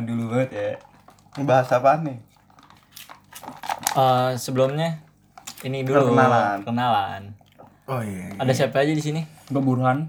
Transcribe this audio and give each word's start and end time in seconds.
zaman 0.00 0.16
dulu 0.16 0.32
banget 0.32 0.50
ya. 0.56 0.72
Ngebahas 1.36 1.68
apaan 1.76 2.00
nih? 2.08 2.18
Eh, 3.92 4.30
sebelumnya 4.40 4.96
ini 5.60 5.84
dulu 5.84 6.16
Perkenalan. 6.16 6.58
kenalan. 6.64 7.22
Oh 7.84 8.00
iya. 8.00 8.32
Ada 8.40 8.52
siapa 8.56 8.80
aja 8.80 8.96
di 8.96 9.04
sini? 9.04 9.20
Gue 9.52 9.60
Burhan. 9.60 10.08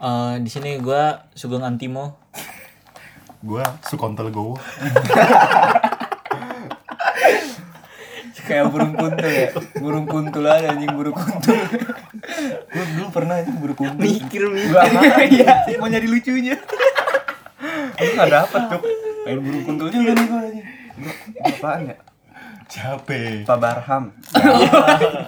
Eh, 0.00 0.34
di 0.40 0.48
sini 0.48 0.80
gua 0.80 1.28
Sugeng 1.36 1.68
Antimo. 1.68 2.16
Gua 3.44 3.60
Sukontel 3.84 4.32
Gowo. 4.32 4.56
Kayak 8.44 8.72
burung 8.72 8.92
kuntul 8.92 9.28
ya. 9.32 9.48
Burung 9.80 10.04
kuntul 10.08 10.44
aja 10.48 10.72
anjing 10.72 10.92
burung 10.96 11.16
kuntul. 11.16 11.56
Gue 12.72 12.84
dulu 12.92 13.04
pernah 13.12 13.40
anjing 13.40 13.56
burung 13.60 13.76
kuntul. 13.76 14.00
Mikir 14.00 14.42
mikir. 14.48 14.72
Gua 14.72 14.84
iya, 15.28 15.76
mau 15.76 15.88
nyari 15.88 16.08
lucunya. 16.08 16.56
Gue 17.94 18.10
gak 18.14 18.30
dapet 18.30 18.62
tuh. 18.70 18.80
Pengen 19.24 19.38
burung 19.40 19.62
kuntul 19.64 19.88
juga 19.88 20.12
nih 20.12 20.26
gue 20.28 20.40
anjing. 20.40 20.66
Apaan 21.42 21.82
ya? 21.88 21.96
Capek. 22.64 23.44
Pak 23.44 23.58
Barham. 23.60 24.04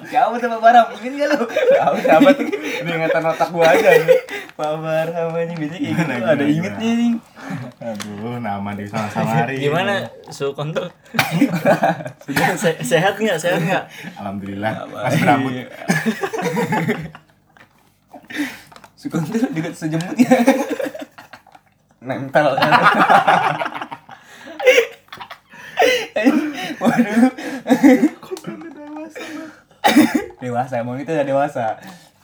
Siapa 0.09 0.35
tuh 0.41 0.49
Pak 0.57 0.61
Barham? 0.65 0.87
Ingat 0.97 1.15
gak 1.21 1.29
lu? 1.37 1.41
Tahu 1.53 1.95
siapa 2.01 2.29
tuh? 2.33 2.45
Ini 2.49 2.91
ingatan 2.97 3.23
otak 3.29 3.49
gua 3.53 3.77
aja 3.77 3.89
nih. 3.93 4.21
Pak 4.57 4.73
Barham 4.81 5.37
anjing 5.37 5.59
biasanya 5.61 5.81
kayak 5.85 5.97
gitu. 6.01 6.25
Ada 6.33 6.45
ingetnya 6.49 6.89
anjing. 6.97 7.15
Aduh, 7.77 8.41
nama 8.41 8.71
di 8.73 8.89
sana 8.89 9.09
samari. 9.13 9.61
Gimana 9.61 10.09
su 10.33 10.57
kontol? 10.57 10.89
Se- 12.57 12.81
sehat 12.81 13.21
nggak? 13.21 13.37
Sehat 13.37 13.61
nggak? 13.61 13.85
Alhamdulillah. 14.17 14.89
Masih 14.89 15.21
berambut. 15.21 15.53
Si 18.97 19.07
kuntul 19.13 19.45
juga 19.53 19.71
sejemut 19.77 20.17
Nempel. 22.07 22.47
Waduh. 26.77 27.31
dewasa 30.37 30.75
emang 30.83 30.97
itu 31.03 31.11
udah 31.11 31.27
dewasa. 31.27 31.77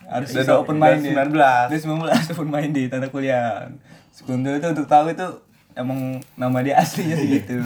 Harus 0.07 0.29
Udah 0.35 0.43
bisa 0.45 0.53
open 0.61 0.77
minded. 0.79 1.15
19. 1.17 1.35
Udah 1.35 1.67
19 1.69 2.33
open 2.37 2.49
minded 2.53 2.87
tanda 2.93 3.09
kuliah. 3.09 3.67
Sekundul 4.13 4.61
itu 4.61 4.69
untuk 4.71 4.87
tahu 4.87 5.11
itu 5.11 5.27
emang 5.73 6.21
nama 6.37 6.59
dia 6.61 6.77
aslinya 6.79 7.17
segitu. 7.17 7.59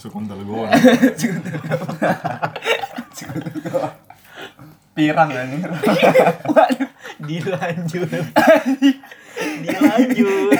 Sukontel 0.00 0.42
Gowo. 0.42 0.66
Pirang 4.96 5.30
anjing. 5.30 5.62
Waduh. 6.56 6.90
Dilanjut. 7.20 8.10
Dilanjut. 9.40 10.50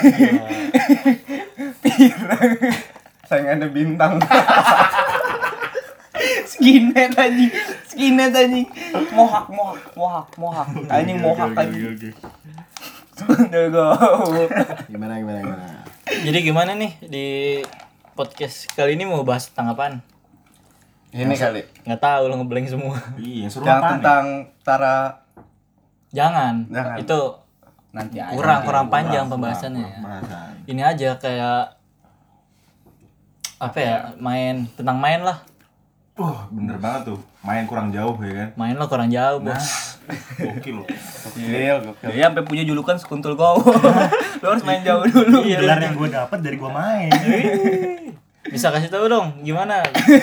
Saingannya 3.31 3.69
bintang. 3.71 4.19
Skinhead 6.51 7.15
anjing. 7.15 7.53
Skinhead 7.87 8.35
anjing. 8.35 8.67
Mohak, 9.15 9.47
mohak, 9.49 9.81
mohak, 9.95 10.27
mohak. 10.37 10.69
Anjing 10.91 11.19
mohak 11.23 11.55
anjing. 11.55 11.95
Gimana 14.91 15.15
gimana 15.21 15.39
gimana? 15.45 15.65
Jadi 16.11 16.39
gimana 16.43 16.73
nih 16.75 16.93
di 17.07 17.27
podcast 18.19 18.67
kali 18.75 18.99
ini 18.99 19.07
mau 19.07 19.23
bahas 19.23 19.47
tentang 19.53 19.77
apaan? 19.77 19.95
Ini 21.11 21.35
kali. 21.37 21.63
Nggak 21.87 22.01
tahu 22.01 22.23
lo 22.31 22.35
ngeblank 22.39 22.67
semua. 22.71 22.97
Iya, 23.19 23.51
seru 23.51 23.67
tentang 23.67 24.55
Tara 24.63 25.27
Jangan. 26.11 26.67
Jangan. 26.71 26.97
Itu 26.99 27.19
Nanti 27.91 28.17
aja. 28.17 28.31
kurang 28.31 28.63
kurang 28.63 28.87
Kurang, 28.87 28.87
panjang 28.89 29.25
kurang, 29.27 29.33
pembahasannya. 29.33 29.83
kurang 29.83 30.23
Pembahasan. 30.23 30.53
Ini 30.65 30.83
aja 30.85 31.09
kayak 31.19 31.61
apa 33.59 33.79
ya? 33.79 33.97
Main 34.17 34.71
tentang 34.73 34.97
main 34.97 35.21
lah. 35.21 35.43
Wah, 36.15 36.45
bener 36.49 36.77
banget 36.77 37.11
tuh. 37.11 37.21
Main 37.41 37.65
kurang 37.65 37.89
jauh 37.89 38.13
ya 38.21 38.33
kan. 38.37 38.49
Main 38.55 38.75
lo 38.77 38.85
kurang 38.87 39.09
jauh, 39.09 39.41
Nah, 39.41 39.57
Bos. 39.57 39.67
Gokil 40.37 40.75
loh. 40.77 40.87
Gokil, 40.87 41.77
gokil. 41.83 42.09
Dia 42.13 42.29
sampai 42.29 42.45
punya 42.45 42.63
julukan 42.63 42.95
sekuntul 42.95 43.35
go. 43.35 43.57
Lu 44.41 44.47
harus 44.47 44.63
main 44.63 44.83
jauh 44.83 45.01
dulu. 45.03 45.41
Iya, 45.43 45.59
gelar 45.59 45.81
yang 45.81 45.97
gue 45.97 46.09
dapat 46.09 46.39
dari 46.41 46.57
gue 46.57 46.71
main. 46.71 47.11
Bisa 48.51 48.75
kasih 48.75 48.91
tahu 48.91 49.07
dong 49.07 49.47
gimana? 49.47 49.79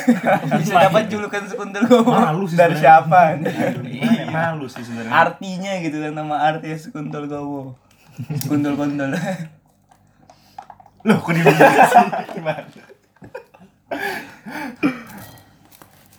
Bisa 0.59 0.75
dapat 0.75 1.07
julukan 1.07 1.47
sekuntul 1.47 1.87
go. 1.87 2.03
Malu 2.03 2.43
sih 2.43 2.59
Dari 2.59 2.75
siapa? 2.75 3.39
Aduh, 3.39 3.83
gimana 3.87 4.19
ya? 4.19 4.27
Malu 4.27 4.67
sih 4.67 4.83
sebenarnya. 4.83 5.11
Artinya 5.15 5.71
gitu 5.79 5.97
kan 6.03 6.11
nama 6.11 6.35
artinya 6.43 6.75
sekuntul 6.75 7.31
go. 7.31 7.73
Sekuntul 8.35 8.75
kondol. 8.75 9.15
Loh, 11.07 11.17
kok 11.23 11.31
dibilang 11.31 11.71
sih? 11.87 12.07
Gimana? 12.35 12.67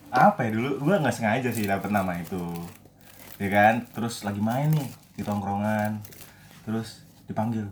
Apa 0.09 0.41
ya 0.49 0.51
dulu? 0.57 0.71
Gue 0.81 0.97
nggak 0.97 1.13
sengaja 1.13 1.53
sih 1.53 1.69
dapet 1.69 1.93
nama 1.93 2.17
itu, 2.17 2.41
ya 3.37 3.49
kan? 3.53 3.85
Terus 3.93 4.25
lagi 4.25 4.41
main 4.41 4.73
nih 4.73 4.89
di 5.13 5.23
tongkrongan, 5.27 6.01
terus 6.65 7.05
dipanggil 7.29 7.69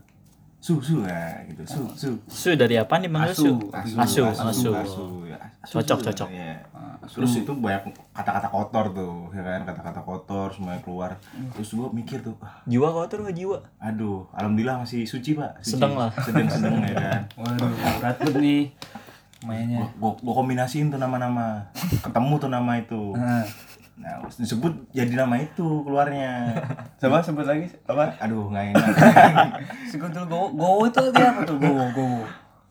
su 0.67 0.83
su 0.83 1.07
ya 1.07 1.47
gitu 1.47 1.63
su 1.63 1.81
su 1.95 2.09
Su 2.27 2.51
dari 2.59 2.75
apa 2.75 2.99
nih 2.99 3.07
Bang 3.07 3.31
Su? 3.31 3.55
Asu, 3.71 4.27
asu. 4.27 4.75
ya. 5.31 5.39
Asu, 5.63 5.79
Cocok, 5.79 5.99
ya. 5.99 6.05
cocok. 6.11 6.29
Iya. 6.31 6.59
Terus 7.07 7.39
itu 7.39 7.53
banyak 7.55 7.87
kata-kata 8.11 8.51
kotor 8.51 8.91
tuh, 8.91 9.31
ya 9.31 9.43
kan? 9.43 9.63
Kata-kata 9.63 10.03
kotor 10.03 10.51
semuanya 10.51 10.83
keluar. 10.83 11.15
Terus 11.55 11.71
gue 11.71 11.87
mikir 11.95 12.19
tuh, 12.19 12.35
ah, 12.43 12.59
Jiwa 12.67 12.91
kotor 12.91 13.23
nggak 13.23 13.37
jiwa? 13.37 13.59
aduh, 13.79 14.27
alhamdulillah 14.35 14.83
masih 14.83 15.07
suci 15.07 15.39
pak. 15.39 15.63
Suci. 15.63 15.79
Sedang 15.79 15.95
lah. 15.95 16.11
Sedang 16.19 16.51
sedang 16.51 16.83
ya 16.83 16.95
kan. 16.99 17.23
Waduh, 17.47 17.71
berat 18.03 18.17
banget 18.19 18.35
nih 18.43 18.63
mainnya. 19.43 19.79
Gua, 19.79 20.19
gua, 20.19 20.23
gua 20.23 20.35
kombinasiin 20.37 20.91
tuh 20.91 20.99
nama-nama. 20.99 21.63
Ketemu 22.03 22.35
tuh 22.43 22.51
nama 22.51 22.73
itu. 22.75 23.03
Nah, 23.97 24.21
disebut 24.29 24.93
jadi 24.93 25.13
nama 25.17 25.41
itu 25.41 25.65
keluarnya. 25.83 26.53
Coba 27.01 27.25
sebut 27.25 27.49
lagi 27.49 27.65
apa? 27.89 28.13
Aduh, 28.21 28.53
nggak 28.53 28.77
enak. 28.77 28.87
sekuntul 29.91 30.29
go. 30.29 30.53
Go 30.53 30.85
itu 30.85 31.01
dia 31.17 31.33
apa 31.33 31.41
tuh 31.49 31.57
go 31.57 31.73
go? 31.97 32.09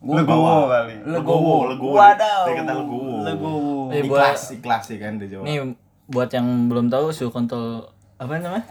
Legowo 0.06 0.70
kali. 0.70 0.94
Legowo, 1.02 1.54
legowo. 1.74 1.94
Wadaw. 1.98 2.42
Dia 2.46 2.54
kata 2.62 2.72
legowo. 2.78 3.14
Legowo. 3.26 3.74
Eh, 3.90 4.06
ikhlas, 4.06 4.54
ikhlas 4.54 4.84
ya 4.86 4.96
kan 5.02 5.18
di 5.18 5.26
Jawa. 5.26 5.42
nih 5.42 5.58
buat 6.06 6.30
yang 6.30 6.70
belum 6.70 6.86
tahu 6.86 7.10
su 7.10 7.26
kontol 7.34 7.90
apa 8.16 8.38
namanya? 8.38 8.62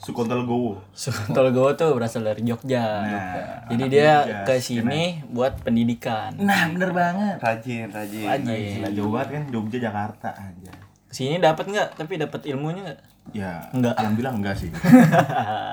Sukontel 0.00 0.48
Gowo. 0.48 0.80
Su 0.96 1.12
kontol 1.12 1.52
Gowo 1.52 1.76
tuh 1.76 1.92
berasal 1.92 2.24
dari 2.24 2.40
Jogja. 2.42 3.04
Nah, 3.04 3.68
Jadi 3.68 3.84
dia 3.92 4.24
Jogja, 4.24 4.44
ke 4.48 4.54
sini 4.58 5.20
buat 5.28 5.60
pendidikan. 5.60 6.32
Nah, 6.40 6.72
bener 6.72 6.90
banget. 6.96 7.36
Rajin, 7.36 7.92
rajin. 7.92 8.80
Jauh 8.96 9.12
banget 9.12 9.28
kan 9.36 9.42
Jogja 9.52 9.78
Jakarta 9.78 10.32
aja. 10.32 10.72
Sini 11.10 11.42
dapat 11.42 11.66
nggak? 11.66 11.98
Tapi 11.98 12.12
dapat 12.16 12.40
ilmunya 12.46 12.86
nggak? 12.86 13.00
Ya, 13.30 13.66
Enggak. 13.74 13.94
Alhamdulillah 13.98 14.34
enggak 14.34 14.54
sih. 14.56 14.70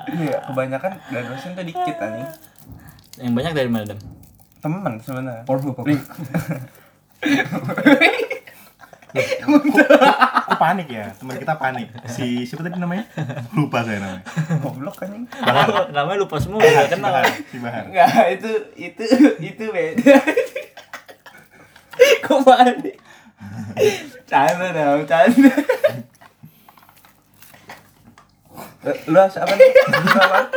Iya, 0.08 0.40
kebanyakan 0.50 0.92
dari 1.12 1.24
dosen 1.28 1.52
tuh 1.52 1.62
dikit 1.62 1.96
anjing. 2.00 2.28
Yang 3.20 3.32
banyak 3.34 3.52
dari 3.54 3.68
mana 3.68 3.84
Dam? 3.86 3.98
Temen 4.58 4.92
sebenarnya. 5.04 5.44
Pornhub 5.44 5.76
apa? 5.78 5.86
Kok 9.08 10.58
panik 10.58 10.88
ya? 10.88 11.06
Teman 11.16 11.34
kita 11.36 11.54
panik. 11.56 11.88
Si 12.08 12.44
siapa 12.44 12.64
tadi 12.64 12.80
namanya? 12.80 13.04
Lupa 13.52 13.84
saya 13.84 14.00
namanya. 14.00 14.22
Goblok 14.60 15.04
anjing. 15.04 15.24
Namanya 15.92 16.18
lupa 16.18 16.36
semua, 16.40 16.60
nggak 16.60 16.88
Si 16.88 16.92
kenal. 16.96 17.12
Bahar, 17.12 17.26
si 17.52 17.56
Bahar. 17.60 17.82
Enggak, 17.88 18.10
itu 18.38 18.50
itu 18.76 19.04
itu 19.40 19.64
beda. 19.68 20.16
Kok 22.24 22.40
panik? 22.44 22.96
Canda 24.24 24.66
dong, 24.70 25.02
canda. 25.04 25.50
Eh, 28.78 28.94
Lu 29.10 29.18
apa 29.18 29.52
nih? 29.52 29.70
Lu 29.74 30.10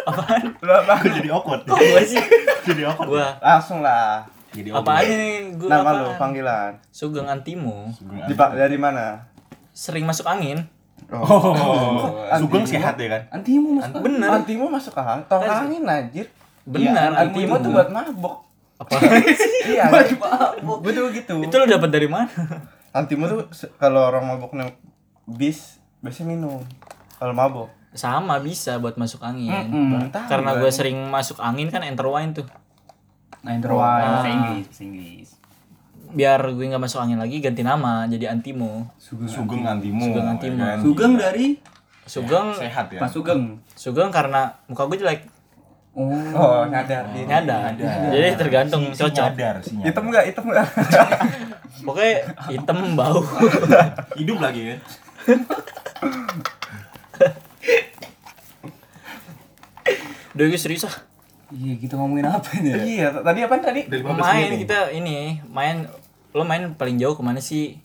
apa? 0.05 0.23
Lu 0.61 0.71
apa? 0.71 0.93
Kok 0.99 1.11
jadi 1.19 1.29
awkward? 1.33 1.61
Gua 1.65 2.01
sih, 2.05 2.21
jadi 2.63 2.81
awkward. 2.85 3.09
gua 3.09 3.27
Langsung 3.41 3.81
lah. 3.81 4.21
Jadi 4.51 4.69
apa 4.69 4.91
aja 4.99 5.13
nih? 5.15 5.57
Gua 5.57 5.67
Nama 5.67 5.81
apaan? 5.81 5.97
lu, 5.97 6.09
panggilan. 6.15 6.71
Sugeng 6.91 7.27
Antimo. 7.27 7.89
Di, 7.99 8.33
dari 8.35 8.77
mana? 8.77 9.25
Sering 9.71 10.05
masuk 10.05 10.27
angin. 10.27 10.61
Oh, 11.09 11.55
Sugeng 12.37 12.63
Antimo? 12.63 12.69
sehat 12.69 12.95
ya 12.95 13.07
kan? 13.09 13.21
Antimo 13.33 13.67
masuk 13.75 13.95
Bener. 13.99 14.29
Antimo 14.29 14.65
masuk 14.69 14.93
ke 14.93 15.01
hang. 15.01 15.21
Tong 15.25 15.43
angin 15.43 15.83
anjir. 15.83 16.27
Benar, 16.61 17.09
Iya, 17.09 17.21
Antimo 17.25 17.57
tuh 17.57 17.71
buat 17.73 17.89
mabok. 17.89 18.35
Apa? 18.77 18.95
Iya. 19.65 19.85
Gue 20.61 20.91
tuh 20.93 21.09
gitu. 21.09 21.33
Itu 21.41 21.55
lo 21.57 21.65
dapat 21.65 21.89
dari 21.89 22.05
mana? 22.05 22.29
Antimo 22.91 23.23
tuh 23.25 23.47
kalau 23.79 24.03
orang 24.03 24.27
mabok 24.27 24.51
naik 24.51 24.75
bis 25.23 25.79
biasanya 25.99 26.35
minum. 26.35 26.59
Kalau 27.15 27.31
mabok. 27.31 27.69
Sama 27.91 28.39
bisa 28.39 28.79
buat 28.79 28.95
masuk 28.95 29.23
angin. 29.23 29.51
Hmm, 29.51 30.07
tahu 30.07 30.27
Karena 30.27 30.55
gue 30.55 30.71
sering 30.71 30.97
masuk 31.07 31.39
angin 31.39 31.67
kan 31.67 31.83
enter 31.83 32.07
wine 32.07 32.31
tuh. 32.31 32.47
Nah, 33.41 33.57
intro 33.57 33.75
bahasa 33.75 34.27
Ah. 34.27 34.31
Inggris, 34.31 34.65
bahasa 34.69 34.83
Inggris. 34.83 35.29
Biar 36.11 36.39
gue 36.43 36.65
nggak 36.67 36.83
masuk 36.83 36.99
angin 36.99 37.17
lagi 37.17 37.39
ganti 37.39 37.63
nama 37.63 38.05
jadi 38.05 38.31
Antimo. 38.31 38.91
Sugeng 38.99 39.63
Antimo. 39.63 40.03
Sugeng 40.03 40.27
Antimo. 40.27 40.59
ya 40.59 40.75
kan? 40.75 40.79
Sugeng 40.83 41.13
dari 41.15 41.45
Sugeng 42.03 42.47
sehat 42.53 42.91
ya. 42.91 42.99
Pak 42.99 43.09
Sugeng. 43.09 43.63
Sugeng 43.71 44.11
karena 44.11 44.59
muka 44.67 44.83
gue 44.85 44.99
jelek. 44.99 45.23
Oh, 45.91 46.07
Oh, 46.31 46.63
nyadar 46.65 47.03
dia. 47.11 47.23
Nyadar. 47.27 47.75
Nyadar. 47.75 48.09
Jadi 48.09 48.27
tergantung 48.37 48.83
Si- 48.89 48.95
si 48.95 49.01
cocok. 49.03 49.25
nyadar 49.27 49.55
si 49.59 49.71
nyadar. 49.73 49.87
Hitam 49.87 50.03
enggak? 50.07 50.23
Hitam 50.25 50.45
enggak? 50.47 50.67
Pokoknya 51.85 52.13
hitam 52.47 52.77
bau. 52.93 53.19
hidup 54.19 54.37
lagi 54.39 54.61
kan 54.69 54.79
Udah 60.31 60.45
gue 60.47 60.59
serius 60.59 60.87
ah. 60.87 60.95
iya 61.51 61.75
kita 61.75 61.99
ngomongin 61.99 62.23
apa 62.25 62.47
nih? 62.55 62.71
Iya, 62.95 63.11
tadi 63.19 63.39
apa 63.43 63.59
tadi? 63.59 63.81
Udah 63.83 63.99
15 64.15 64.23
Main 64.23 64.51
kita 64.57 64.77
ini 64.95 65.17
main 65.45 65.83
lo 66.31 66.47
main 66.47 66.71
paling 66.71 66.95
jauh 66.95 67.11
ke 67.11 67.19
mana 67.19 67.43
sih? 67.43 67.75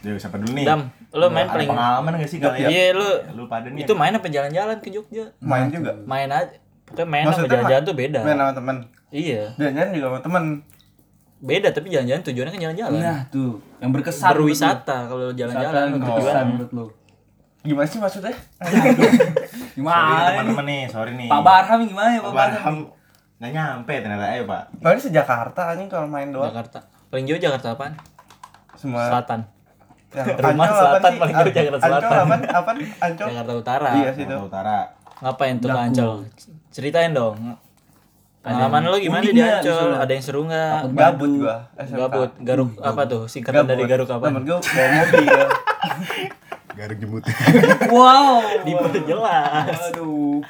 Yuk, 0.00 0.16
siapa 0.16 0.40
dulu 0.40 0.56
nih? 0.56 0.64
Dam, 0.64 0.88
lo 1.12 1.28
main 1.28 1.44
paling 1.44 1.68
pengalaman 1.68 2.16
gak 2.16 2.28
sih 2.28 2.40
kalian? 2.40 2.68
Iya 2.68 2.84
lu 2.92 3.08
Lu 3.36 3.44
pada 3.44 3.68
nih. 3.68 3.84
itu 3.84 3.92
main 3.92 4.16
apa 4.16 4.24
jalan-jalan 4.26 4.80
ke 4.80 4.88
Jogja? 4.88 5.36
Main 5.38 5.68
juga. 5.68 5.92
Main 6.04 6.32
aja. 6.32 6.56
Pokoknya 6.94 7.04
main 7.04 7.20
apa 7.20 7.28
Maksudnya 7.28 7.50
jalan-jalan 7.52 7.74
ma- 7.76 7.84
tuh 7.84 7.96
beda. 7.96 8.20
Main 8.20 8.38
sama 8.38 8.52
teman. 8.52 8.76
Iya, 9.10 9.42
Jalan-jalan 9.54 9.90
juga 9.90 10.06
sama 10.08 10.20
teman. 10.20 10.44
beda 11.40 11.68
tapi 11.70 11.86
jalan-jalan 11.88 12.22
tujuannya 12.22 12.50
kan 12.50 12.60
jalan-jalan. 12.62 13.00
Nah, 13.00 13.20
tuh 13.28 13.52
yang 13.76 13.90
berkesan 13.90 14.28
Berwisata 14.32 14.96
kalau 15.04 15.28
jalan-jalan 15.30 15.86
tujuan. 15.92 16.00
berkesan 16.00 16.44
menurut 16.48 16.70
lu. 16.72 16.86
Gimana 17.62 17.84
sih 17.84 17.98
maksudnya? 17.98 18.32
Sorry 18.64 19.72
Gimana? 19.74 20.30
teman-teman 20.30 20.64
nih, 20.64 20.82
sorry 20.86 21.12
nih. 21.14 21.26
Pak 21.26 21.40
Barham 21.40 21.80
gimana 21.82 22.08
ya 22.08 22.20
Pak 22.20 22.24
Pak 22.24 22.36
Barham? 22.38 22.76
Nggak 23.34 23.50
nyampe 23.52 23.94
ternyata 23.98 24.24
ayo 24.30 24.42
Pak. 24.44 24.62
Paling 24.78 25.00
sejakarta 25.00 25.60
anjing 25.68 25.88
kalau 25.88 26.06
main 26.06 26.30
doang. 26.30 26.48
Jakarta. 26.48 26.78
Paling 27.08 27.24
jauh 27.24 27.40
Jakarta 27.42 27.66
apaan? 27.72 27.92
Semua 28.74 29.04
Selatan. 29.06 29.40
yang 30.12 30.26
Rumah 30.30 30.54
Ancol 30.64 30.78
selatan 30.78 31.12
paling 31.18 31.34
jauh 31.34 31.50
Jakarta 31.50 31.74
Ancol 31.74 31.80
Selatan. 31.82 32.14
apaan? 32.14 32.40
Apaan? 32.48 32.76
Ancol? 33.02 33.26
Jakarta 33.28 33.52
Utara. 33.54 33.88
Iya 33.92 34.10
situ. 34.12 34.22
Jakarta 34.24 34.46
Utara. 34.46 34.78
Ngapain 35.20 35.54
tuh. 35.58 35.68
Ancol? 35.68 36.12
Ceritain 36.74 37.14
dong. 37.14 37.38
Pengalaman 38.42 38.82
lo 38.84 38.98
gimana 38.98 39.22
di 39.22 39.32
nggak 39.32 39.62
Ancol? 39.62 39.90
Ada 39.96 40.12
yang 40.12 40.24
seru 40.26 40.40
nggak? 40.44 40.90
Gabut 40.92 41.32
gua. 41.38 41.56
SMK. 41.78 41.96
Gabut. 41.96 42.30
Garuk 42.42 42.70
apa 42.76 43.02
tuh? 43.06 43.22
Singkatan 43.24 43.64
dari 43.64 43.86
garuk 43.86 44.10
apa? 44.10 44.26
Temen 44.26 44.42
gua 44.42 44.58
bawa 44.58 44.88
mobil. 44.98 45.38
Garuk 46.76 46.96
jemput. 46.98 47.22
Wow. 47.88 48.42
Diperjelas. 48.66 49.78
Aduh. 49.88 50.42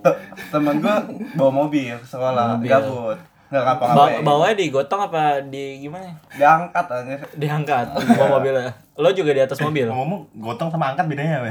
Te- 0.00 0.18
Temen 0.48 0.78
gua 0.78 0.96
bawa 1.34 1.50
mobil 1.52 1.92
ke 1.92 2.06
sekolah. 2.06 2.56
Mobil. 2.56 2.70
Gabut. 2.70 3.18
Enggak 3.50 3.62
Ba 3.66 3.74
ngapa-ngapain. 3.74 4.22
bawanya 4.22 4.54
digotong 4.54 5.02
apa 5.02 5.22
di 5.42 5.82
gimana? 5.82 6.06
Diangkat 6.32 6.86
aja. 6.86 7.14
Diangkat 7.34 7.86
bawa 8.14 8.38
mobilnya. 8.38 8.70
Lo 8.94 9.10
juga 9.10 9.34
di 9.34 9.42
atas 9.42 9.58
mobil. 9.58 9.90
Ngomong 9.90 10.30
gotong 10.38 10.70
sama 10.70 10.94
angkat 10.94 11.04
bedanya 11.04 11.42
apa? 11.42 11.50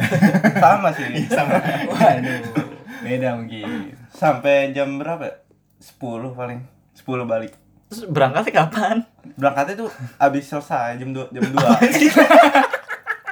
Sama 0.56 0.90
sih. 0.96 1.06
sama. 1.30 1.60
Waduh. 1.86 2.69
Beda 3.00 3.30
mungkin. 3.34 3.96
Sampai 4.10 4.72
jam 4.72 4.96
berapa? 4.96 5.24
ya? 5.24 5.36
10 5.80 6.34
paling. 6.34 6.60
10 6.94 7.06
balik. 7.24 7.54
Terus 7.88 8.06
berangkatnya 8.06 8.54
kapan? 8.56 8.98
Berangkatnya 9.34 9.76
tuh 9.78 9.90
abis 10.18 10.46
selesai 10.46 10.96
jam 10.96 11.10
2 11.10 11.32
jam 11.32 11.42
2. 11.42 11.58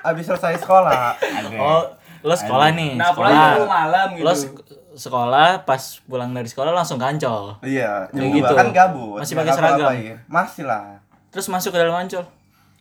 abis 0.04 0.24
selesai 0.26 0.58
sekolah. 0.58 1.14
Oh, 1.54 1.84
lo 2.24 2.34
sekolah 2.34 2.72
nih. 2.72 2.96
Nah, 2.96 3.12
sekolah. 3.12 3.30
pulang 3.30 3.54
itu 3.54 3.66
malam 3.68 4.08
gitu. 4.16 4.26
Lo 4.26 4.34
sek- 4.34 4.66
sekolah 4.98 5.62
pas 5.62 5.82
pulang 6.04 6.32
dari 6.32 6.48
sekolah 6.48 6.74
langsung 6.74 6.98
kancol. 6.98 7.60
Iya, 7.62 8.10
jam 8.10 8.18
Kayak 8.18 8.34
2 8.34 8.38
gitu. 8.40 8.54
kan 8.56 8.68
gabut. 8.72 9.20
Masih 9.22 9.34
pakai 9.36 9.54
seragam? 9.54 9.78
ngapa-ngapain. 9.78 10.16
Masih 10.26 10.64
lah. 10.66 10.84
Terus 11.30 11.48
masuk 11.48 11.70
ke 11.70 11.78
dalam 11.78 11.94
ancol. 11.94 12.26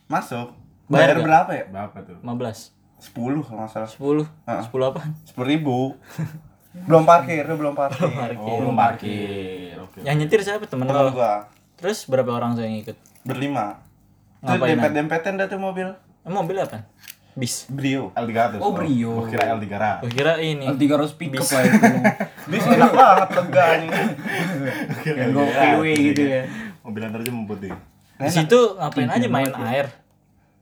Masuk. 0.06 0.48
Bayar 0.86 1.18
berapa 1.18 1.50
ya? 1.50 1.64
Berapa 1.66 1.96
tuh? 2.00 2.16
15. 2.22 2.72
10 2.96 3.12
kalau 3.44 3.58
nggak 3.60 3.70
salah. 3.70 3.90
10. 3.90 4.24
Heeh. 4.48 4.62
10 4.64 4.80
apa? 4.86 5.00
10 5.28 5.44
ribu. 5.44 5.76
belum 6.84 7.02
parkir, 7.02 7.48
belum 7.48 7.72
parkir. 7.72 8.04
Oh, 8.36 8.60
belum 8.60 8.76
parkir. 8.76 9.74
Oke. 9.80 10.04
Yang 10.04 10.16
nyetir 10.20 10.40
siapa 10.44 10.68
temen 10.68 10.84
lo? 10.84 11.08
gua 11.10 11.48
Terus 11.76 12.04
berapa 12.04 12.28
orang 12.28 12.52
tuh 12.52 12.64
yang 12.64 12.76
ikut? 12.76 12.96
berlima. 13.22 13.80
Terus 14.38 14.60
Ngapain? 14.60 14.76
dempet-dempetan 14.76 15.32
dah 15.34 15.48
tuh 15.48 15.58
mobil. 15.58 15.88
Eh, 16.22 16.30
mobil 16.30 16.56
apa? 16.60 16.86
Bis. 17.34 17.68
Brio. 17.68 18.14
L300. 18.14 18.60
Oh, 18.60 18.72
Brio. 18.72 19.24
Gua 19.24 19.28
kira 19.28 19.44
L300. 19.52 20.00
Gue 20.00 20.12
kira 20.14 20.32
ini. 20.38 20.64
L300 20.64 21.10
pick 21.16 21.34
up 21.34 21.44
lah 21.44 21.62
itu. 21.64 21.84
Bis 22.52 22.64
enak 22.64 22.92
banget 22.92 23.28
teganya. 23.34 24.00
Yang 25.04 25.30
go 25.32 25.42
VW 25.44 25.82
gitu 26.06 26.22
ya. 26.22 26.42
Mobil 26.80 27.02
antar 27.02 27.20
jemput 27.20 27.58
deh. 27.58 27.74
Di 28.16 28.30
situ 28.30 28.58
ngapain 28.78 29.10
aja 29.10 29.26
main 29.26 29.52
air? 29.66 29.86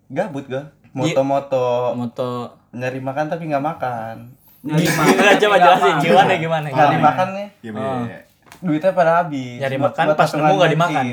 Gabut 0.09 0.49
gua. 0.49 0.73
Moto-moto 0.95 1.95
Moto. 1.95 2.31
nyari 2.71 2.99
makan 2.99 3.27
tapi 3.29 3.47
nggak 3.47 3.63
makan. 3.63 4.17
Enggak 4.65 5.37
coba 5.39 5.57
jelasin 5.57 5.95
gimana 6.01 6.33
gimana 6.35 6.67
Nyari 6.67 6.95
gimana. 6.95 7.05
makan 7.05 7.29
nih, 7.31 7.47
Iya, 7.61 7.71
Oh. 7.75 8.01
iya. 8.03 8.19
duitnya 8.59 8.91
pada 8.91 9.13
habis. 9.21 9.61
Nyari 9.61 9.77
makan 9.79 10.05
pas 10.15 10.31
nemu 10.31 10.53
nggak 10.55 10.73
dimakan. 10.73 11.05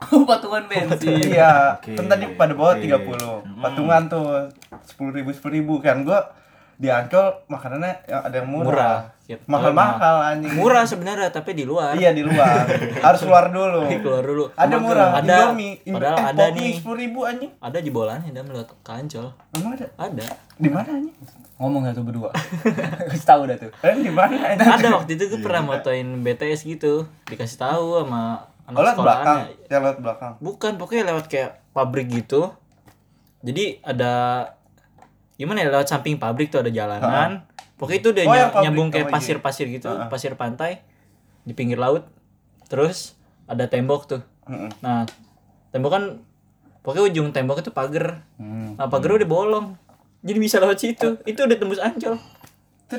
Patungan 0.00 0.62
bensin. 0.70 1.16
Iya, 1.30 1.52
kan 1.78 2.04
tadi 2.06 2.24
pada 2.34 2.52
bawa 2.52 2.72
oke. 2.72 2.82
30 2.82 3.60
Patungan 3.60 4.02
tuh 4.06 4.26
10 4.90 5.12
ribu, 5.12 5.30
10 5.30 5.52
ribu 5.52 5.74
Kan 5.78 6.02
gua 6.02 6.24
di 6.74 6.88
Ancol 6.88 7.44
makanannya 7.44 7.92
yang 8.06 8.24
ada 8.24 8.34
yang 8.34 8.48
murah, 8.48 8.64
Murah. 8.66 8.98
Yep. 9.28 9.40
Mahal-mahal 9.44 10.16
anjing 10.26 10.56
Murah 10.56 10.82
sebenarnya 10.82 11.28
tapi 11.28 11.52
di 11.52 11.62
luar. 11.62 11.92
Iya 11.92 12.10
di 12.10 12.24
luar, 12.24 12.64
harus 13.04 13.20
keluar 13.20 13.52
dulu 13.52 13.84
Keluar 13.92 14.24
dulu. 14.24 14.44
Ada 14.50 14.76
murah, 14.80 15.08
Ada. 15.14 15.52
Indomie 15.52 15.76
Padahal 15.84 16.16
eh, 16.16 16.24
ada 16.26 16.44
nih. 16.50 16.72
10 16.74 16.96
ribu 16.96 17.18
anjing 17.22 17.52
Ada 17.60 17.78
jebolannya 17.78 18.32
dan 18.32 18.48
lewat 18.48 18.72
kancol. 18.80 19.28
Emang 19.52 19.76
ada? 19.76 19.86
Ada. 19.94 20.26
Di 20.56 20.68
mana 20.68 20.88
anjing? 20.90 21.14
Ngomong 21.60 21.84
gak 21.84 21.94
tuh 21.94 22.02
berdua? 22.02 22.32
Kasih 23.10 23.26
tahu 23.26 23.42
dah 23.44 23.56
tuh. 23.58 23.68
Eh 23.78 24.00
di 24.00 24.08
mana? 24.08 24.56
Ada 24.56 24.96
waktu 24.96 25.12
itu 25.12 25.28
gue 25.28 25.40
pernah 25.40 25.60
motoin 25.62 26.08
BTS 26.18 26.64
gitu. 26.64 27.04
Dikasih 27.26 27.60
tahu 27.60 28.00
sama 28.00 28.48
Oh, 28.62 28.72
anak 28.72 28.94
lewat 28.94 28.96
belakang, 28.96 29.38
sekolahan. 29.42 29.66
ya 29.66 29.76
lewat 29.76 29.96
belakang 29.98 30.32
Bukan, 30.38 30.72
pokoknya 30.76 31.02
lewat 31.04 31.24
kayak 31.26 31.50
pabrik 31.70 32.06
gitu. 32.08 32.54
Jadi 33.40 33.82
ada 33.82 34.12
gimana 35.34 35.58
ya 35.58 35.68
lewat 35.70 35.86
samping 35.86 36.16
pabrik 36.16 36.48
tuh 36.48 36.62
ada 36.62 36.70
jalanan. 36.70 37.44
Pokoknya 37.74 37.98
itu 37.98 38.08
udah 38.10 38.24
Oh, 38.24 38.30
ny- 38.30 38.52
nyambung 38.62 38.88
kayak 38.88 39.04
oh, 39.04 39.10
iya. 39.10 39.14
pasir-pasir 39.16 39.66
gitu, 39.66 39.90
pasir 40.06 40.32
pantai 40.34 40.86
di 41.42 41.50
pinggir 41.50 41.76
laut. 41.76 42.06
Terus 42.66 43.18
ada 43.44 43.66
tembok 43.66 44.06
tuh. 44.06 44.22
Nah, 44.78 45.02
tembok 45.70 45.90
kan 45.90 46.04
pokoknya 46.80 47.10
ujung 47.10 47.28
tembok 47.30 47.60
itu 47.60 47.70
pagar. 47.70 48.22
Nah, 48.38 48.86
pagar 48.86 49.18
udah 49.18 49.26
bolong. 49.26 49.66
Jadi 50.20 50.38
bisa 50.38 50.60
lewat 50.60 50.78
situ. 50.78 51.16
Itu 51.24 51.48
udah 51.48 51.56
tembus 51.56 51.80
Ancol. 51.80 52.20
Itu 52.86 52.96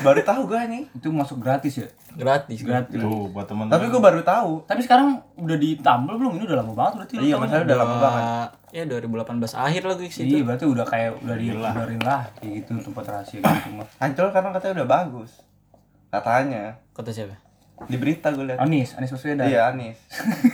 baru 0.00 0.24
tahu 0.24 0.48
gua 0.48 0.64
nih 0.64 0.88
Itu 0.96 1.12
masuk 1.12 1.36
gratis 1.36 1.76
ya? 1.76 1.88
Gratis. 2.16 2.64
Gratis. 2.64 2.96
Tuh, 2.96 3.28
buat 3.28 3.44
teman 3.44 3.68
Tapi 3.68 3.92
gua 3.92 4.00
baru 4.00 4.24
tahu 4.24 4.64
Tapi 4.64 4.80
sekarang 4.80 5.20
udah 5.36 5.56
ditambal 5.60 6.16
belum? 6.16 6.40
Ini 6.40 6.44
udah 6.48 6.58
lama 6.64 6.72
banget 6.72 6.92
berarti. 6.96 7.14
Iya, 7.20 7.36
tahu. 7.36 7.42
masalah 7.44 7.64
udah 7.68 7.78
lama 7.78 7.96
banget 8.00 8.48
Ya 8.72 8.82
2018 8.88 9.52
akhir 9.52 9.80
gue 9.84 10.08
ke 10.08 10.14
situ. 10.16 10.40
Iya, 10.40 10.42
berarti 10.48 10.64
udah 10.64 10.86
kayak 10.88 11.20
udah 11.20 11.36
dibenerin 11.36 12.00
lah 12.00 12.24
kayak 12.40 12.64
gitu 12.64 12.72
tempat 12.80 13.04
rahasia 13.04 13.44
gitu 13.44 13.68
mah. 13.76 13.88
Ancol 14.00 14.28
karena 14.32 14.48
katanya 14.56 14.74
udah 14.80 14.88
bagus 14.88 15.30
Katanya 16.08 16.80
Kata 16.96 17.12
siapa? 17.12 17.36
Di 17.84 17.96
berita 18.00 18.32
gue 18.32 18.48
lihat 18.48 18.64
Anies, 18.64 18.96
Anies 18.96 19.12
Baswedan. 19.12 19.44
Iya 19.44 19.76
Anies 19.76 20.00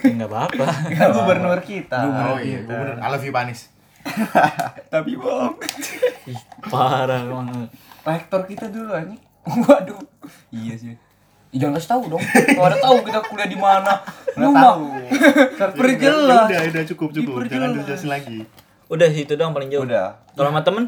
Ya, 0.02 0.18
Enggak 0.18 0.34
apa-apa. 0.34 0.66
Kan 0.98 1.08
gubernur 1.14 1.60
kita 1.62 1.98
Oh 2.34 2.38
iya, 2.42 2.66
gue 2.66 2.74
bener. 2.74 2.98
I 2.98 3.06
love 3.06 3.22
you, 3.22 3.30
Panis. 3.30 3.70
Tapi 4.92 5.10
bohong 5.14 5.56
Ih, 6.24 6.38
parah 6.64 7.22
emang. 7.22 7.68
Rektor 8.00 8.44
kita 8.44 8.66
dulu 8.66 8.90
anjing 8.90 9.20
Waduh. 9.64 10.00
Iya 10.50 10.74
sih. 10.74 10.94
Ih, 11.48 11.58
jangan 11.58 11.76
kasih 11.76 11.90
tahu 11.90 12.02
dong. 12.10 12.20
Kalau 12.20 12.66
ada 12.66 12.76
tahu 12.76 12.96
kita 13.02 13.18
kuliah 13.22 13.46
di 13.46 13.56
mana. 13.56 13.92
Lu 14.34 14.48
Nggak 14.48 14.52
mah 14.52 14.62
tahu 14.62 14.84
perjelas. 15.74 16.46
Udah, 16.46 16.60
udah 16.68 16.84
cukup, 16.86 17.08
cukup. 17.10 17.36
Jangan 17.46 17.68
dijelasin 17.72 18.08
lagi. 18.08 18.38
Udah 18.86 19.08
situ 19.08 19.32
dong 19.34 19.52
paling 19.52 19.68
jauh. 19.68 19.82
Udah 19.82 20.20
Kalau 20.32 20.48
sama 20.48 20.60
temen 20.62 20.84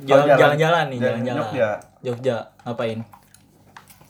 jalan- 0.00 0.26
jalan. 0.26 0.38
jalan-jalan 0.38 0.84
nih, 0.86 0.98
Jalan 0.98 1.10
jalan-jalan. 1.20 1.42
Jogja. 1.44 1.70
Jogja 2.00 2.36
ngapain? 2.60 2.98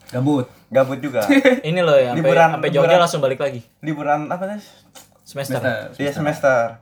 Gabut. 0.08 0.46
Gabut 0.68 0.98
juga 0.98 1.22
Ini 1.68 1.80
loh 1.80 1.94
ya, 1.94 2.10
sampai 2.10 2.22
Liburan- 2.24 2.50
sampai 2.52 2.68
Jogja 2.68 2.80
liburan. 2.86 3.00
langsung 3.00 3.20
balik 3.20 3.38
lagi. 3.38 3.60
Liburan 3.80 4.20
apa 4.26 4.44
nih? 4.46 4.62
Semester. 5.20 5.60
Iya 5.94 6.10
semester 6.10 6.80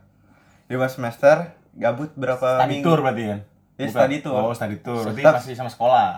Lima 0.67 0.85
semester 0.87 1.58
Gabut 1.79 2.11
berapa 2.19 2.59
Study 2.59 2.71
minggu 2.75 2.85
tour 2.85 2.99
berarti 3.07 3.23
kan? 3.31 3.41
Iya, 3.79 3.87
Bukan? 3.87 3.95
study 3.95 4.17
tour. 4.19 4.41
Oh, 4.43 4.51
study 4.51 4.77
tour. 4.83 5.03
Berarti 5.07 5.23
masih 5.23 5.55
sama 5.55 5.71
sekolah. 5.71 6.09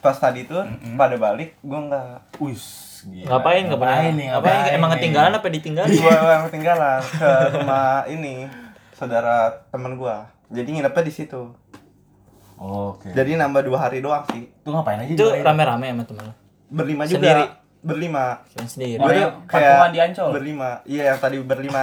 Pas 0.00 0.16
tadi 0.16 0.48
tuh 0.48 0.64
pada 0.96 1.12
balik 1.20 1.60
Gue 1.60 1.76
nggak 1.76 2.40
Wih, 2.40 2.56
gila. 3.04 3.26
Ngapain? 3.36 3.62
Enggak 3.68 3.80
pernah. 3.84 3.96
Ngapain 4.00 4.12
nih? 4.16 4.26
Ngapain? 4.32 4.60
Emang 4.72 4.90
ketinggalan 4.96 5.32
apa 5.36 5.46
ditinggalin? 5.52 5.92
Gue 5.92 6.14
yang 6.16 6.44
ketinggalan 6.48 7.00
Ke 7.04 7.30
rumah 7.52 8.08
ini 8.08 8.34
Saudara 8.96 9.60
teman 9.68 10.00
gua 10.00 10.24
Jadi 10.48 10.72
nginepnya 10.72 11.04
di 11.04 11.12
situ 11.12 11.52
Oke. 12.56 13.12
Jadi 13.12 13.36
nambah 13.36 13.60
dua 13.60 13.88
hari 13.88 14.00
doang 14.00 14.24
sih 14.32 14.48
Itu 14.48 14.72
ngapain 14.72 15.04
aja? 15.04 15.12
Itu 15.12 15.26
rame-rame 15.28 15.92
sama 15.92 16.04
temen 16.08 16.22
lo. 16.28 16.34
Berlima 16.70 17.04
Sendiri? 17.04 17.44
Berlima 17.80 18.44
sendiri. 18.68 19.00
Oh, 19.00 19.08
Gua 19.08 19.16
yang 19.16 19.32
patungan 19.48 19.90
di 19.90 20.00
Ancol? 20.04 20.28
Berlima 20.36 20.70
Iya 20.84 21.02
yang 21.12 21.18
tadi 21.18 21.36
berlima 21.40 21.80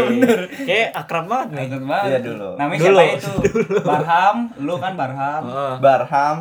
Kayak 0.68 0.88
akrab 0.96 1.24
banget 1.28 1.48
nih. 1.52 1.66
Gabut 1.68 1.84
banget. 1.84 2.08
Iya, 2.08 2.18
dulu. 2.24 2.48
Namanya 2.56 2.78
Dulu. 2.80 2.96
siapa 2.96 3.16
itu? 3.20 3.32
Barham, 3.88 4.36
lu 4.56 4.74
kan 4.80 4.92
Barham. 4.96 5.42
Heeh. 5.44 5.74
Barham 5.78 6.36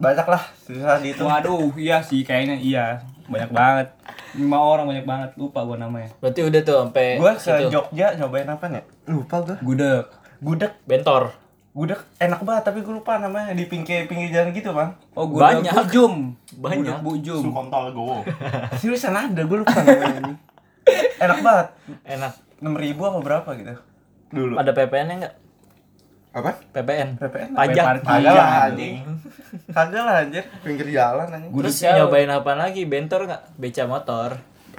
banyak 0.00 0.26
lah 0.32 0.42
susah 0.64 0.96
di 0.96 1.12
itu 1.12 1.20
Waduh, 1.20 1.76
iya 1.76 2.00
sih 2.00 2.24
kayaknya 2.24 2.56
iya. 2.56 3.04
Banyak 3.28 3.52
banget. 3.52 3.86
Lima 4.32 4.56
orang 4.56 4.88
banyak 4.88 5.04
banget. 5.04 5.30
Lupa 5.36 5.60
gua 5.68 5.76
namanya. 5.76 6.08
Berarti 6.24 6.40
udah 6.40 6.60
tuh 6.64 6.76
sampai 6.80 7.20
gue 7.20 7.32
ke 7.36 7.40
situ. 7.40 7.64
Jogja 7.68 8.16
nyobain 8.16 8.48
apa 8.48 8.64
ya 8.66 8.80
lupa 9.04 9.42
gue 9.44 9.56
Gudeg. 9.60 10.06
gudeg 10.40 10.72
Bentor. 10.88 11.36
Gudeg 11.70 12.00
enak 12.18 12.40
banget 12.40 12.62
tapi 12.64 12.78
gue 12.80 12.90
lupa 12.92 13.16
namanya 13.16 13.50
di 13.50 13.64
pinggir 13.64 14.04
pinggir 14.04 14.28
jalan 14.28 14.50
gitu 14.50 14.70
bang 14.70 14.90
Oh, 15.12 15.24
gudeg 15.24 15.62
Banyak. 15.62 15.72
bujum. 15.76 16.14
Banyak. 16.56 16.78
Gudeg 16.80 16.98
bujum. 17.00 17.40
Su 17.40 17.50
kontol 17.50 17.84
gowo. 17.90 18.26
seriusan 18.80 19.14
ada 19.14 19.38
gue 19.40 19.54
lupa 19.56 19.76
namanya 19.76 20.18
ini 20.20 20.34
enak 21.16 21.38
banget 21.40 21.66
Enak. 22.04 22.32
enam 22.58 22.74
ribu 22.74 23.02
apa 23.02 23.18
berapa 23.20 23.50
gitu 23.54 23.74
dulu 24.30 24.54
Ada 24.56 24.70
PPN-nya 24.72 25.14
enggak? 25.16 25.34
apa 26.30 26.50
PPN. 26.70 27.08
PPN 27.16 27.48
Pajak. 27.52 27.84
kagak 28.00 28.32
lah 28.32 28.48
anjing 28.64 28.94
kagak 29.68 30.02
lah 30.02 30.14
anjir 30.20 30.44
pinggir 30.60 30.88
jalan 30.88 31.26
anjing 31.28 31.50
Terus 31.52 31.74
Gudeg 31.76 31.94
nyobain 31.96 32.30
apa 32.30 32.52
lagi? 32.56 32.82
Bentor 32.84 33.20
enggak? 33.24 33.42
Beca 33.54 33.82
motor. 33.84 34.30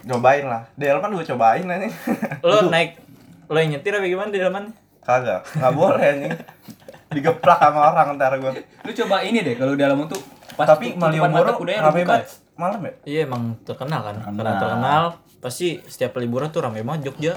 cobain 0.01 0.43
lah 0.43 0.63
di 0.74 0.86
Elman 0.86 1.12
gue 1.13 1.24
cobain 1.25 1.63
anjing 1.63 1.93
Lo 2.41 2.67
naik 2.67 3.00
lo 3.45 3.57
yang 3.57 3.71
nyetir 3.74 3.91
apa 3.93 4.03
gimana 4.05 4.27
di 4.27 4.39
dalam 4.39 4.71
kagak 5.01 5.43
nggak 5.51 5.74
boleh 5.74 6.05
anjing 6.05 6.33
digeplak 7.12 7.60
sama 7.60 7.80
orang 7.89 8.08
ntar 8.15 8.34
gue 8.36 8.51
Lu 8.82 8.91
coba 8.96 9.15
ini 9.22 9.39
deh 9.39 9.56
kalau 9.56 9.72
di 9.72 9.82
dalam 9.82 10.00
tuh 10.06 10.20
pas 10.51 10.65
tapi 10.65 10.94
Malioboro 10.94 11.56
rame 11.60 12.01
banget 12.01 12.27
malam 12.53 12.80
ya 12.82 12.94
Iya 13.03 13.20
emang 13.25 13.58
terkenal 13.62 14.01
kan. 14.01 14.15
Karena 14.18 14.38
Terkenal. 14.38 14.60
terkenal 14.60 15.03
pasti 15.39 15.68
setiap 15.84 16.15
liburan 16.15 16.48
tuh 16.48 16.62
rame 16.62 16.82
banget 16.82 17.10
Jogja. 17.10 17.34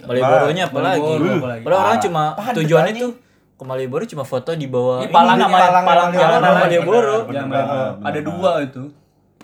Malioboro-nya 0.00 0.64
apalagi. 0.66 1.00
Malioboro 1.00 1.34
apalagi. 1.36 1.62
Padahal 1.62 1.82
orang 1.82 2.00
cuma 2.00 2.22
Padat, 2.32 2.54
tujuannya 2.56 2.92
tuh 2.96 3.12
ke 3.52 3.64
Malioboro 3.64 4.04
cuma 4.04 4.22
foto 4.22 4.50
di 4.52 4.66
bawah 4.66 5.00
Ini 5.00 5.06
ini 5.06 5.12
palang 5.12 5.36
namanya 5.36 5.62
palang 5.64 5.84
palang 5.84 6.08
Malioboro. 6.08 6.22
jalan 6.22 6.40
Benar, 6.40 6.54
Malioboro. 6.60 7.00
benar. 7.02 7.18
Jangan 7.26 7.26
Bener 7.26 7.50
banget. 7.58 7.72
banget, 7.72 7.94
Ada 8.02 8.12
bener 8.12 8.22
dua 8.28 8.50
itu. 8.62 8.82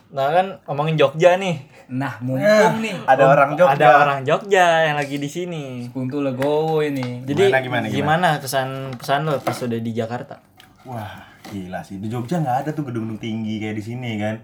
Nah 0.08 0.32
kan 0.32 0.46
ngomongin 0.64 0.96
Jogja 0.96 1.36
nih. 1.36 1.68
Nah, 1.88 2.16
mumpung 2.24 2.80
nih. 2.80 2.96
ada 3.04 3.24
orang 3.26 3.50
Jogja 3.54 3.76
Ada 3.76 3.86
orang 3.98 4.20
Jogja 4.24 4.66
yang 4.84 4.96
lagi 4.96 5.16
di 5.16 5.28
sini. 5.28 5.64
Kuntul 5.88 6.24
legowo 6.24 6.80
ini. 6.80 7.24
Jadi 7.24 7.48
Gimana, 7.48 7.60
gimana, 7.60 7.84
gimana, 7.88 8.28
kesan 8.40 8.92
kesan 8.96 9.24
lo 9.24 9.36
pas 9.38 9.56
udah 9.56 9.76
di 9.76 9.92
Jakarta? 9.92 10.40
Wah, 10.84 11.28
gila 11.44 11.80
sih. 11.80 12.00
Di 12.00 12.08
Jogja 12.08 12.40
nggak 12.40 12.56
ada 12.62 12.70
tuh 12.72 12.88
gedung-gedung 12.88 13.20
tinggi 13.20 13.60
kayak 13.60 13.76
di 13.76 13.84
sini 13.84 14.16
kan. 14.16 14.36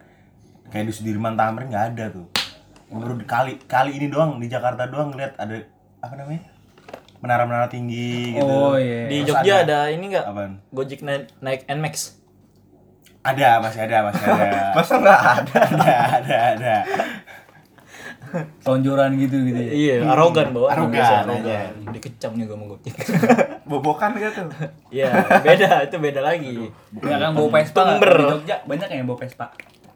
Kayak 0.68 0.88
di 0.88 0.92
Sudirman 0.92 1.37
Tamrin 1.37 1.68
nggak 1.68 1.87
ada 1.92 2.04
tuh. 2.11 2.28
Baru 2.88 3.16
di- 3.16 3.26
kali 3.26 3.56
kali 3.64 3.97
ini 3.97 4.06
doang 4.09 4.37
di 4.37 4.47
Jakarta 4.47 4.85
doang 4.85 5.12
ngeliat 5.12 5.37
ada 5.37 5.56
apa 5.99 6.14
namanya? 6.14 6.44
Menara-menara 7.21 7.68
tinggi 7.68 8.37
gitu. 8.37 8.44
Oh 8.44 8.76
iya. 8.76 9.09
Di 9.09 9.25
Terus 9.25 9.28
Jogja 9.33 9.64
ada- 9.64 9.88
ada, 9.88 9.92
ini 9.92 10.12
enggak? 10.12 10.25
Gojek 10.68 11.00
naik, 11.00 11.33
naik 11.40 11.64
Nmax. 11.66 12.21
Ada, 13.25 13.49
masih 13.57 13.81
ada, 13.88 13.97
masih 14.04 14.25
ada. 14.28 14.61
masa 14.76 14.95
nggak 15.00 15.21
ada 15.25 15.59
ada, 15.64 15.95
ada, 16.21 16.37
ada. 16.52 16.75
Tonjoran 18.61 19.16
gitu 19.16 19.40
gitu 19.49 19.57
ya. 19.57 19.73
Iya, 19.73 19.97
arogan 20.12 20.52
bawa. 20.52 20.76
Arogan, 20.76 21.25
arogan. 21.25 21.40
iya. 21.81 21.88
Dikecam 21.88 22.37
juga 22.37 22.52
sama 22.59 22.64
Gojek. 22.76 22.95
bobokan 23.71 24.12
gitu 24.21 24.45
Iya, 24.93 25.09
beda, 25.40 25.88
itu 25.88 25.97
beda 25.97 26.21
lagi. 26.21 26.69
Ya 27.00 27.16
kan 27.16 27.33
bawa 27.33 27.49
Vespa. 27.49 27.83
Di 27.97 28.25
Jogja 28.28 28.57
banyak 28.69 28.88
yang 28.93 29.09
bawa 29.09 29.19
Vespa. 29.25 29.47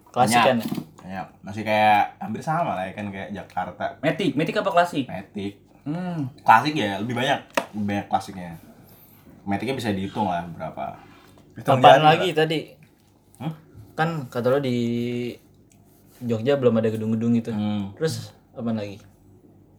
Klasik 0.08 0.40
kan. 0.40 0.56
Kayak 1.04 1.24
masih 1.44 1.62
kayak 1.68 2.16
hampir 2.16 2.40
sama 2.40 2.80
lah 2.80 2.84
ya 2.88 2.92
kan 2.96 3.12
kayak 3.12 3.28
Jakarta. 3.36 4.00
Matic, 4.00 4.32
Matic 4.38 4.56
apa 4.56 4.70
klasik? 4.72 5.04
Matic. 5.04 5.60
Hmm. 5.84 6.32
Klasik 6.44 6.72
ya, 6.76 6.96
lebih 7.00 7.12
banyak. 7.12 7.38
Lebih 7.76 7.84
banyak 7.84 8.06
klasiknya. 8.08 8.56
Maticnya 9.44 9.76
bisa 9.76 9.92
dihitung 9.92 10.28
lah 10.28 10.44
berapa. 10.52 10.96
Hitung 11.56 11.80
Apaan 11.80 12.04
lagi 12.04 12.32
tadi? 12.32 12.77
Kan 13.98 14.30
kata 14.30 14.46
lo 14.48 14.58
di 14.58 14.76
Jogja 16.20 16.54
belum 16.54 16.78
ada 16.78 16.86
gedung-gedung 16.86 17.34
gitu. 17.34 17.50
Hmm. 17.50 17.90
Terus 17.94 18.30
apa 18.52 18.70
lagi? 18.70 19.02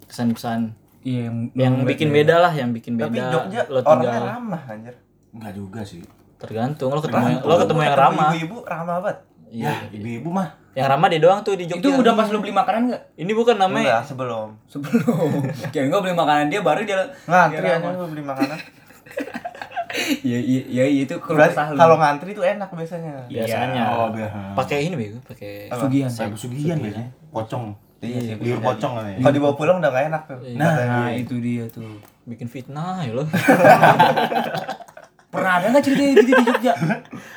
Kesan-kesan 0.03 0.75
Iya, 0.99 1.31
yang 1.31 1.35
yang 1.55 1.73
bikin 1.81 2.11
beda 2.11 2.35
lah, 2.38 2.51
yang 2.51 2.75
bikin 2.75 2.99
tapi 2.99 3.15
beda. 3.15 3.31
Jogja 3.31 3.61
lo 3.65 3.79
orangnya 3.79 3.95
tinggal 4.03 4.23
ramah 4.29 4.61
anjir 4.67 4.95
Enggak 5.31 5.53
juga 5.55 5.79
sih. 5.81 6.03
tergantung 6.35 6.91
lo 6.91 6.99
ketemu 6.99 7.25
yang, 7.29 7.41
lo 7.41 7.55
ketemu 7.57 7.79
yang 7.81 7.95
ramah. 7.95 8.29
ibu-ibu 8.29 8.57
ramah 8.65 8.97
banget 8.99 9.17
Iya. 9.49 9.65
Ya, 9.65 9.75
ibu-ibu 9.89 10.29
mah 10.29 10.47
Yang 10.71 10.88
ramah 10.88 11.07
dia 11.07 11.19
doang 11.19 11.39
tuh 11.41 11.55
di 11.55 11.65
Jogja. 11.65 11.79
Itu 11.81 11.89
udah 11.95 12.13
pas 12.13 12.27
lu 12.27 12.39
beli 12.39 12.51
makanan 12.51 12.81
nggak? 12.85 13.03
Ini 13.15 13.31
bukan 13.33 13.55
namanya 13.57 13.79
enggak 13.81 14.03
sebelum 14.05 14.47
Sebelum. 14.67 15.29
Kayak 15.73 15.88
gua 15.88 15.99
beli 15.99 16.13
makanan 16.13 16.45
dia 16.47 16.59
baru 16.61 16.81
dia 16.83 16.99
ngantri 17.25 17.63
aja 17.65 17.89
gue 17.89 18.07
beli 18.09 18.23
makanan 18.23 18.57
Iya 19.89 20.38
iya 20.38 20.62
iya 20.63 20.84
iya, 20.86 21.01
itu 21.03 21.17
kalau 21.17 21.96
ngantri 21.96 22.31
itu 22.31 22.41
enak 22.41 22.69
biasanya 22.69 23.25
biasanya. 23.25 23.84
Oh, 23.91 24.10
biasa. 24.10 24.53
Pakai 24.53 24.86
ini 24.86 24.93
bego, 24.93 25.17
pakai 25.24 25.65
Sugihan. 25.72 26.05
Saya 26.08 26.29
pesugihan 26.29 26.77
biasanya. 26.77 27.10
Pocong. 27.29 27.74
Iya, 28.00 28.38
Liur 28.38 28.60
pocong 28.60 28.96
kan 28.96 29.03
ya. 29.05 29.19
kalau 29.19 29.34
dibawa 29.34 29.53
pulang 29.53 29.77
udah 29.77 29.89
gak 29.89 30.08
enak 30.08 30.22
tuh 30.24 30.39
Nah, 30.55 30.72
Nah, 30.72 31.12
itu 31.12 31.36
dia 31.38 31.67
tuh. 31.67 32.00
bikin 32.24 32.48
fitnah 32.48 33.01
ya 33.01 33.12
lo. 33.12 33.27
Pernah 35.29 35.51
ada 35.58 35.65
nggak 35.69 35.84
cerita 35.84 36.01
gitu 36.10 36.22
di 36.25 36.34
Jogja? 36.39 36.74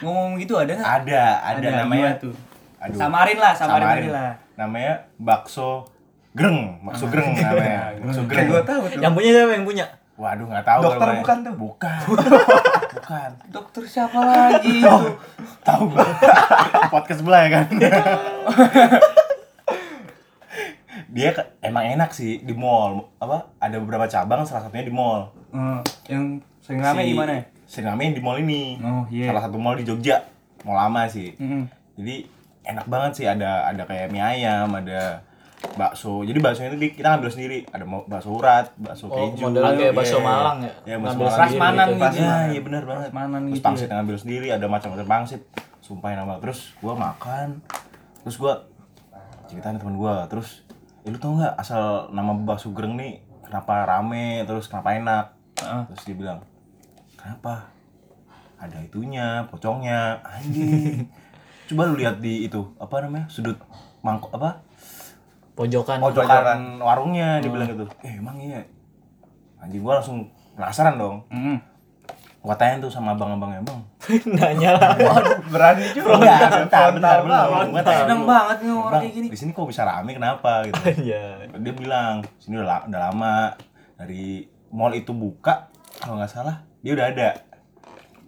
Ngomong 0.00 0.38
gitu 0.38 0.54
ada 0.56 0.72
nggak? 0.72 0.88
Ada, 1.02 1.22
ada, 1.42 1.68
namanya 1.82 2.14
gimana 2.14 2.22
tuh. 2.22 2.34
Aduh. 2.78 2.96
Samarin 2.96 3.38
lah, 3.38 3.52
samarin, 3.52 3.84
Samarin. 3.84 4.10
lah. 4.10 4.30
Namanya 4.54 4.92
bakso 5.16 5.84
greng, 6.32 6.80
bakso 6.82 7.04
greng 7.06 7.36
namanya. 7.36 7.92
Bakso 8.00 8.22
greng. 8.30 8.46
gue 8.48 8.62
tahu 8.64 8.82
tuh 8.88 8.98
Yang 8.98 9.12
punya 9.12 9.30
siapa 9.34 9.52
yang 9.52 9.66
punya? 9.66 9.86
Waduh, 10.14 10.44
nggak 10.44 10.62
tahu 10.62 10.80
Dokter 10.82 11.00
namanya. 11.02 11.18
bukan 11.18 11.36
tuh? 11.40 11.54
Bukan. 11.62 12.00
bukan. 12.92 13.30
Dokter 13.48 13.82
siapa 13.84 14.18
lagi 14.20 14.78
itu? 14.78 14.96
Tahu. 15.62 15.84
Podcast 16.94 17.18
sebelah 17.18 17.40
ya 17.42 17.50
kan. 17.54 17.66
Dia 21.08 21.32
ke- 21.32 21.48
emang 21.60 21.84
enak 21.86 22.10
sih 22.10 22.40
di 22.40 22.52
mall. 22.52 23.08
Apa? 23.18 23.52
Ada 23.58 23.76
beberapa 23.78 24.04
cabang, 24.06 24.44
salah 24.44 24.64
satunya 24.64 24.84
di 24.84 24.92
mall. 24.92 25.28
Hmm, 25.50 25.80
yang 26.06 26.24
sering 26.58 26.80
rame 26.80 27.02
Si- 27.02 27.08
di 27.08 27.16
mana? 27.16 27.32
Sering 27.64 27.86
rame 27.88 28.12
di 28.12 28.20
mall 28.20 28.38
ini. 28.38 28.76
Oh, 28.80 29.04
iya. 29.08 29.28
Salah 29.28 29.42
satu 29.42 29.56
mall 29.56 29.76
di 29.76 29.84
Jogja. 29.84 30.24
Mall 30.62 30.76
lama 30.78 31.04
sih. 31.06 31.32
Mm-mm. 31.36 31.68
Jadi 31.96 32.28
enak 32.62 32.86
banget 32.86 33.12
sih 33.14 33.26
ada 33.26 33.66
ada 33.66 33.82
kayak 33.82 34.08
mie 34.08 34.22
ayam, 34.22 34.68
ada 34.70 35.20
bakso. 35.72 36.22
Jadi 36.22 36.38
baksonya 36.38 36.68
itu 36.68 36.78
di- 36.78 36.94
kita 36.94 37.08
ngambil 37.10 37.30
sendiri. 37.30 37.58
Ada 37.66 37.84
mau- 37.84 38.04
bakso 38.04 38.30
urat, 38.30 38.66
bakso 38.76 39.06
Oh, 39.06 39.32
keju. 39.32 39.46
model 39.46 39.62
kayak 39.64 39.78
Iya. 39.78 39.92
bakso 39.92 40.18
Malang 40.18 40.58
ya? 40.60 40.72
Iya, 40.84 40.96
bakso 40.98 41.16
Malang. 41.16 41.32
sendiri 41.32 41.38
Prasmanan 41.52 41.86
gitu. 41.88 42.02
gitu. 42.02 42.18
Ya, 42.18 42.36
iya 42.48 42.60
benar 42.60 42.82
banget. 42.82 43.08
Prasmanan 43.08 43.40
Terus 43.40 43.52
gitu 43.52 43.64
pangsit 43.64 43.84
ya. 43.84 43.94
ngambil 43.94 44.16
sendiri, 44.16 44.46
ada 44.48 44.66
macam-macam 44.66 45.06
pangsit. 45.08 45.42
Sumpah 45.78 46.08
enak 46.10 46.24
banget. 46.26 46.40
Terus 46.42 46.60
gua 46.78 46.94
makan. 46.96 47.48
Terus 48.20 48.36
gua 48.36 48.52
ceritain 49.44 49.74
temen 49.74 49.94
gua, 49.94 50.24
terus 50.26 50.64
ya 51.00 51.10
lu 51.10 51.18
tau 51.18 51.34
nggak 51.34 51.54
asal 51.56 51.84
nama 52.08 52.32
bakso 52.32 52.70
gereng 52.70 52.94
nih 52.94 53.18
kenapa 53.42 53.84
rame, 53.84 54.42
terus 54.42 54.64
kenapa 54.64 54.94
enak? 54.94 55.24
Heeh. 55.58 55.82
Terus 55.88 56.02
dia 56.04 56.16
bilang, 56.16 56.38
"Kenapa?" 57.14 57.68
Ada 58.56 58.78
itunya, 58.80 59.44
pocongnya. 59.44 60.22
Anjing. 60.24 61.10
Coba 61.66 61.82
lu 61.84 61.96
lihat 61.96 62.18
di 62.18 62.46
itu, 62.46 62.62
apa 62.76 63.00
namanya? 63.00 63.26
Sudut 63.26 63.58
mangkok 64.00 64.30
apa? 64.32 64.62
Pojokan. 65.52 66.00
Pojokan 66.00 66.80
warungnya 66.80 67.38
dia 67.38 67.50
bilang 67.52 67.68
gitu. 67.68 67.84
Eh, 68.00 68.16
emang 68.16 68.36
iya. 68.36 68.64
Anjing 69.58 69.80
gua 69.80 70.00
langsung 70.00 70.26
penasaran 70.52 70.96
dong. 70.96 71.22
Mm-mm. 71.28 71.60
Gua 72.42 72.58
tanya 72.58 72.82
tuh 72.82 72.90
sama 72.90 73.14
abang-abangnya, 73.14 73.62
"Bang, 73.62 73.78
Nanya 74.34 74.74
lah. 74.74 74.90
berani 75.46 75.86
juga 75.94 76.18
Bentar, 76.18 76.50
bentar, 76.58 76.88
bentar, 76.90 77.16
belum. 77.22 77.70
Gua 77.70 77.82
tanya 77.82 78.02
Seneng 78.02 78.22
banget 78.26 78.56
nih 78.58 78.72
orang 78.72 79.00
kayak 79.00 79.14
gini. 79.14 79.26
di 79.30 79.38
sini 79.38 79.50
kok 79.52 79.68
bisa 79.70 79.82
rame 79.86 80.10
kenapa 80.10 80.66
gitu. 80.66 80.80
Iya. 81.06 81.46
Dia 81.54 81.72
bilang, 81.72 82.26
sini 82.36 82.58
udah, 82.58 82.90
udah 82.90 83.00
lama 83.08 83.54
dari 83.94 84.42
mall 84.74 84.90
itu 84.92 85.14
buka 85.14 85.70
kalau 86.00 86.18
nggak 86.18 86.32
salah 86.32 86.66
dia 86.80 86.98
udah 86.98 87.06
ada. 87.06 87.30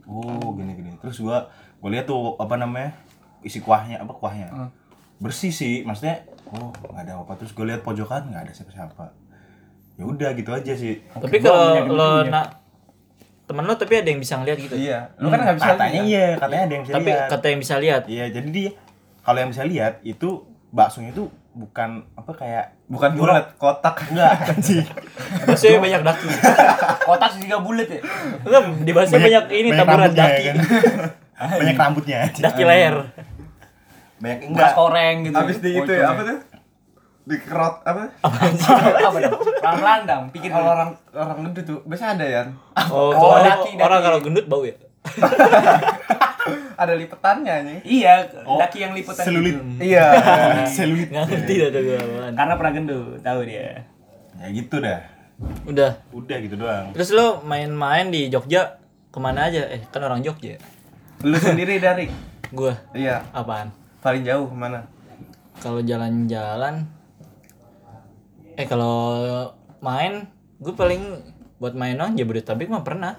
Oh, 0.05 0.53
gini 0.55 0.73
gini. 0.75 0.91
Terus 1.01 1.19
gua 1.19 1.49
gua 1.81 1.91
lihat 1.91 2.05
tuh 2.05 2.37
apa 2.37 2.55
namanya? 2.55 2.95
isi 3.41 3.61
kuahnya 3.61 4.01
apa 4.01 4.13
kuahnya. 4.15 4.49
Hmm. 4.49 4.71
Bersih 5.19 5.51
sih, 5.51 5.83
maksudnya 5.83 6.25
oh 6.55 6.71
nggak 6.71 7.03
ada 7.03 7.13
apa. 7.19 7.33
Terus 7.35 7.53
gue 7.53 7.67
lihat 7.67 7.83
pojokan 7.83 8.31
nggak 8.31 8.43
ada 8.45 8.53
siapa-siapa. 8.53 9.05
Ya 9.95 10.05
udah 10.05 10.31
gitu 10.33 10.51
aja 10.51 10.73
sih. 10.73 11.03
Tapi 11.09 11.37
kalau 11.39 11.87
lo 11.87 12.11
nak 12.25 12.63
temen 13.45 13.63
lo 13.63 13.75
tapi 13.75 13.95
ada 13.95 14.09
yang 14.09 14.19
bisa 14.19 14.41
ngeliat 14.41 14.57
gitu. 14.57 14.73
iya 14.73 15.13
lu 15.21 15.29
kan 15.29 15.37
nggak 15.39 15.57
bisa 15.61 15.69
Katanya 15.69 16.01
lihat. 16.01 16.09
iya, 16.09 16.27
katanya 16.35 16.63
ada 16.65 16.73
yang 16.73 16.83
bisa 16.83 16.93
Tapi 16.95 17.11
lihat. 17.11 17.29
kata 17.29 17.47
yang 17.47 17.61
bisa 17.61 17.75
lihat. 17.77 18.03
Iya, 18.07 18.25
jadi 18.31 18.49
dia 18.49 18.71
kalau 19.21 19.39
yang 19.39 19.51
bisa 19.51 19.63
lihat 19.65 19.95
itu 20.03 20.29
baksonya 20.71 21.11
itu 21.11 21.25
bukan 21.53 21.91
apa 22.15 22.33
kayak 22.35 22.65
bukan 22.85 23.11
bulat 23.15 23.55
kotak 23.55 23.95
enggak 24.09 24.33
anjing. 24.51 24.83
Maksudnya 25.45 25.79
banyak 25.79 26.03
daki. 26.03 26.29
Kotak 27.07 27.31
juga 27.37 27.57
bulat 27.61 27.87
ya. 27.87 28.01
Enggak, 28.43 28.63
di 28.81 28.91
bahasa 28.91 29.15
banyak 29.15 29.45
ini 29.53 29.69
banyak 29.71 29.79
taburan 29.79 30.11
daki. 30.11 30.41
ya 30.41 30.51
kan? 30.51 30.57
banyak 31.61 31.77
rambutnya. 31.77 32.19
Daki 32.33 32.63
leher. 32.65 32.97
Banyak 34.25 34.39
enggak. 34.47 34.73
koreng 34.73 35.17
gitu. 35.23 35.37
abis 35.37 35.57
di 35.59 35.71
itu 35.75 35.93
ya 35.93 36.07
apa 36.09 36.23
tuh 36.25 36.39
di 37.25 37.37
kerot 37.39 37.77
apa 37.83 38.03
apa 38.21 39.17
dong? 39.23 39.41
Pelan-pelan 39.55 40.01
dong, 40.05 40.23
pikir 40.31 40.49
kalau 40.51 40.69
orang 40.71 40.91
orang 41.11 41.37
gendut 41.43 41.65
tuh 41.65 41.79
biasanya 41.85 42.13
ada 42.15 42.27
ya 42.27 42.43
Oh, 42.87 43.09
Oh, 43.11 43.11
kalau 43.15 43.41
daki, 43.43 43.71
daki. 43.71 43.81
orang 43.83 44.01
kalau 44.03 44.19
gendut 44.21 44.47
bau 44.47 44.63
ya. 44.63 44.77
Ada 46.75 46.93
lipetannya 46.93 47.55
nih. 47.63 47.79
Iya, 47.83 48.15
daki 48.45 48.79
yang 48.81 48.93
liputan 48.93 49.23
selulit. 49.23 49.55
gitu. 49.55 49.63
Iya. 49.81 50.07
Selulit. 50.77 51.09
Nggak 51.09 51.25
ngerti 51.31 51.55
dah 51.55 51.69
tuh. 51.71 51.83
Karena 52.35 52.55
pernah 52.55 52.73
gendut, 52.75 53.21
tahu 53.21 53.41
dia. 53.47 53.87
Ya 54.37 54.47
gitu 54.51 54.77
dah. 54.77 55.01
Udah. 55.65 55.91
Udah 56.11 56.37
gitu 56.37 56.57
doang. 56.59 56.91
Terus 56.93 57.09
lo 57.11 57.41
main-main 57.41 58.11
di 58.11 58.27
Jogja 58.27 58.77
ke 59.09 59.19
mana 59.19 59.47
aja? 59.47 59.65
Eh 59.67 59.87
kan 59.87 60.03
orang 60.03 60.21
Jogja. 60.21 60.59
Lu 61.23 61.39
sendiri 61.39 61.79
dari? 61.79 62.11
Gua 62.51 62.75
Iya. 62.91 63.23
apaan? 63.31 63.71
Paling 64.05 64.21
jauh 64.21 64.45
ke 64.45 64.53
mana? 64.53 64.85
Kalau 65.57 65.81
jalan-jalan 65.81 66.85
eh 68.55 68.67
kalau 68.69 69.49
main 69.81 70.29
gue 70.61 70.71
paling 70.71 71.03
buat 71.57 71.73
main 71.73 71.97
dong 71.97 72.13
Jabodetabek 72.13 72.69
mah 72.69 72.85
pernah. 72.85 73.17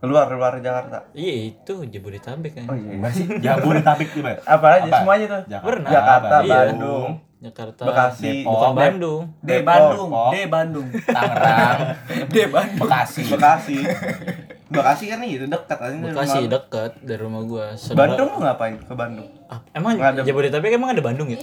Keluar 0.00 0.24
keluar 0.26 0.56
Jakarta. 0.58 1.04
Iya 1.12 1.52
itu 1.52 1.74
Jabodetabek 1.84 2.56
kan. 2.56 2.64
Oh 2.66 2.74
iya. 2.74 2.88
Gimana 2.90 3.12
sih? 3.12 3.26
Jabodetabek 3.36 4.08
tuh, 4.10 4.20
Mbak. 4.24 4.36
Apa 4.44 4.66
aja 4.74 4.90
semuanya 4.96 5.26
tuh? 5.28 5.42
Jakarta, 5.44 5.66
Pernah. 5.68 5.90
Jakarta, 5.92 6.34
Iya. 6.40 6.54
Bandung, 6.56 7.10
Jakarta. 7.40 7.82
Bekasi, 7.84 8.32
Bukan 8.44 8.70
Bandung. 8.72 9.22
D 9.38 9.48
Depok, 9.50 9.66
Bandung, 9.68 10.08
Depok. 10.08 10.30
D 10.32 10.36
Bandung. 10.48 10.88
Tangerang, 11.04 11.78
D 12.32 12.36
Bandung. 12.48 12.80
Bekasi. 12.80 13.22
Bekasi. 13.28 13.76
Bekasi 14.64 15.04
kan 15.06 15.20
itu 15.20 15.44
dekat 15.44 15.76
aja 15.76 15.92
Bekasi 15.94 16.38
rumah. 16.40 16.50
deket 16.50 16.92
dari 17.00 17.20
rumah 17.20 17.42
gua. 17.42 17.66
Saudara- 17.74 18.16
Bandung 18.16 18.28
lu 18.30 18.38
ngapain 18.40 18.74
ke 18.76 18.94
Bandung? 18.94 19.28
Ah, 19.46 19.60
emang 19.70 19.92
ada- 19.94 20.24
Jabodetabek 20.24 20.72
emang 20.72 20.90
ada 20.90 21.02
Bandung 21.02 21.28
ya? 21.28 21.36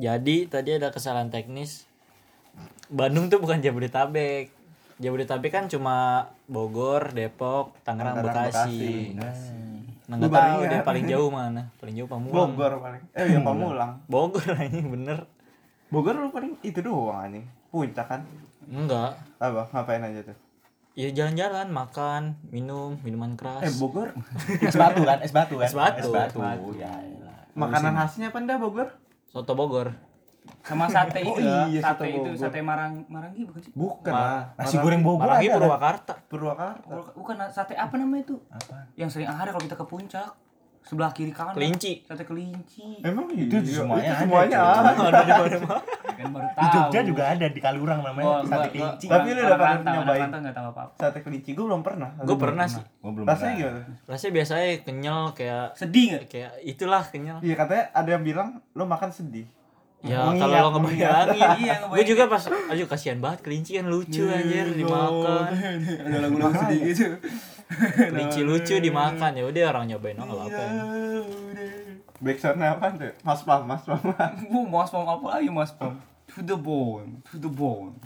Jadi 0.00 0.46
tadi 0.46 0.70
ada 0.72 0.88
kesalahan 0.88 1.28
teknis. 1.28 1.84
Bandung 2.86 3.26
tuh 3.26 3.38
bukan 3.38 3.58
Jabodetabek. 3.58 4.54
Jabodetabek 4.96 5.50
kan 5.50 5.64
cuma 5.66 5.96
Bogor, 6.44 7.10
Depok, 7.10 7.74
Tangerang, 7.82 8.20
Tangerang, 8.20 8.46
Bekasi. 8.46 9.12
Bekasi. 9.12 9.58
Nah, 10.06 10.16
nggak 10.16 10.30
tahu 10.30 10.60
deh 10.64 10.80
paling 10.82 11.04
jauh 11.06 11.30
mana. 11.30 11.62
Paling 11.76 11.94
jauh 11.96 12.06
Pamulang. 12.06 12.34
Bogor 12.52 12.72
paling. 12.78 13.02
Eh 13.12 13.26
yang 13.28 13.42
Pamulang. 13.42 13.92
Bogor 14.06 14.46
anjing 14.52 14.88
bener. 14.88 15.18
Bogor 15.88 16.14
lu 16.14 16.30
paling 16.30 16.54
itu 16.62 16.78
doang 16.78 17.18
anjing. 17.20 17.46
Puncak 17.68 18.06
kan? 18.08 18.20
Enggak. 18.64 19.18
Apa? 19.38 19.66
Ngapain 19.70 20.02
aja 20.02 20.22
tuh? 20.22 20.38
Ya 21.00 21.08
jalan-jalan, 21.16 21.72
makan, 21.72 22.36
minum, 22.52 23.00
minuman 23.00 23.32
keras. 23.32 23.64
Eh 23.64 23.72
Bogor 23.80 24.12
Es 24.68 24.76
batu 24.76 25.00
kan? 25.00 25.18
Es 25.24 25.32
batu 25.32 25.56
kan? 25.56 25.64
Es 25.64 25.72
batu. 25.72 26.04
Es 26.04 26.08
batu. 26.12 26.38
Ya, 26.76 26.92
elah. 26.92 27.40
makanan 27.56 27.96
khasnya 27.96 28.28
apa 28.28 28.36
ndak 28.44 28.60
Bogor? 28.60 28.92
Soto 29.32 29.56
Bogor. 29.56 29.96
Sama 30.60 30.92
sate 30.92 31.24
Oh 31.24 31.40
itu, 31.40 31.48
iya, 31.72 31.80
sate 31.80 32.04
sate 32.04 32.06
itu, 32.12 32.20
Bogor. 32.28 32.36
sate 32.36 32.58
Marang 32.60 33.08
Maranggi 33.08 33.48
bukan 33.48 33.60
sih? 33.64 33.72
Bukan 33.72 34.12
Ma-. 34.12 34.52
Nasi 34.60 34.76
goreng 34.76 35.00
Bogor 35.00 35.24
Marangi 35.24 35.48
ada. 35.48 35.56
kan? 35.56 35.60
Purwakarta. 35.64 36.12
Purwakarta. 36.28 36.92
Bukan 37.16 37.36
sate 37.48 37.74
apa 37.80 37.96
namanya 37.96 38.28
itu? 38.28 38.36
Apa? 38.52 38.92
Yang 39.00 39.08
sering 39.16 39.32
ada 39.32 39.48
kalau 39.48 39.64
kita 39.64 39.80
ke 39.80 39.86
puncak. 39.88 40.36
Sebelah 40.90 41.14
kiri 41.14 41.30
kanan. 41.30 41.54
Kelinci. 41.54 42.02
Sate 42.02 42.26
kelinci. 42.26 42.98
Emang 43.00 43.30
Itu 43.30 43.46
iya, 43.54 43.78
semuanya 43.78 44.02
itu 44.02 44.10
ada, 44.10 44.20
semuanya 44.20 44.56
ada. 44.58 44.90
Ada 44.90 45.22
di 45.22 45.30
mana-mana. 45.30 45.78
Kan 46.10 46.28
baru 46.28 46.42
Di 46.42 46.54
tahu. 46.58 46.72
Jogja 46.74 47.00
juga 47.06 47.22
ada 47.30 47.46
di 47.46 47.60
Kaliurang 47.62 48.00
namanya 48.02 48.26
Oh, 48.26 48.38
sate 48.42 48.50
gua- 48.50 48.58
gua- 48.58 48.68
kelinci. 48.68 49.06
Tapi 49.06 49.28
lu 49.28 49.40
udah 49.40 49.56
pernah 49.56 49.92
nyobain? 49.94 50.28
Sate 50.92 51.18
kelinci 51.22 51.50
gue 51.52 51.64
belum 51.64 51.80
pernah. 51.80 52.10
Gue 52.18 52.34
pernah 52.36 52.66
sih. 52.66 52.82
Gua 52.98 53.10
belum 53.12 53.24
Rasanya 53.24 53.54
pernah. 53.56 53.82
gimana? 53.86 54.08
Rasanya 54.10 54.32
biasanya 54.34 54.66
kenyal 54.82 55.20
kayak 55.30 55.66
Sedih 55.72 56.04
nggak? 56.10 56.24
kayak 56.26 56.52
itulah 56.60 57.02
kenyal. 57.04 57.38
Iya 57.38 57.54
katanya 57.54 57.84
ada 57.92 58.10
yang 58.10 58.24
bilang 58.24 58.48
lo 58.72 58.84
makan 58.84 59.10
sedih. 59.10 59.46
Ya 60.00 60.26
kalau 60.26 60.48
lo 60.66 60.80
mengingat. 60.80 61.28
ngebayangin, 61.28 61.60
Iya, 61.60 61.74
gue 61.86 62.02
juga 62.04 62.24
pas, 62.26 62.42
aduh 62.48 62.88
kasihan 62.88 63.20
banget 63.20 63.38
kelinci 63.42 63.76
kan 63.76 63.86
lucu 63.86 64.24
anjir 64.26 64.72
dimakan, 64.72 65.52
Ada 66.00 66.18
lagu-lagu 66.18 66.56
sedih 66.58 66.80
gitu. 66.88 67.04
kelinci 68.10 68.40
lucu 68.42 68.74
dimakan 68.82 69.38
ya 69.38 69.44
udah 69.46 69.64
orang 69.70 69.84
nyobain 69.90 70.18
oh 70.18 70.24
nggak 70.26 70.36
apa-apa. 70.36 70.64
Backsoundnya 72.20 72.76
apa 72.76 72.86
tuh? 73.00 73.12
Mas 73.24 73.40
Pam, 73.48 73.64
Mas 73.64 73.82
Pam. 73.88 74.00
Bu, 74.52 74.68
mas 74.68 74.92
pom 74.92 75.08
apa 75.08 75.40
lagi 75.40 75.48
mas 75.48 75.72
pom? 75.72 75.96
To 76.36 76.44
the 76.44 76.54
bone, 76.54 77.24
to 77.32 77.40
the 77.40 77.48
bone. 77.48 77.96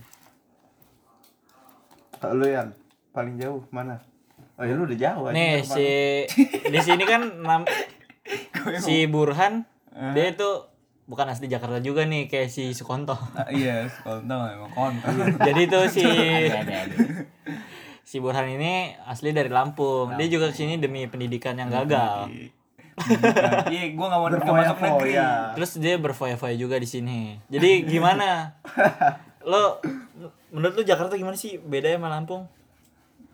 Kalau 2.23 2.41
lu 2.41 2.47
yang 2.47 2.71
paling 3.11 3.37
jauh 3.37 3.67
mana? 3.75 3.99
Oh 4.55 4.63
ya 4.63 4.79
lu 4.79 4.87
udah 4.87 4.97
jauh 4.97 5.25
aja. 5.29 5.35
Nih 5.35 5.67
si 5.67 5.89
di 6.71 6.81
sini 6.81 7.05
kan 7.05 7.27
nam, 7.43 7.67
si 8.87 9.11
Burhan 9.11 9.67
dia 10.15 10.31
itu 10.31 10.51
bukan 11.05 11.29
asli 11.29 11.51
Jakarta 11.51 11.83
juga 11.83 12.07
nih 12.07 12.31
kayak 12.31 12.49
si 12.49 12.73
Sukonto. 12.73 13.19
Nah, 13.35 13.51
iya, 13.53 13.91
kontol 14.07 14.47
emang 14.47 14.73
kontol. 14.73 15.13
Jadi 15.43 15.63
tuh 15.69 15.85
si. 15.91 16.07
Si 18.05 18.21
Burhan 18.21 18.47
ini 18.47 18.93
asli 19.09 19.33
dari 19.33 19.49
Lampung. 19.49 20.13
Dia 20.15 20.29
juga 20.29 20.53
ke 20.53 20.57
sini 20.61 20.77
demi 20.77 21.09
pendidikan 21.09 21.57
yang 21.57 21.73
gagal. 21.73 22.29
Iya, 23.75 23.91
gua 23.99 24.07
nggak 24.07 24.21
mau 24.23 24.55
masuk 24.55 24.79
negeri. 24.79 25.19
ya. 25.19 25.51
Terus 25.59 25.83
dia 25.83 25.99
berfoya-foya 25.99 26.55
juga 26.55 26.79
di 26.79 26.87
sini. 26.87 27.41
Jadi 27.51 27.89
gimana? 27.89 28.55
lo 29.51 29.83
menurut 30.55 30.79
lu 30.79 30.83
Jakarta 30.87 31.19
gimana 31.19 31.35
sih 31.35 31.59
bedanya 31.59 31.99
sama 31.99 32.09
Lampung? 32.13 32.47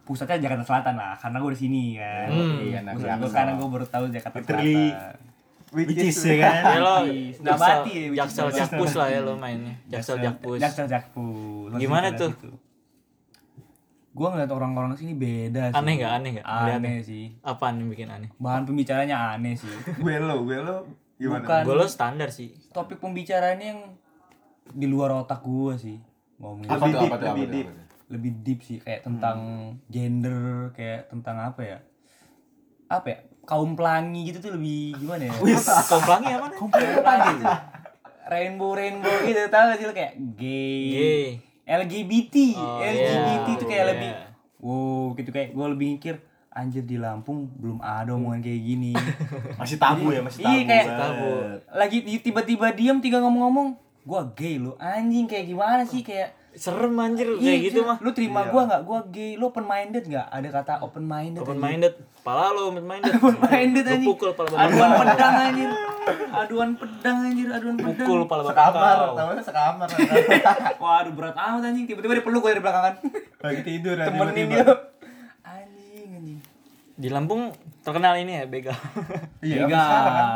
Pusatnya 0.08 0.40
Jakarta 0.42 0.64
Selatan 0.64 0.94
lah, 0.96 1.12
karena 1.20 1.36
gua 1.44 1.52
di 1.52 1.60
sini 1.60 2.00
kan. 2.00 2.28
Hmm. 2.32 2.58
Iya, 2.64 2.78
nah, 2.82 2.94
gua 2.96 3.28
karena 3.28 3.52
gua 3.60 3.68
baru 3.68 3.86
tahu 3.86 4.04
Jakarta 4.08 4.38
Literally. 4.40 4.74
Selatan. 4.90 5.18
Which 5.70 6.02
is 6.02 6.18
ya 6.26 6.34
kan? 6.42 6.54
Ya 6.66 6.80
lo 6.82 6.96
Which 7.06 7.38
Nabati 7.46 7.92
ya, 7.94 8.04
which 8.10 8.18
jaksel 8.18 8.50
Nabati. 8.50 8.58
jakpus 8.58 8.92
lah 8.98 9.06
ya 9.06 9.20
lo 9.22 9.32
mainnya. 9.38 9.74
Jaksel 9.86 10.16
jakpus. 10.18 10.58
Jaksel 10.58 10.86
Jakpus. 10.90 11.70
Gimana 11.78 12.08
tuh? 12.18 12.34
situ. 12.34 12.50
Gua 14.10 14.34
ngeliat 14.34 14.50
orang-orang 14.50 14.98
sini 14.98 15.14
beda 15.14 15.70
sih. 15.70 15.78
Aneh 15.78 15.92
nggak? 16.02 16.12
Aneh 16.12 16.30
nggak? 16.38 16.46
Ngeliatnya? 16.46 16.90
Aneh 16.90 16.96
sih. 17.06 17.24
Apaan 17.46 17.78
yang 17.78 17.88
bikin 17.94 18.10
aneh? 18.10 18.30
Bahan 18.42 18.66
pembicaranya 18.66 19.38
aneh 19.38 19.54
sih. 19.54 19.70
Gue 20.02 20.18
lo, 20.18 20.42
gue 20.42 20.58
lo 20.58 20.76
gimana? 21.14 21.46
Bukan. 21.46 21.62
Gue 21.62 21.74
lo 21.78 21.86
standar 21.86 22.28
sih. 22.34 22.50
Topik 22.74 22.98
pembicaranya 22.98 23.76
yang 23.76 23.80
di 24.70 24.86
luar 24.90 25.14
otak 25.14 25.42
gua 25.46 25.78
sih. 25.78 25.98
Ngomongin 26.40 26.70
Apa 26.72 26.84
tuh, 26.88 27.00
apa 27.04 27.16
tuh, 27.20 27.26
lebih 27.34 27.46
deep. 27.52 27.68
lebih 28.10 28.30
deep 28.42 28.60
sih 28.66 28.78
kayak 28.82 29.06
tentang 29.06 29.38
gender, 29.86 30.72
kayak 30.74 31.06
tentang 31.06 31.36
apa 31.38 31.60
ya? 31.62 31.78
Apa 32.90 33.06
ya? 33.06 33.18
Kaum 33.46 33.78
pelangi 33.78 34.30
gitu 34.30 34.42
tuh 34.42 34.52
lebih 34.58 34.98
gimana 34.98 35.30
ya? 35.30 35.32
Komplangnya 35.86 36.34
apa? 36.42 36.48
pelangi. 37.04 37.38
rainbow 38.30 38.78
rainbow 38.78 39.10
gitu 39.26 39.42
tahu 39.50 39.74
gak 39.74 39.78
sih 39.82 39.86
lo 39.90 39.94
kayak 39.94 40.14
gay, 40.38 40.86
Gay. 40.94 41.28
LGBT, 41.70 42.34
Oh, 42.52 42.82
LGBT 42.82 43.14
iya. 43.46 43.54
itu 43.54 43.64
kayak 43.64 43.78
Iya. 43.80 43.90
lebih 43.90 44.10
wow 44.58 45.14
gitu 45.14 45.30
kayak 45.30 45.48
gue 45.50 45.66
lebih 45.70 45.86
mikir 45.94 46.14
anjir 46.50 46.82
di 46.82 46.98
Lampung 46.98 47.46
belum 47.54 47.78
ada 47.78 48.10
omongan 48.10 48.42
kayak 48.42 48.60
gini. 48.60 48.90
Masih 49.60 49.78
tabu 49.78 50.10
ya, 50.10 50.18
masih 50.18 50.42
tabu. 50.42 50.50
Iya, 50.50 50.62
kayak-. 50.66 50.88
Tabu. 50.92 51.30
Lagi 51.72 51.96
tiba-tiba 52.18 52.66
diam 52.70 52.98
tiga 52.98 53.22
ngomong-ngomong, 53.22 53.68
gua 54.02 54.26
gay 54.32 54.58
lo 54.58 54.74
anjing 54.76 55.24
kayak 55.24 55.46
gimana 55.46 55.86
sih 55.86 56.02
kayak 56.02 56.34
Serem 56.50 56.92
anjir 56.96 57.30
kayak 57.30 57.40
Iya, 57.40 57.54
gitu 57.62 57.80
mah. 57.82 57.96
Lu 57.98 58.10
terima 58.10 58.42
gua 58.44 58.66
nggak? 58.66 58.82
Gua 58.82 59.00
gay. 59.06 59.38
Lu 59.38 59.48
open 59.48 59.62
minded 59.62 60.02
nggak? 60.04 60.26
Ada 60.26 60.48
kata 60.52 60.72
open 60.82 61.04
minded. 61.04 61.40
Open 61.40 61.56
minded. 61.56 61.94
Pala 62.20 62.50
lo 62.50 62.68
open 62.68 62.82
minded. 62.82 63.12
Open 63.16 63.38
minded 63.40 63.84
Lu 63.84 63.92
anjing. 63.92 64.08
pukul 64.10 64.30
pala 64.32 64.48
Aduan 64.60 64.90
pedang 64.98 65.34
anjir. 65.40 65.70
Aduan 66.30 66.70
pedang 66.74 67.18
anjir, 67.22 67.48
aduan 67.48 67.74
pedang. 67.74 67.96
Pukul 67.96 68.20
pala 68.26 68.42
bapak. 68.42 68.54
Sekamar, 68.56 68.96
namanya 69.14 69.42
sekamar. 69.42 69.88
Waduh 70.82 71.12
berat 71.14 71.36
amat 71.38 71.62
anjing. 71.64 71.84
Tiba-tiba 71.86 72.12
dia 72.12 72.24
peluk 72.24 72.40
gue 72.40 72.50
dari 72.50 72.60
belakangan. 72.60 72.94
Lagi 73.46 73.62
tidur 73.62 73.94
Temenin 73.94 74.34
tiba-tiba. 74.34 74.52
dia. 74.52 74.74
Anjing 75.42 76.08
anjing. 76.12 76.38
Di 76.94 77.08
Lampung 77.08 77.42
terkenal 77.80 78.12
ini 78.16 78.32
ya 78.34 78.44
begal. 78.44 78.76
Iya, 79.40 79.64
sampai 79.64 79.72
sekarang 79.72 80.12
kan. 80.12 80.26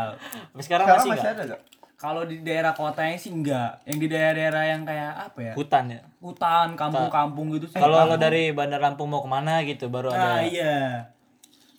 Sampai 0.48 0.62
sekarang, 0.62 0.86
Sekarang 0.86 0.88
masih 0.96 1.10
masih 1.12 1.28
ada 1.28 1.42
gak? 1.44 1.60
Kalau 2.04 2.28
di 2.28 2.44
daerah 2.44 2.76
kotanya 2.76 3.16
sih 3.16 3.32
enggak. 3.32 3.80
Yang 3.88 3.96
di 3.96 4.06
daerah-daerah 4.12 4.62
yang 4.68 4.82
kayak 4.84 5.12
apa 5.24 5.38
ya? 5.40 5.52
Hutan 5.56 5.84
ya. 5.88 6.00
Hutan, 6.20 6.76
kampung-kampung 6.76 7.48
gitu 7.50 7.64
sih. 7.64 7.80
Kalau 7.80 7.96
lo 8.04 8.20
dari 8.20 8.52
Bandar 8.52 8.76
Lampung 8.78 9.08
mau 9.08 9.24
ke 9.24 9.30
mana 9.30 9.64
gitu 9.64 9.88
baru 9.88 10.12
Nah, 10.12 10.36
ada. 10.36 10.44
iya. 10.44 11.08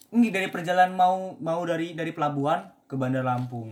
Ini 0.10 0.34
dari 0.34 0.50
perjalanan 0.50 0.98
mau 0.98 1.38
mau 1.38 1.62
dari 1.62 1.94
dari 1.94 2.10
pelabuhan 2.10 2.66
ke 2.84 2.98
Bandar 2.98 3.22
Lampung. 3.22 3.70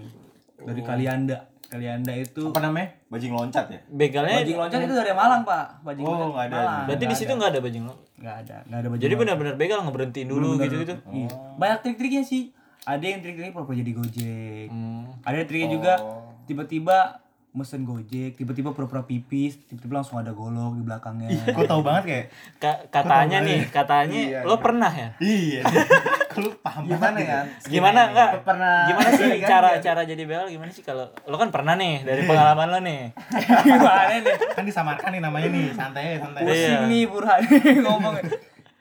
Dari 0.56 0.78
Oh. 0.78 0.86
Kalianda. 0.86 1.50
Kalianda 1.66 2.13
itu 2.13 2.46
Apa 2.46 2.62
namanya? 2.62 2.94
Bajing 3.10 3.34
loncat 3.34 3.66
ya? 3.68 3.82
Begalnya. 3.89 4.46
Bajing 4.46 4.58
loncat 4.60 4.80
itu 4.80 4.94
dari 4.94 5.10
Malang, 5.10 5.42
Pak. 5.42 5.82
Bajing 5.82 6.06
Oh, 6.06 6.13
loncat 6.13 6.30
nggak 6.30 6.46
ada. 6.46 6.56
Malang. 6.56 6.86
Berarti 6.86 7.06
di 7.10 7.16
situ 7.18 7.32
nggak 7.34 7.50
ada 7.50 7.60
bajing 7.60 7.84
lo. 7.84 7.96
Nggak 8.13 8.36
ada, 8.38 8.56
nggak 8.63 8.78
ada 8.78 8.88
bajing 8.88 9.02
Jadi 9.02 9.10
loncat. 9.10 9.22
benar-benar 9.26 9.54
begal 9.58 9.80
ngeberhentiin 9.82 10.28
dulu 10.30 10.48
gitu 10.62 10.76
gitu. 10.80 10.94
Iya. 11.10 11.30
Banyak 11.58 11.78
trik-triknya 11.82 12.22
sih. 12.22 12.54
Ada 12.84 13.06
yang 13.08 13.20
trik-triknya 13.26 13.50
pura-pura 13.50 13.74
jadi 13.74 13.92
Gojek. 13.92 14.68
Hmm. 14.70 15.08
Ada 15.24 15.48
triknya 15.50 15.70
juga 15.72 15.94
tiba-tiba 16.43 17.19
mesen 17.49 17.86
Gojek, 17.86 18.34
tiba-tiba 18.34 18.73
pura-pura 18.73 19.01
pipis, 19.01 19.62
tiba-tiba 19.63 20.01
langsung 20.01 20.17
ada 20.17 20.34
golok 20.34 20.73
di 20.73 20.82
belakangnya. 20.82 21.29
Kok 21.47 21.69
tahu 21.69 21.82
banget 21.82 22.03
kayak 22.03 22.25
Ka- 22.58 22.82
katanya 22.91 23.38
nih, 23.39 23.62
katanya 23.67 24.41
lo 24.41 24.58
pernah 24.58 24.89
ya? 24.89 25.10
Iya. 25.19 25.62
Kalau 26.34 26.49
paham 26.60 26.89
Gimana 26.89 27.13
ya? 27.15 27.45
Gimana 27.62 28.10
enggak? 28.10 28.41
Pernah 28.41 28.89
Gimana 28.89 29.10
sih 29.12 29.29
ganti 29.29 29.45
cara 29.45 29.69
ya? 29.69 29.79
cara 29.84 30.01
jadi 30.01 30.23
begal 30.25 30.49
gimana 30.49 30.73
sih 30.73 30.82
kalau 30.82 31.06
lo 31.23 31.38
kan 31.38 31.53
pernah 31.53 31.77
nih 31.77 32.01
dari 32.01 32.25
pengalaman 32.25 32.67
lo 32.67 32.79
nih. 32.82 33.13
Gimana 33.69 34.17
nih? 34.17 34.34
Kan 34.49 34.65
disamarkan 34.65 35.10
nih 35.13 35.21
namanya 35.21 35.47
nih, 35.47 35.69
santai 35.71 36.17
santai. 36.17 36.41
Pusing 36.41 36.58
Iya. 36.58 36.89
nih 36.89 37.03
Burhan 37.06 37.41
ngomong. 37.86 38.13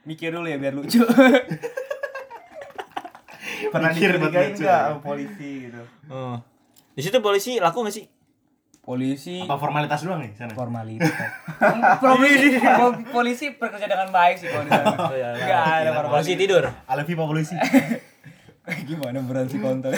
Mikir 0.02 0.32
dulu 0.32 0.48
ya 0.48 0.56
biar 0.56 0.72
lucu. 0.72 1.04
Pernah 3.68 3.90
Mikir 3.90 4.16
buat 4.16 4.32
lucu. 4.32 4.64
polisi 5.00 5.50
gitu? 5.68 5.82
Oh. 6.08 6.40
Di 6.92 7.00
situ 7.00 7.18
polisi 7.18 7.56
laku 7.56 7.82
gak 7.82 7.94
sih? 7.94 8.06
polisi 8.82 9.38
Apa 9.38 9.54
formalitas 9.56 10.02
doang 10.02 10.18
nih 10.18 10.34
sana? 10.34 10.50
formalitas 10.52 11.06
polisi 12.02 12.58
polisi 13.08 13.46
bekerja 13.54 13.86
dengan 13.86 14.10
baik 14.10 14.34
sih 14.36 14.50
kalau 14.50 14.66
di 14.66 14.74
sana 14.74 14.90
Oh, 14.98 15.14
iya, 15.14 15.28
iya. 15.38 15.86
ada 15.86 16.02
Polisi 16.02 16.34
formalitas 16.34 16.34
tidur. 16.34 16.64
Alfi 16.90 17.14
Pak 17.14 17.26
Polisi. 17.26 17.54
gimana 18.90 19.22
beran 19.22 19.46
si 19.46 19.58
kontol 19.58 19.90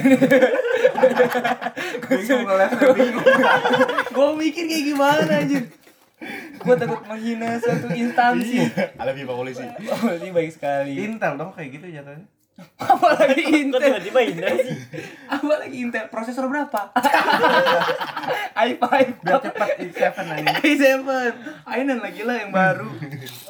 gue 4.07 4.29
mikir 4.35 4.65
kayak 4.65 4.85
gimana 4.87 5.33
anjir 5.39 5.65
gue 6.55 6.75
takut 6.75 7.01
menghina 7.05 7.57
suatu 7.57 7.89
instansi 7.91 8.69
Alfi 8.97 9.23
Pak 9.23 9.37
Polisi. 9.37 9.65
polisi 9.97 10.29
baik 10.29 10.51
sekali 10.51 10.93
Intel 10.99 11.37
dong 11.37 11.53
kayak 11.53 11.73
gitu 11.73 11.87
jatuhnya. 11.91 12.25
apalagi 12.79 13.43
Kok 13.43 13.51
intel 13.57 13.81
tiba-tiba 13.83 14.21
indah 14.23 14.51
sih? 14.55 14.77
apalagi 15.35 15.77
intel 15.81 16.07
prosesor 16.07 16.47
berapa 16.47 16.95
i5 18.65 18.85
Biar 19.21 19.41
cepat 19.41 19.69
i7 19.77 20.01
aja. 20.15 20.53
i7 20.63 20.83
i9 21.67 21.91
lagi 21.99 22.23
lah 22.23 22.37
yang 22.39 22.51
baru 22.51 22.89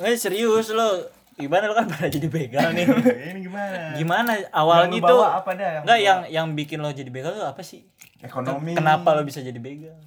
Eh 0.00 0.16
serius 0.16 0.70
lo. 0.70 1.04
Gimana 1.34 1.66
lo 1.66 1.74
kan 1.74 1.84
pernah 1.84 2.06
jadi 2.08 2.28
begal 2.28 2.70
nih. 2.70 2.86
Ini 2.86 3.40
gimana? 3.42 3.78
Gimana 3.92 4.30
Yang 4.38 4.54
awalnya 4.54 4.88
lu 4.88 5.02
tuh? 5.02 5.08
bawa 5.12 5.26
apa 5.34 5.50
dah 5.52 5.68
yang 5.68 5.82
Enggak 5.82 5.98
yang 6.00 6.18
yang 6.30 6.46
bikin 6.54 6.78
lo 6.78 6.88
jadi 6.88 7.10
begal 7.10 7.32
tuh 7.34 7.44
apa 7.44 7.60
sih? 7.60 7.84
Ekonomi. 8.20 8.72
Kenapa 8.72 9.12
lo 9.12 9.22
bisa 9.22 9.38
jadi 9.38 9.58
begal? 9.58 9.98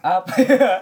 apa 0.00 0.32
ya 0.40 0.80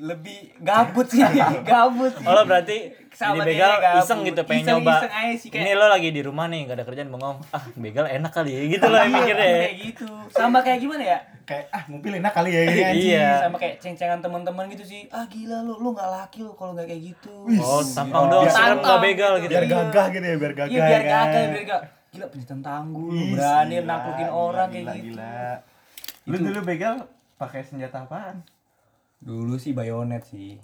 lebih 0.00 0.50
gabut 0.58 1.06
sih 1.06 1.22
gabut 1.62 2.10
sih. 2.10 2.26
Oh 2.26 2.34
lo 2.34 2.42
berarti 2.42 2.90
jadi 3.12 3.20
Sama 3.30 3.44
begal 3.44 3.72
gabut. 3.76 4.00
iseng 4.00 4.20
gitu 4.22 4.40
pengen 4.42 4.62
Iseng- 4.62 4.80
nyoba. 4.80 4.94
iseng 4.96 5.12
aja 5.14 5.34
sih, 5.36 5.48
kayak- 5.48 5.62
Ini 5.62 5.72
lo 5.74 5.86
lagi 5.86 6.08
di 6.08 6.20
rumah 6.20 6.46
nih 6.46 6.60
gak 6.64 6.74
ada 6.74 6.84
kerjaan 6.84 7.08
bengong. 7.08 7.38
Ah 7.48 7.64
begal 7.76 8.04
enak 8.06 8.30
kali 8.30 8.50
ya 8.50 8.60
gitu 8.68 8.84
lo 8.84 8.96
yang 8.96 9.12
mikirnya. 9.12 9.44
ya. 9.44 9.56
kayak 9.58 9.74
gitu 9.78 10.06
sama 10.28 10.58
kayak 10.60 10.78
gimana 10.78 11.04
ya 11.06 11.18
Kayak 11.42 11.64
ah 11.68 11.82
mobil 11.86 12.12
enak 12.14 12.32
kali 12.32 12.50
ya 12.50 12.60
ini 12.62 12.80
anjing. 12.88 13.10
Iya. 13.12 13.28
sama 13.42 13.56
kayak 13.56 13.74
ceng-cengan 13.78 14.18
teman-teman 14.18 14.64
gitu 14.68 14.84
sih 14.84 15.00
ah 15.08 15.24
gila 15.24 15.58
lu 15.60 15.74
lu 15.76 15.88
nggak 15.90 16.08
laki 16.08 16.38
lu 16.40 16.52
kalau 16.52 16.72
nggak 16.72 16.86
kayak 16.86 17.02
gitu 17.08 17.34
Oh 17.58 17.82
tampang 17.84 18.24
doang 18.26 18.42
biar- 18.42 18.56
serem 18.56 18.78
gak 18.80 18.98
begal 19.00 19.32
gitu. 19.38 19.52
Biar 19.52 19.64
gagah 19.66 20.06
gitu 20.08 20.24
ya, 20.24 20.36
biar 20.36 20.52
gagah. 20.54 20.70
iya 20.70 20.80
biar 20.82 21.02
kan. 21.02 21.10
gagah 21.26 21.42
biar 21.46 21.64
gak 21.64 21.82
gila 22.08 22.26
pencintaan 22.26 22.60
tanggul 22.62 23.08
lu 23.08 23.24
berani 23.30 23.74
naklukin 23.82 24.20
gila, 24.22 24.36
orang 24.38 24.68
kayak 24.68 24.84
gitu 24.88 25.08
Gila. 25.10 25.38
Lu 26.22 26.36
dulu 26.38 26.60
begal 26.62 26.94
pakai 27.36 27.60
senjata 27.62 27.98
apaan? 28.02 28.36
dulu 29.18 29.54
sih 29.54 29.70
bayonet 29.70 30.22
sih 30.24 30.58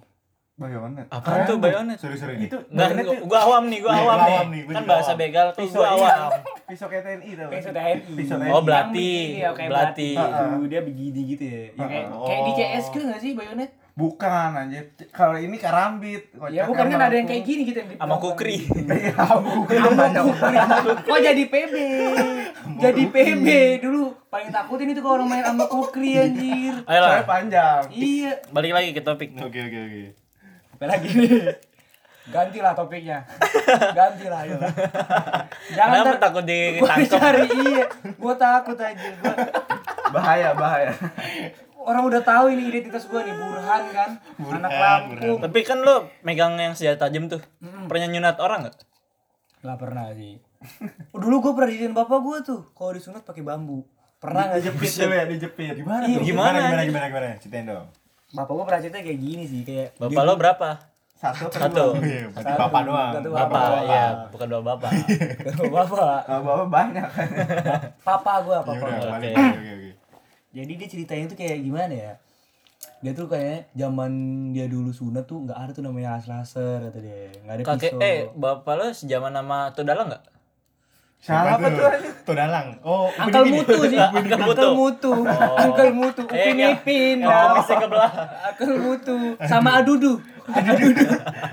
Bayonet. 0.58 1.06
Apaan 1.06 1.46
tuh 1.46 1.56
bayonet? 1.56 1.94
Sorry-sorry 1.96 2.34
nih. 2.34 2.50
Itu 2.50 2.58
bayonet 2.68 3.06
gua, 3.06 3.14
tuh 3.14 3.26
gua 3.30 3.40
awam 3.46 3.64
nih, 3.70 3.78
gua 3.78 3.90
Iya, 3.90 4.00
awam 4.00 4.10
gua 4.10 4.18
nih. 4.18 4.34
awam 4.34 4.48
nih, 4.50 4.60
gua 4.60 4.74
kan 4.74 4.84
bahasa 4.84 5.06
awam. 5.08 5.22
begal 5.22 5.46
tuh 5.48 5.60
pisau 5.62 5.78
gua 5.78 5.86
iya. 5.86 5.94
awam. 5.94 6.30
Pisau 6.66 6.86
kayak 6.90 7.04
TNI 7.06 7.30
tau. 7.30 7.48
kayak 7.48 7.64
TNI 7.64 7.92
Pisau 8.18 8.36
TNI. 8.36 8.50
Oh, 8.50 8.62
belati. 8.66 8.90
begini, 8.90 9.38
ya, 9.38 9.50
kayak 9.54 9.70
Belati. 9.70 10.10
gitu 10.18 10.66
dia 10.66 10.80
begini 10.82 11.20
gitu 11.30 11.44
ya, 11.46 11.62
ya 11.70 11.84
kayak, 11.86 12.06
Oh. 12.10 12.26
kayak 12.26 12.40
di 12.42 12.52
CS 12.52 12.84
kan 12.90 13.00
nggak 13.06 13.20
sih 13.22 13.32
bayonet 13.32 13.70
Bukan 13.94 14.50
anjir. 14.52 14.84
Kalau 15.10 15.34
ini 15.34 15.58
karambit. 15.58 16.30
ya 16.50 16.62
bukan 16.66 16.86
kan 16.86 17.00
ada 17.00 17.14
yang 17.14 17.26
kayak 17.26 17.42
gini 17.42 17.62
gitu 17.64 17.78
yang 17.78 17.90
Sama 18.00 18.14
kukri. 18.16 18.62
Iya, 18.62 19.10
bukan 19.38 19.78
ada 19.94 20.20
Kok 21.02 21.18
jadi 21.18 21.42
PB? 21.46 21.74
jadi 22.78 23.02
PB 23.10 23.46
dulu 23.78 24.14
paling 24.28 24.50
takutin 24.50 24.90
itu 24.90 25.02
kalau 25.02 25.18
orang 25.18 25.28
main 25.28 25.42
sama 25.42 25.66
kukri 25.66 26.14
anjir. 26.14 26.74
Ayo 26.80 26.98
Saya 27.00 27.00
lah, 27.00 27.26
panjang. 27.26 27.82
Iya. 27.90 28.32
balik 28.50 28.70
lagi 28.70 28.90
ke 28.90 29.02
topik. 29.02 29.34
Oke 29.36 29.58
oke 29.62 29.78
oke. 29.80 30.27
Apa 30.78 30.84
lagi 30.86 31.10
nih? 31.10 31.58
Gantilah 32.28 32.72
topiknya. 32.72 33.18
Gantilah 33.90 34.40
ayo. 34.44 34.56
Jangan 35.72 35.94
Kenapa 35.96 36.06
ntar 36.06 36.16
takut 36.20 36.44
gua 36.44 36.94
ditangkap? 36.94 37.10
cari 37.10 37.42
iya. 37.64 37.84
Gua 38.14 38.34
takut 38.36 38.78
aja. 38.78 39.08
Gua 39.16 39.34
Bahaya, 40.08 40.52
bahaya. 40.54 40.92
orang 41.78 42.04
udah 42.04 42.20
tahu 42.20 42.52
ini 42.52 42.68
identitas 42.68 43.04
gua 43.04 43.24
nih 43.24 43.32
Burhan 43.32 43.82
kan. 43.90 44.10
Anak 44.38 44.70
Lampung. 44.70 45.38
Tapi 45.40 45.58
kan 45.62 45.80
lo 45.80 46.12
megang 46.20 46.54
yang 46.54 46.72
senjata 46.72 47.08
tajam 47.08 47.26
tuh. 47.26 47.40
Pernah 47.88 48.06
nyunat 48.06 48.36
orang 48.36 48.68
gak? 48.68 48.76
Gak 49.58 49.78
pernah 49.78 50.12
sih. 50.12 50.36
Oh, 51.10 51.18
dulu 51.18 51.40
gua 51.40 51.52
pernah 51.54 51.70
didiin 51.70 51.90
bapak 51.92 52.20
gua 52.20 52.38
tuh 52.40 52.70
kalau 52.70 52.92
disunat 52.92 53.24
pakai 53.24 53.40
bambu. 53.40 53.82
Pernah 54.18 54.50
nggak 54.50 54.60
sih? 54.60 54.70
Dijepit 54.70 55.08
ya, 55.08 55.24
dijepit. 55.24 55.74
Gimana 55.76 56.02
Iya, 56.04 56.18
tuh? 56.18 56.24
gimana, 56.24 56.56
Gimana 56.58 56.68
anjing? 56.76 56.88
gimana 56.90 57.06
gimana? 57.08 57.26
Ceritain 57.38 57.64
dong. 57.64 57.86
Bapak 58.30 58.52
gua 58.52 58.64
pernah 58.64 58.80
cerita 58.80 59.00
kayak 59.00 59.18
gini 59.18 59.44
sih 59.44 59.60
kayak 59.62 59.96
Bapak 59.96 60.22
lo 60.22 60.34
berapa? 60.34 60.68
Satu 61.14 61.50
Satu. 61.50 61.98
dua? 61.98 61.98
Iya, 61.98 62.30
Satu, 62.30 62.54
bapak 62.56 62.80
doang. 62.84 63.10
satu 63.12 63.28
Bapak, 63.32 63.50
Bapak. 63.58 63.80
iya, 63.82 64.04
bukan 64.30 64.46
dua 64.46 64.62
bapak. 64.62 64.90
bapak. 65.74 66.18
Kalau 66.22 66.42
bapak 66.44 66.68
banyak. 66.68 67.08
Papa 68.06 68.32
gua, 68.40 68.56
Ya 68.56 68.62
papa. 68.62 68.86
udah. 68.86 69.12
Oke. 69.12 69.28
Oke 69.28 69.48
oke 69.50 69.70
oke. 69.72 69.90
Jadi 70.48 70.72
dia 70.74 70.88
ceritanya 70.88 71.24
tuh 71.26 71.36
kayak 71.36 71.58
gimana 71.58 71.90
ya? 71.92 72.12
Dia 72.98 73.12
tuh 73.12 73.26
kayaknya 73.26 73.58
zaman 73.74 74.10
dia 74.50 74.66
dulu 74.66 74.90
sunat 74.90 75.24
tuh 75.24 75.42
nggak 75.42 75.58
ada 75.58 75.70
tuh 75.72 75.82
namanya 75.82 76.18
laser 76.20 76.78
kata 76.84 76.98
dia. 76.98 77.34
Nggak 77.42 77.54
ada 77.56 77.62
Kakek, 77.66 77.92
pisau. 77.92 78.00
eh, 78.04 78.18
bapak 78.32 78.74
lo 78.74 78.86
sejaman 78.92 79.32
nama 79.32 79.72
Tudala 79.72 80.02
nggak? 80.04 80.22
Siapa 81.18 81.58
tuh? 81.60 81.82
anjir? 81.82 82.12
Todalang. 82.22 82.68
Oh, 82.80 83.10
Angkel 83.12 83.44
mutu 83.50 83.74
sih. 83.84 83.98
Angkel 83.98 84.38
Mutu. 84.38 84.54
Angkel 84.54 84.70
mutu. 84.72 85.12
Angkel 85.58 85.88
mutu. 85.90 86.22
Eh, 86.30 86.46
Upin 86.46 86.56
Ipin. 86.62 87.16
dah. 87.20 87.52
kumisnya 87.52 87.76
kebelah. 87.82 88.12
Angkel 88.46 88.72
mutu. 88.78 89.16
Sama 89.42 89.70
adudu. 89.76 90.12
Adudu. 90.48 91.04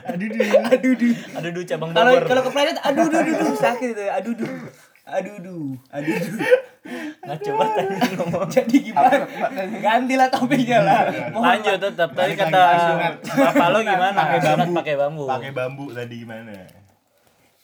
Adudu. 0.07 0.39
Adudu. 0.69 1.09
Aduh, 1.35 1.49
duh, 1.51 1.63
cabang 1.65 1.89
Kalau 1.91 2.11
Bogor. 2.13 2.27
kalau 2.29 2.41
kepleset 2.45 2.77
adudu 2.79 3.15
adudu 3.17 3.45
sakit 3.63 3.89
itu 3.91 4.03
adudu. 4.07 4.47
Adudu. 5.03 5.57
Adudu. 5.91 6.29
Nggak 7.19 7.39
coba 7.41 7.63
tadi 7.73 7.95
ngomong. 8.15 8.47
Jadi 8.47 8.75
gimana? 8.85 9.25
Gantilah 9.81 10.27
topiknya 10.29 10.79
lah. 10.79 11.01
Lanjut 11.33 11.77
tetap 11.81 12.09
tadi 12.13 12.33
kata 12.37 12.61
ke 13.17 13.33
bapak 13.35 13.67
lo 13.67 13.79
gimana? 13.81 14.13
Pakai 14.15 14.39
Sunat 14.39 14.57
bambu. 14.61 14.73
pakai 14.77 14.95
bambu. 14.95 15.23
Pakai 15.25 15.51
bambu 15.51 15.85
tadi 15.89 16.15
gimana? 16.21 16.53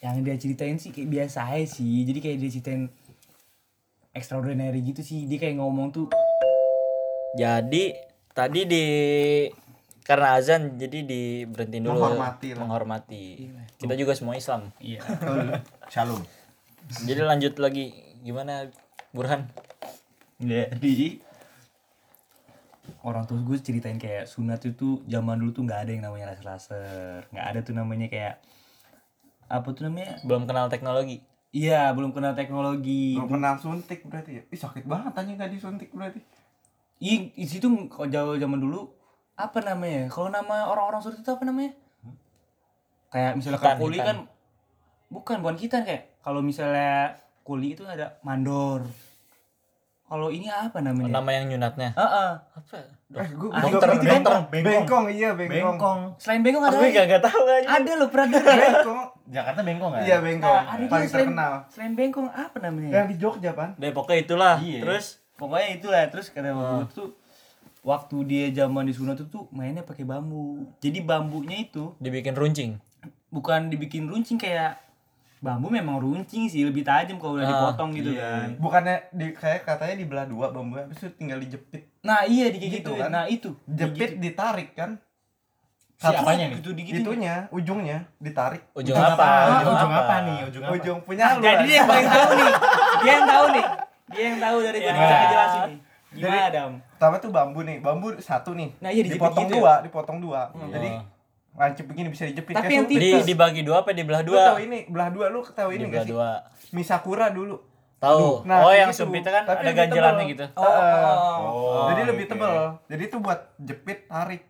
Yang 0.02 0.18
dia 0.20 0.34
ceritain 0.34 0.76
sih 0.76 0.90
kayak 0.90 1.08
biasa 1.08 1.46
aja 1.46 1.78
sih 1.78 2.02
jadi 2.02 2.18
kayak 2.18 2.36
dia 2.42 2.50
ceritain 2.50 2.82
extraordinary 4.12 4.82
gitu 4.82 5.00
sih 5.00 5.24
dia 5.24 5.38
kayak 5.38 5.56
ngomong 5.56 5.94
tuh 5.94 6.10
Jadi 7.32 7.96
tadi 8.36 8.60
di 8.68 8.84
karena 10.04 10.36
azan 10.36 10.76
jadi 10.76 11.00
diberhentiin 11.00 11.86
dulu 11.86 11.96
Menghormati 11.96 12.52
lah. 12.52 12.58
menghormati. 12.60 13.24
Kita 13.80 13.94
juga 13.96 14.12
semua 14.12 14.36
Islam. 14.36 14.68
iya 14.76 15.00
Shalom. 15.88 16.20
Jadi 17.08 17.20
lanjut 17.24 17.56
lagi 17.56 17.94
gimana 18.20 18.68
Burhan? 19.16 19.48
jadi 20.42 21.22
orang 23.06 23.24
tua 23.24 23.38
gue 23.40 23.58
ceritain 23.62 23.96
kayak 23.96 24.26
sunat 24.26 24.58
itu 24.66 24.98
zaman 25.06 25.38
dulu 25.38 25.54
tuh 25.54 25.62
nggak 25.64 25.80
ada 25.86 25.90
yang 25.94 26.02
namanya 26.02 26.34
laser 26.34 26.44
laser 26.44 27.20
nggak 27.30 27.46
ada 27.46 27.58
tuh 27.62 27.74
namanya 27.74 28.10
kayak 28.10 28.42
apa 29.52 29.68
tuh 29.70 29.84
namanya 29.84 30.16
Belum 30.24 30.48
kenal 30.48 30.66
teknologi. 30.66 31.20
iya 31.52 31.92
belum 31.92 32.10
kenal 32.10 32.32
teknologi 32.32 33.12
Belum 33.12 33.28
pernah 33.30 33.52
suntik 33.54 34.00
berarti 34.08 34.30
ya. 34.32 34.42
Ih 34.48 34.56
sakit 34.56 34.88
banget 34.88 35.12
anjing 35.12 35.36
nggak 35.36 35.52
disuntik 35.52 35.92
berarti. 35.92 36.24
Ih, 36.98 37.28
di 37.30 37.44
situ 37.44 37.68
kalau 37.86 38.08
jauh 38.08 38.34
zaman 38.34 38.56
dulu 38.56 38.88
apa 39.34 39.60
namanya? 39.60 40.08
Kalau 40.08 40.28
nama 40.28 40.66
orang-orang 40.66 41.02
surut 41.02 41.18
itu 41.18 41.28
apa 41.28 41.44
namanya? 41.44 41.76
Kayak 43.10 43.32
misalnya 43.36 43.60
Hitan, 43.60 43.76
kuli 43.76 43.98
hitan. 43.98 44.06
kan 44.08 44.18
bukan 45.12 45.36
bukan 45.44 45.56
kita 45.60 45.84
kayak 45.84 46.16
kalau 46.24 46.40
misalnya 46.40 47.20
kuli 47.42 47.76
itu 47.76 47.84
ada 47.84 48.16
mandor. 48.24 48.88
Kalau 50.12 50.28
ini 50.28 50.44
apa 50.44 50.76
namanya? 50.78 51.08
Nama 51.16 51.30
yang 51.32 51.44
nyunatnya. 51.48 51.96
Heeh. 51.96 52.30
Apa? 52.52 52.76
Eh, 53.12 53.28
gua 53.32 53.48
itu- 53.58 53.64
itu 53.66 53.80
kan- 53.80 53.96
bengkong, 53.98 54.42
bengkong. 54.46 54.64
bengkong, 54.84 55.04
iya 55.08 55.30
bengkong. 55.32 55.56
Bengkong. 55.72 56.00
Selain 56.16 56.40
bengkong 56.40 56.64
ada 56.64 56.76
Gue 56.76 56.84
lagi. 56.86 57.08
gak, 57.08 57.22
tahu 57.22 57.42
aja. 57.46 57.66
Ada 57.70 57.92
loh 57.94 58.08
pernah 58.08 58.26
dengar. 58.30 58.56
Bengkong, 58.58 59.00
Jakarta 59.26 59.60
bengkong 59.62 59.92
kan? 59.92 60.02
iya 60.02 60.16
bengkong. 60.18 60.52
Nah, 60.54 60.68
ada 60.70 60.84
Paling 60.86 61.08
selain, 61.08 61.26
terkenal. 61.26 61.52
selain 61.66 61.92
bengkong 61.94 62.28
apa 62.28 62.56
namanya? 62.58 62.90
Yang 62.90 63.06
di 63.06 63.16
Jogja 63.18 63.50
pan. 63.52 63.70
Depoknya 63.74 64.16
itulah. 64.18 64.56
Iya. 64.58 64.80
Terus 64.82 65.06
Pokoknya 65.32 65.68
itulah 65.72 66.02
terus 66.06 66.28
kata 66.28 66.52
bapak 66.52 66.92
tuh 66.92 67.08
waktu 67.82 68.16
dia 68.22 68.44
zaman 68.54 68.84
di 68.84 68.92
sunat 68.92 69.16
itu 69.16 69.26
tuh 69.26 69.44
mainnya 69.50 69.82
pakai 69.82 70.04
bambu. 70.04 70.70
Jadi 70.78 71.00
bambunya 71.00 71.56
itu 71.58 71.96
dibikin 71.98 72.32
runcing. 72.32 72.76
bukan 73.28 73.66
dibikin 73.66 74.06
runcing 74.06 74.36
kayak 74.36 74.76
bambu 75.42 75.66
memang 75.68 75.98
runcing 75.98 76.46
sih 76.46 76.62
lebih 76.62 76.80
tajam 76.80 77.18
kalau 77.18 77.34
udah 77.34 77.42
Ah, 77.42 77.50
dipotong 77.50 77.90
gitu 77.92 78.10
iya. 78.12 78.22
kan 78.38 78.48
Bukannya 78.56 78.96
di 79.10 79.26
kayak 79.32 79.66
katanya 79.66 79.94
dibelah 79.96 80.24
dua 80.24 80.46
bambu 80.48 80.78
habis 80.78 80.96
itu 80.96 81.10
tinggal 81.12 81.36
dijepit. 81.36 81.82
nah 82.00 82.22
iya 82.22 82.46
di 82.46 82.56
kayak 82.56 82.72
Gitu 82.72 82.88
gitu, 82.88 82.92
kan? 82.96 83.10
nah 83.10 83.24
itu 83.26 83.50
Jepit 83.66 84.16
ditarik 84.16 84.70
kan. 84.72 85.02
Siapanya 85.98 86.46
nih? 86.48 86.58
itu 86.58 86.70
di 86.72 86.82
gitu 86.84 86.98
Itunya, 87.04 87.46
ujungnya 87.48 88.10
ditarik. 88.16 88.62
Ujung, 88.72 88.90
Ujung 88.90 89.06
apa? 89.08 89.22
apa? 89.22 89.58
Ujung 89.64 89.92
apa 89.92 90.14
nih? 90.20 90.38
Ujung 90.44 90.62
apa? 90.64 90.72
Ujung 90.72 90.98
punya 91.00 91.26
lu. 91.32 91.40
jadi 91.40 91.62
dia 91.62 91.76
yang 91.76 91.86
paling 91.86 92.08
tahu 92.08 92.30
nih 92.32 92.50
dia 92.96 93.12
yang 93.12 93.26
tahu 93.28 93.46
nih 93.48 93.66
dia 94.08 94.22
yang 94.24 94.38
tahu 94.40 94.56
dari 94.60 94.78
gue 94.78 94.84
Ya. 94.84 94.94
bisa 94.96 95.14
ngejelasin 95.16 95.60
nih 95.64 95.78
gimana 96.12 96.34
Jadi- 96.36 96.52
Dam 96.52 96.72
Pertama 96.92 97.16
tuh 97.18 97.30
bambu 97.30 97.60
nih, 97.60 97.76
bambu 97.78 98.08
satu 98.20 98.50
nih. 98.52 98.70
Nah, 98.78 98.90
iya, 98.90 99.02
dipotong 99.02 99.42
gitu 99.44 99.54
ya? 99.54 99.58
dua, 99.58 99.72
dipotong 99.80 100.18
dua. 100.18 100.40
Hmm. 100.52 100.70
Jadi 100.70 100.88
lancip 101.52 101.84
begini 101.84 102.08
bisa 102.08 102.24
dijepit 102.24 102.56
Tapi 102.56 102.72
yang 102.72 102.88
suntik. 102.88 102.96
Di 102.96 103.08
tipis. 103.12 103.24
dibagi 103.28 103.60
dua 103.60 103.84
apa 103.84 103.92
dibelah 103.92 104.24
Lu 104.24 104.32
dua? 104.32 104.56
tahu 104.56 104.58
ini 104.64 104.78
belah 104.88 105.08
dua 105.12 105.26
lu 105.28 105.40
tahu 105.44 105.70
ini 105.76 105.84
Dibelah 105.84 106.04
sih 106.04 106.12
dua. 106.12 106.30
Misakura 106.72 107.28
dulu 107.28 107.56
Tahu. 108.02 108.42
Nah, 108.50 108.66
oh, 108.66 108.74
yang 108.74 108.90
gitu. 108.90 109.06
sumpitnya 109.06 109.30
kan 109.30 109.44
Tapi 109.46 109.62
ada 109.62 109.70
lebih 109.70 109.78
ganjelannya 109.78 110.24
gitu. 110.34 110.44
Oh, 110.58 110.66
Heeh. 110.66 111.06
Oh, 111.38 111.86
jadi 111.94 112.02
lebih 112.02 112.24
oke. 112.26 112.32
tebal 112.34 112.54
jadi 112.90 113.02
itu 113.06 113.16
buat 113.22 113.40
jepit 113.62 113.98
tarik 114.08 114.42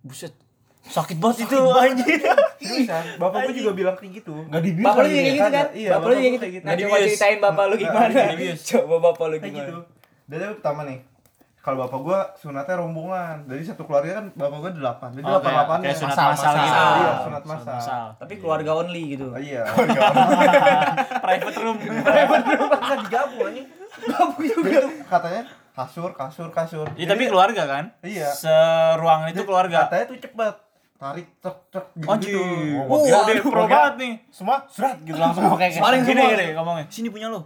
Buset. 0.00 0.34
Sakit 0.80 1.16
banget 1.20 1.44
itu 1.44 1.58
anjir. 1.60 2.20
Bapak 3.20 3.38
gue 3.50 3.54
juga 3.60 3.72
bilang 3.76 3.96
kayak 4.00 4.22
gitu 4.22 4.32
Enggak 4.48 4.62
dibius 4.64 4.86
Bapak 4.88 5.02
lu 5.02 5.08
juga 5.08 5.16
ya? 5.16 5.20
kayak 5.20 5.36
gitu 5.36 5.50
kan? 5.50 5.66
Iya, 5.76 5.90
bapak 5.90 6.06
lu 6.06 6.14
juga 6.14 6.30
gitu. 6.30 6.46
gitu. 6.46 6.64
Nah, 6.64 6.72
mau 6.72 6.78
Dibius. 6.80 7.02
ceritain 7.04 7.38
bapak 7.42 7.64
lu 7.66 7.74
gimana? 7.76 8.20
Coba 8.68 8.94
bapak 9.00 9.24
lu 9.26 9.36
kayak 9.40 9.52
gimana? 9.52 9.68
gitu 9.68 9.80
dari 10.30 10.54
pertama 10.54 10.80
nih 10.86 10.98
kalau 11.60 11.76
bapak 11.78 12.00
gua 12.00 12.20
sunatnya 12.34 12.72
rombongan 12.74 13.44
jadi 13.44 13.62
satu 13.66 13.84
keluarga 13.84 14.16
kan 14.16 14.26
bapak 14.32 14.58
gua 14.58 14.72
delapan 14.72 15.08
jadi 15.12 15.22
Oh, 15.22 15.30
delapan 15.30 15.44
kayak, 15.44 15.54
delapan 15.54 15.78
kayak 15.78 15.96
sunat 15.96 16.10
Masal, 16.10 16.26
masal 16.26 16.52
masal. 16.52 16.56
gitu. 16.56 16.80
Iya, 16.96 17.12
sunat 17.20 17.44
masal. 17.44 18.06
Tapi 18.16 18.34
keluarga 18.36 18.70
only 18.74 19.02
gitu. 19.10 19.26
Oh, 19.28 19.36
iya 19.36 19.62
Private 21.22 21.56
room. 21.58 21.76
kan 21.76 22.98
digabung 23.04 23.44
anjing 23.46 23.66
gabung 24.00 24.44
juga 24.46 24.68
itu 24.70 24.88
katanya 25.04 25.42
kasur 25.70 26.10
kasur 26.12 26.48
kasur 26.50 26.86
Iya, 26.94 27.06
tapi 27.08 27.22
keluarga 27.26 27.62
kan? 27.64 27.84
Iya. 28.00 28.28
Seruangan 28.30 29.28
itu 29.28 29.42
keluarga. 29.42 29.86
katanya 29.86 30.04
tuh 30.06 30.18
cepet 30.18 30.54
tarik 31.00 31.32
cek 31.34 31.56
cek 31.66 31.84
gitu 31.96 32.06
Anjir. 32.06 32.28
gitu 32.28 32.44
Wah, 32.84 32.98
kira- 33.00 33.24
udah 33.24 33.34
pro 33.42 33.64
banget 33.64 33.94
nih. 33.96 34.12
Semua 34.28 34.56
surat 34.66 35.00
gitu 35.00 35.16
langsung 35.16 35.48
kayak 35.50 35.72
kayak 35.72 35.80
Paling 35.80 36.02
gini 36.04 36.22
gini 36.28 36.46
ngomongnya. 36.52 36.84
Sini 36.86 37.08
punya 37.08 37.26
lo. 37.26 37.40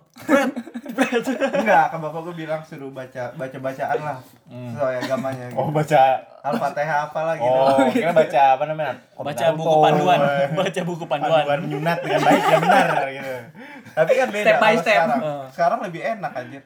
enggak 1.55 1.85
kan 1.87 1.99
bapak 1.99 2.21
gua 2.21 2.35
bilang 2.35 2.61
suruh 2.61 2.91
baca 2.91 3.31
baca 3.33 3.57
bacaan 3.57 3.99
lah 4.01 4.19
sesuai 4.45 4.95
agamanya 5.01 5.47
gitu. 5.49 5.57
Oh, 5.57 5.71
baca 5.71 6.01
al-fatihah 6.41 6.99
apalah 7.05 7.35
gitu 7.37 7.47
Oh, 7.49 7.87
kira 7.89 8.11
baca 8.13 8.41
apa 8.53 8.65
namanya? 8.65 8.95
Baca 9.15 9.45
buku 9.53 9.75
panduan. 9.81 10.19
Baca 10.53 10.81
buku 10.83 11.05
panduan. 11.05 11.39
Panduan 11.41 11.59
menyunat 11.63 11.99
dengan 12.01 12.21
baik 12.21 12.43
ya 12.45 12.59
benar 12.59 13.07
gitu. 13.09 13.35
tapi 13.95 14.13
kan 14.13 14.29
beda 14.29 14.45
Step 14.45 14.59
by 14.59 14.75
step. 14.75 14.83
sekarang 14.99 15.21
Heeh. 15.21 15.43
sekarang 15.49 15.79
lebih 15.81 16.01
enak 16.03 16.33
anjir 16.35 16.63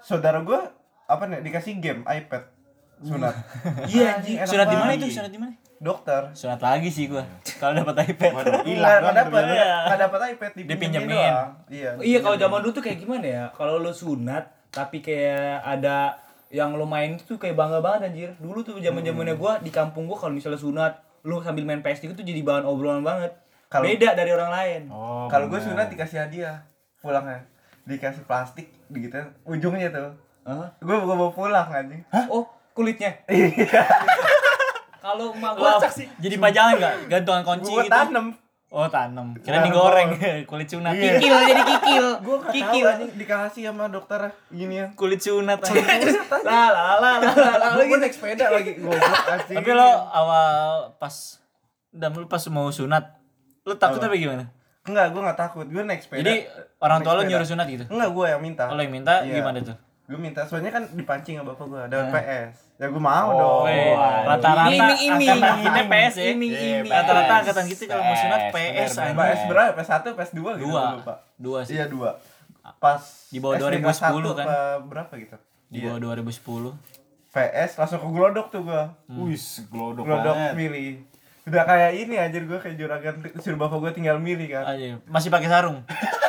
saudara 0.00 0.38
gua 0.40 0.60
apa 1.06 1.22
nih 1.24 1.38
dikasih 1.40 1.78
game 1.78 2.02
iPad 2.02 2.42
sunat 3.00 3.34
Iya, 3.86 4.18
Sunat 4.42 4.66
di 4.66 4.76
mana 4.76 4.92
itu? 4.92 5.06
Sunat 5.08 5.30
di 5.30 5.38
mana? 5.38 5.54
Dokter 5.80 6.28
Sunat 6.32 6.60
lagi 6.60 6.86
sih 6.86 7.08
gua. 7.08 7.24
Kalau 7.56 7.72
dapat 7.74 8.04
iPad. 8.06 8.32
Hilang 8.62 9.00
enggak 9.00 9.00
kan 9.00 9.14
dapat, 9.16 9.42
Iya. 9.48 9.72
enggak 9.82 10.00
dapat 10.02 10.20
iPad 10.30 10.50
dipinjemin 10.54 11.08
doang. 11.08 11.48
Iya. 11.66 11.90
Iya 11.98 12.18
kalau 12.20 12.36
zaman 12.36 12.58
dulu 12.60 12.72
tuh 12.72 12.84
kayak 12.84 12.98
gimana 12.98 13.24
ya? 13.24 13.44
Kalau 13.50 13.76
lu 13.76 13.88
sunat 13.90 14.44
tapi 14.68 15.00
kayak 15.00 15.60
ada 15.60 16.20
yang 16.48 16.72
lo 16.72 16.84
main 16.84 17.14
itu 17.14 17.34
kayak 17.34 17.54
bangga 17.54 17.80
banget 17.80 18.00
anjir. 18.06 18.30
Dulu 18.36 18.60
tuh 18.60 18.76
zaman 18.76 19.00
zamannya 19.00 19.34
gua 19.34 19.56
di 19.56 19.68
kampung 19.68 20.04
gua 20.04 20.16
kalau 20.16 20.30
misalnya 20.30 20.56
sunat 20.56 20.92
lu 21.20 21.40
sambil 21.40 21.64
main 21.64 21.80
PS 21.80 22.00
itu 22.02 22.12
tuh 22.12 22.22
jadi 22.22 22.40
bahan 22.40 22.62
obrolan 22.62 23.00
banget. 23.00 23.32
Kalau- 23.66 23.86
Beda 23.86 24.12
dari 24.12 24.30
orang 24.30 24.50
lain. 24.50 24.82
Oh. 24.88 25.24
Kalau 25.26 25.46
gue 25.46 25.56
benar. 25.56 25.68
sunat 25.70 25.86
dikasih 25.88 26.18
hadiah 26.20 26.58
pulangnya. 26.98 27.40
Dikasih 27.82 28.24
plastik 28.24 28.68
gitu 28.88 29.16
ujungnya 29.44 29.88
tuh. 29.88 30.10
Hah? 30.42 30.74
Gue 30.76 30.96
gue 30.96 31.14
bawa 31.14 31.30
pulang 31.30 31.68
anjing. 31.68 32.02
Oh, 32.26 32.44
kulitnya. 32.72 33.14
Kalau 35.00 35.32
emak 35.32 35.52
gua 35.56 35.80
sih. 35.88 36.06
jadi 36.16 36.36
pajangan 36.36 36.74
enggak? 36.76 36.94
Gantungan 37.08 37.42
kunci 37.42 37.72
gitu. 37.72 37.88
tanem. 37.88 38.26
Oh, 38.70 38.86
tanam. 38.86 39.34
Kira 39.42 39.58
Nah, 39.58 39.64
digoreng 39.66 40.14
kulit 40.50 40.70
sunat. 40.70 40.94
Iya. 40.94 41.18
Kikil 41.18 41.34
jadi 41.50 41.62
kikil. 41.66 42.06
Gue 42.22 42.36
gak 42.38 42.46
tahu 42.46 42.54
kikil. 42.54 42.86
anjing 42.86 43.10
dikasih 43.18 43.62
sama 43.66 43.84
dokter 43.90 44.20
gini 44.46 44.74
ya. 44.78 44.86
Kulit 44.94 45.18
sunat. 45.18 45.58
Lah 45.58 46.68
lah 46.70 46.94
lah 47.02 47.14
lah 47.18 47.74
gitu. 47.74 47.96
naik 47.98 48.14
sepeda 48.14 48.46
lagi 48.46 48.78
goblok. 48.78 49.26
Tapi 49.50 49.70
lo 49.74 49.90
awal 50.06 50.94
pas 51.02 51.14
dan 51.90 52.14
lu 52.14 52.30
pas 52.30 52.38
mau 52.46 52.70
sunat, 52.70 53.18
lu 53.66 53.74
takut 53.74 53.98
apa 53.98 54.14
gimana? 54.14 54.46
enggak, 54.80 55.10
gue 55.10 55.20
gak 55.20 55.38
takut. 55.38 55.66
Gue 55.66 55.82
naik 55.82 56.06
sepeda. 56.06 56.22
Jadi 56.22 56.46
orang 56.78 56.98
tua 57.02 57.12
sepeda. 57.18 57.26
nyuruh 57.26 57.48
sunat 57.50 57.66
gitu? 57.66 57.84
Enggak, 57.90 58.08
gue 58.14 58.26
yang 58.30 58.40
minta. 58.40 58.64
Oh, 58.70 58.74
lo 58.74 58.80
yang 58.80 58.94
minta 58.94 59.14
Iya. 59.22 59.42
gimana 59.42 59.58
tuh? 59.60 59.76
Gue 60.10 60.18
minta, 60.18 60.42
soalnya 60.42 60.70
kan 60.70 60.90
dipancing 60.90 61.38
sama 61.38 61.54
bapak 61.54 61.64
gue, 61.64 61.82
dapat 61.86 62.08
PS. 62.10 62.54
Ya 62.76 62.86
gue 62.88 62.98
mau 62.98 63.26
Oh, 63.28 63.38
dong. 63.38 63.62
Weh, 63.62 63.92
waduh. 63.92 64.26
rata-rata 64.26 64.66
Iming-iming. 64.68 65.30
angkatan 65.30 65.58
kita 65.60 65.80
PS 65.86 66.14
ya. 66.16 66.24
Iming-iming. 66.26 66.82
Iya, 66.82 66.96
Rata-rata 66.96 67.28
PS. 67.28 67.38
angkatan 67.38 67.64
kita 67.64 67.82
kalau 67.86 68.02
mau 68.02 68.16
sunat 68.16 68.40
PS 68.42 68.50
bener, 68.50 68.82
anjing. 68.82 69.14
bener. 69.14 69.28
PS 69.30 69.42
berapa? 69.46 69.70
PS1, 69.76 70.04
PS2 70.10 70.40
gitu 70.56 70.66
Dua. 70.66 70.84
Dua 71.36 71.58
sih. 71.62 71.72
Iya, 71.72 71.84
dua. 71.86 72.10
Pas 72.76 73.02
Di 73.28 73.38
bawah 73.38 73.54
SD 73.54 73.62
2010 73.72 73.80
kelas 73.80 73.98
satu 73.98 74.30
kan? 74.32 74.44
apa 74.44 74.58
berapa 74.82 75.12
gitu? 75.14 75.36
Di 75.68 75.78
bawah 75.80 75.98
2010. 76.00 76.74
PS 77.30 77.70
langsung 77.76 77.98
ke 78.00 78.08
glodok 78.08 78.46
tuh 78.50 78.60
gua. 78.60 78.82
Wis, 79.06 79.62
glodok 79.68 80.02
Glodok 80.02 80.34
banget. 80.34 80.52
milih. 80.56 80.92
Udah 81.48 81.64
kayak 81.64 81.90
ini 81.96 82.14
anjir 82.20 82.44
gua 82.44 82.60
kayak 82.60 82.76
juragan 82.76 83.14
suruh 83.40 83.56
bapak 83.56 83.78
gua 83.80 83.92
tinggal 83.92 84.20
milih 84.20 84.48
kan. 84.50 84.64
Aja. 84.76 85.00
Masih 85.08 85.32
pakai 85.32 85.48
sarung. 85.48 85.84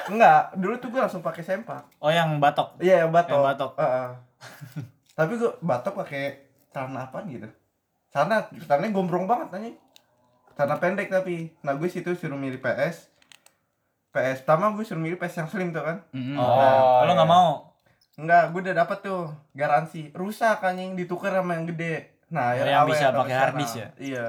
Enggak, 0.08 0.56
dulu 0.56 0.76
tuh 0.80 0.90
gua 0.92 1.08
langsung 1.08 1.24
pakai 1.24 1.44
sempak. 1.44 1.84
Oh, 2.00 2.12
yang 2.12 2.40
batok. 2.40 2.80
Iya, 2.80 3.06
yang 3.06 3.12
batok. 3.12 3.40
Yang 3.40 3.48
batok. 3.56 3.72
Heeh. 3.78 4.10
Tapi 5.20 5.32
gua 5.38 5.52
batok 5.60 5.94
pakai 6.06 6.24
celana 6.72 7.12
apaan 7.12 7.28
gitu. 7.28 7.48
Celana 8.12 8.48
celananya 8.52 8.92
gombrong 8.96 9.26
banget 9.28 9.48
anjing. 9.56 9.78
Celana 10.56 10.76
pendek 10.80 11.08
tapi. 11.08 11.52
Nah, 11.64 11.76
gue 11.80 11.88
situ 11.88 12.12
suruh 12.16 12.40
milih 12.40 12.60
PS. 12.60 13.12
PS 14.12 14.44
pertama 14.44 14.76
gue 14.76 14.84
suruh 14.84 15.00
milih 15.00 15.16
PS 15.16 15.44
yang 15.44 15.50
slim 15.52 15.72
tuh 15.72 15.84
kan. 15.84 16.04
Oh, 16.36 17.08
lo 17.08 17.12
nggak 17.16 17.28
iya. 17.28 17.36
mau? 17.36 17.72
Enggak, 18.20 18.44
gue 18.52 18.62
udah 18.68 18.76
dapet 18.84 18.98
tuh 19.00 19.32
garansi. 19.56 20.12
Rusak 20.12 20.60
anjing 20.64 21.00
ditukar 21.00 21.32
sama 21.32 21.56
yang 21.56 21.68
gede. 21.72 22.20
Nah, 22.32 22.52
Oh, 22.52 22.56
akhirnya 22.56 22.72
yang 22.72 22.84
awet 22.84 22.92
bisa 22.96 23.08
pakai 23.12 23.36
hard 23.36 23.56
disk 23.60 23.76
ya? 23.80 23.88
Iya. 24.00 24.28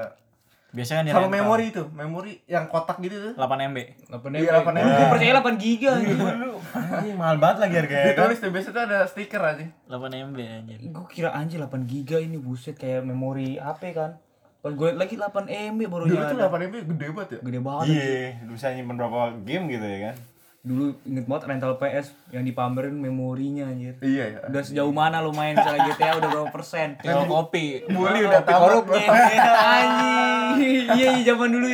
Biasanya 0.73 1.13
kan 1.13 1.21
Sama 1.21 1.29
memori 1.29 1.69
itu, 1.69 1.85
memori 1.93 2.41
yang 2.49 2.65
kotak 2.65 2.97
gitu 3.05 3.13
tuh. 3.29 3.33
8 3.37 3.69
MB. 3.69 3.77
8 4.09 4.41
Iya, 4.41 4.57
8 4.57 4.73
MB. 4.73 4.89
Gue 4.97 5.07
percaya 5.13 5.31
8 5.37 5.61
giga 5.61 5.89
anjir. 6.01 6.17
Anjing 6.17 7.13
mahal 7.13 7.37
banget 7.37 7.57
lagi 7.61 7.75
harganya. 7.77 8.01
kan? 8.17 8.33
Ditulis 8.33 8.39
tuh 8.41 8.49
biasa 8.49 8.69
tuh 8.73 8.81
ada 8.81 8.97
stiker 9.05 9.41
aja. 9.45 9.65
8 9.85 10.33
MB 10.33 10.37
anjir. 10.41 10.77
Gue 10.89 11.05
kira 11.13 11.29
anjir 11.29 11.61
8 11.61 11.85
giga 11.85 12.17
ini 12.17 12.41
buset 12.41 12.73
kayak 12.73 13.05
memori 13.05 13.61
HP 13.61 13.93
kan. 13.93 14.17
Pas 14.65 14.73
gue 14.73 14.89
lagi 14.97 15.13
8 15.13 15.45
MB 15.77 15.81
baru 15.85 16.03
Dulu 16.09 16.17
tuh 16.25 16.37
nyadar. 16.41 16.49
8 16.49 16.65
MB 16.65 16.75
gede 16.89 17.07
banget 17.13 17.29
ya. 17.29 17.39
Gede 17.45 17.59
banget. 17.61 17.85
Iya, 17.93 18.27
bisa 18.49 18.65
nyimpen 18.73 18.95
berapa 18.97 19.19
game 19.45 19.65
gitu 19.69 19.85
ya 19.85 19.99
kan? 20.09 20.15
Dulu 20.63 20.95
inget 21.03 21.27
banget 21.27 21.43
rental 21.51 21.75
PS 21.75 22.15
yang 22.31 22.47
dipamerin 22.47 22.95
memorinya 22.95 23.67
anjir. 23.67 23.99
Iya 23.99 24.23
ya. 24.31 24.39
Udah 24.47 24.63
sejauh 24.63 24.95
mana 24.95 25.19
lo 25.19 25.35
main 25.35 25.59
misalnya 25.59 25.91
GTA 25.91 26.15
udah 26.23 26.29
berapa 26.31 26.49
persen? 26.55 26.95
Tinggal 27.03 27.27
kopi. 27.27 27.83
Bully 27.83 28.23
udah 28.23 28.41
tamat. 28.47 28.59
korupnya. 28.63 29.07
anjing. 29.75 30.87
Iya 30.87 31.07
iya 31.19 31.21
zaman 31.27 31.51
dulu. 31.51 31.67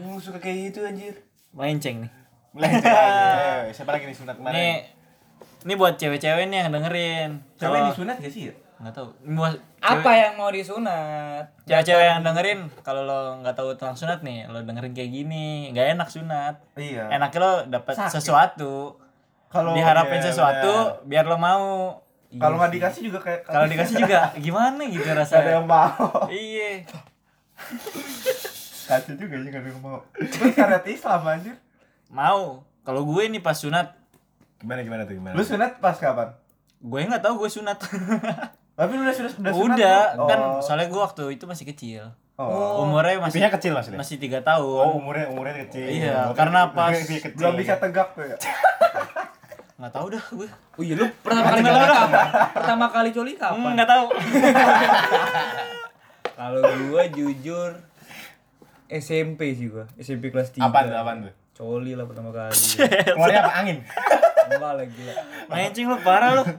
Gue 0.00 0.16
suka 0.16 0.40
kayak 0.40 0.72
gitu 0.72 0.80
anjir. 0.88 1.14
Melenceng 1.52 2.08
nih. 2.08 2.12
Lanjut 2.56 2.84
aja. 2.88 3.68
Siapa 3.68 3.90
lagi 3.92 4.04
nih 4.08 4.16
sunat 4.16 4.36
kemarin? 4.40 4.56
Nih 4.56 4.76
ini 5.68 5.74
buat 5.76 6.00
cewek-cewek 6.00 6.44
nih 6.48 6.58
yang 6.64 6.72
dengerin. 6.72 7.30
Cewek 7.60 7.68
Kalau 7.68 7.88
disunat 7.92 8.16
gak 8.16 8.32
sih 8.32 8.42
ya? 8.48 8.54
Nggak 8.76 8.92
tahu. 8.92 9.08
Apa 9.80 10.10
yang 10.12 10.32
mau 10.36 10.48
disunat? 10.48 11.48
cewek-cewek 11.64 12.06
yang 12.06 12.20
dengerin 12.20 12.60
kalau 12.80 13.02
lo 13.02 13.20
nggak 13.40 13.56
tahu 13.56 13.72
tentang 13.72 13.96
sunat 13.96 14.20
nih, 14.20 14.44
lo 14.46 14.60
dengerin 14.60 14.92
kayak 14.92 15.10
gini, 15.10 15.72
nggak 15.72 15.96
enak 15.96 16.08
sunat. 16.08 16.54
Iya. 16.74 17.08
Enaknya 17.10 17.38
lo 17.38 17.52
dapat 17.66 17.94
sesuatu. 18.06 19.00
Kalau 19.46 19.72
Diharapin 19.72 20.18
iya, 20.18 20.26
sesuatu 20.26 20.72
biar 21.02 21.24
lo 21.24 21.36
mau. 21.36 22.02
kalau 22.36 22.58
nggak 22.58 22.74
dikasih 22.74 23.00
juga 23.06 23.22
kayak 23.22 23.40
Kalau 23.46 23.64
dikasih 23.64 23.96
juga 23.96 24.20
gimana 24.36 24.82
gitu 24.84 25.00
Gak 25.00 25.14
ada 25.14 25.22
rasanya. 25.24 25.50
yang 25.56 25.64
mau. 25.64 26.28
Iya. 26.28 26.84
Kacau 28.86 29.14
juga 29.16 29.34
sih 29.36 29.48
gak 29.48 29.62
ada 29.62 29.68
yang 29.68 29.80
mau. 29.80 29.98
Terus 30.12 30.52
syariat 30.52 30.84
Islam 30.84 31.20
anjir. 31.24 31.56
Mau. 32.06 32.62
Kalau 32.82 33.02
gue 33.02 33.22
nih 33.26 33.40
pas 33.40 33.56
sunat, 33.56 33.96
Gimana 34.56 34.80
gimana 34.80 35.02
tuh 35.04 35.14
gimana? 35.14 35.32
Lu 35.32 35.42
sunat 35.42 35.78
pas 35.78 35.96
kapan? 35.96 36.32
gue 36.76 37.00
nggak 37.02 37.18
tahu 37.20 37.34
gue 37.40 37.50
sunat. 37.50 37.78
Tapi 38.76 38.92
lu 38.92 39.02
udah 39.02 39.10
sudah 39.10 39.30
udah 39.34 39.52
sunat. 39.52 39.74
Udah, 39.74 40.02
belum? 40.12 40.28
kan 40.28 40.38
Oh. 40.38 40.60
soalnya 40.60 40.86
gue 40.86 41.00
waktu 41.00 41.22
itu 41.32 41.44
masih 41.44 41.64
kecil. 41.66 42.02
Oh. 42.36 42.84
Umurnya 42.84 43.18
masih 43.18 43.34
Pipinya 43.34 43.50
kecil 43.50 43.72
maksudnya? 43.72 43.96
masih 43.96 44.16
tiga 44.16 44.38
tahun. 44.40 44.84
Oh, 44.84 44.94
umurnya 44.94 45.26
umurnya 45.26 45.64
kecil. 45.64 45.88
Iya, 45.88 46.30
karena 46.32 46.70
pas- 46.70 46.92
kecil. 46.92 47.32
Belum 47.32 47.56
bisa 47.56 47.74
tegak 47.76 48.12
tuh 48.12 48.22
ya. 48.22 48.36
Nggak 49.76 49.90
tahu 49.90 50.06
dah 50.08 50.24
gue. 50.26 50.48
Oh 50.76 50.82
iya 50.82 50.94
lu 50.94 51.04
pertama 51.20 51.46
kali 51.46 51.62
coli 51.62 51.86
kapan? 51.86 52.26
Pertama 52.50 52.84
kali 52.86 53.10
coli 53.10 53.32
kapan? 53.34 53.70
nggak 53.72 53.86
tahu. 53.86 54.04
Kalau 56.36 56.60
gua 56.86 57.02
jujur 57.08 57.70
SMP 58.86 59.52
sih 59.52 59.66
gua, 59.66 59.84
SMP 59.96 60.28
kelas 60.28 60.52
3. 60.52 60.62
Apaan 60.62 60.84
tuh, 60.86 60.94
apaan 60.94 61.16
tuh? 61.22 61.32
Coli 61.54 61.92
lah 61.92 62.04
pertama 62.04 62.30
kali. 62.30 62.54
Keluarnya 63.06 63.40
apa? 63.42 63.50
Angin. 63.54 63.78
Enggak 64.46 64.72
lah 64.74 64.86
gila. 64.86 65.12
Mancing 65.46 65.86
lu 65.86 65.96
parah 65.98 66.30
lu. 66.34 66.42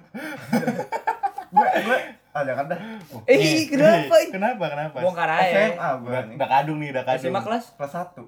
Gue 1.49 1.67
gue 1.81 1.97
ah 2.29 2.43
jangan 2.43 2.65
dah. 2.67 2.79
Eh, 3.25 3.65
kenapa? 3.71 4.15
Kenapa? 4.35 4.63
Kenapa? 4.67 4.97
Bongkar 4.99 5.25
aja. 5.27 5.71
SMA 5.71 5.89
gue 5.99 6.11
Udah, 6.35 6.47
kadung 6.47 6.77
nih, 6.77 6.89
udah 6.91 7.03
kadung. 7.03 7.23
SMA 7.25 7.41
kelas. 7.41 7.65
Kelas 7.73 7.93
1. 7.93 8.21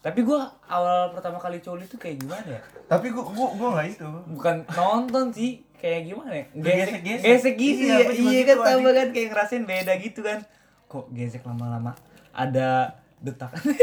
Tapi 0.00 0.20
gua 0.20 0.40
awal 0.62 1.08
pertama 1.10 1.36
kali 1.36 1.58
coli 1.58 1.84
tuh 1.84 1.96
kayak 1.96 2.20
gimana 2.20 2.44
ya? 2.46 2.60
Tapi 2.84 3.08
gue 3.08 3.24
gue 3.24 3.48
gue 3.50 3.68
nggak 3.70 3.88
itu. 3.90 4.04
Bukan 4.30 4.56
nonton 4.70 5.32
sih, 5.32 5.50
kayak 5.74 6.00
gimana 6.04 6.32
ya? 6.34 6.44
Gesek-gesek. 6.52 7.24
Gesek 7.24 7.54
gitu 7.56 7.82
Iya, 7.82 7.96
ya. 7.96 8.10
Iya 8.12 8.40
gitu, 8.42 8.44
kan 8.44 8.56
sama 8.58 8.68
anjing. 8.84 8.94
kan 8.94 9.08
kayak 9.10 9.28
ngerasain 9.30 9.64
beda 9.64 9.92
gitu 9.98 10.20
kan. 10.20 10.40
kok 10.84 11.08
gesek 11.10 11.42
lama-lama 11.42 11.96
ada 12.30 12.94
detakan 13.18 13.58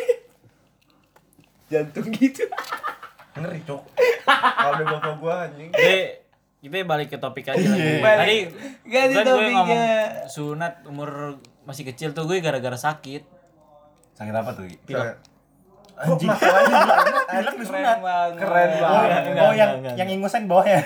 jantung 1.67 2.07
gitu 2.11 2.45
Ngeri, 3.31 3.63
Cok. 3.63 3.81
Kalau 4.27 4.83
bapak 4.85 5.13
gua 5.17 5.33
anjing. 5.47 5.71
Kita 6.61 6.85
balik 6.85 7.09
ke 7.09 7.17
topik 7.17 7.49
aja 7.49 7.57
lagi. 7.57 7.97
Balik. 7.99 8.21
Tadi 8.21 8.37
Ganti 8.85 9.13
kan 9.13 9.23
gue 9.23 9.33
topiknya. 9.33 9.55
ngomong 9.57 9.81
sunat 10.29 10.73
umur 10.85 11.09
masih 11.65 11.83
kecil 11.83 12.13
tuh 12.13 12.29
gue 12.29 12.37
gara-gara 12.37 12.77
sakit. 12.77 13.25
Sakit 14.13 14.29
apa 14.29 14.53
tuh? 14.53 14.69
Pilek. 14.85 15.17
Anjing. 15.97 16.29
Masalahnya 16.29 16.77
Pilek 17.25 17.53
keren 17.53 17.61
disunat. 17.65 17.97
banget 17.99 18.31
Keren 18.37 18.69
Oh, 18.69 18.79
banget. 18.79 19.21
Enggak, 19.25 19.41
oh, 19.43 19.53
yang 19.53 19.71
yang 19.97 20.09
ingusan 20.11 20.45
bawahnya. 20.45 20.79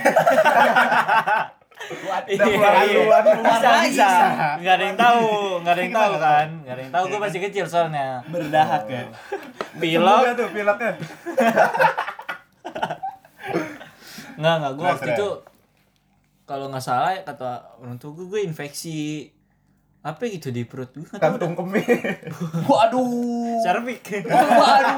Iya, 2.26 2.40
keluar 2.40 2.74
iya. 2.88 3.36
Bisa, 3.36 3.70
bisa. 3.84 4.10
Enggak 4.58 4.74
ada 4.80 4.86
yang 4.88 4.98
tahu, 4.98 5.28
enggak 5.60 5.74
ada 5.76 5.82
yang 5.84 5.94
tahu 5.94 6.14
kan. 6.18 6.48
Enggak 6.64 6.74
ada 6.74 6.82
yang 6.88 6.94
tahu 6.96 7.04
gue 7.06 7.20
masih 7.20 7.40
kecil 7.44 7.66
soalnya. 7.68 8.08
berdahak 8.26 8.84
ya 8.88 9.04
Pilek 9.76 10.02
Pilok 10.08 10.40
tuh 10.40 10.48
piloknya. 10.56 10.92
Enggak, 14.36 14.54
enggak. 14.56 14.72
Gue 14.74 14.86
waktu 14.88 15.10
itu 15.14 15.28
kalau 16.46 16.70
nggak 16.70 16.80
salah 16.80 17.18
kata 17.20 17.50
orang 17.78 17.98
tua 17.98 18.14
gue, 18.14 18.26
gue 18.28 18.42
infeksi 18.44 19.30
apa 20.00 20.22
gitu 20.24 20.50
di 20.50 20.62
perut 20.62 20.94
gue 20.94 21.10
Kantung 21.12 21.58
kemih. 21.58 21.82
waduh 22.70 23.10
Cervix. 23.60 24.22
waduh 24.22 24.98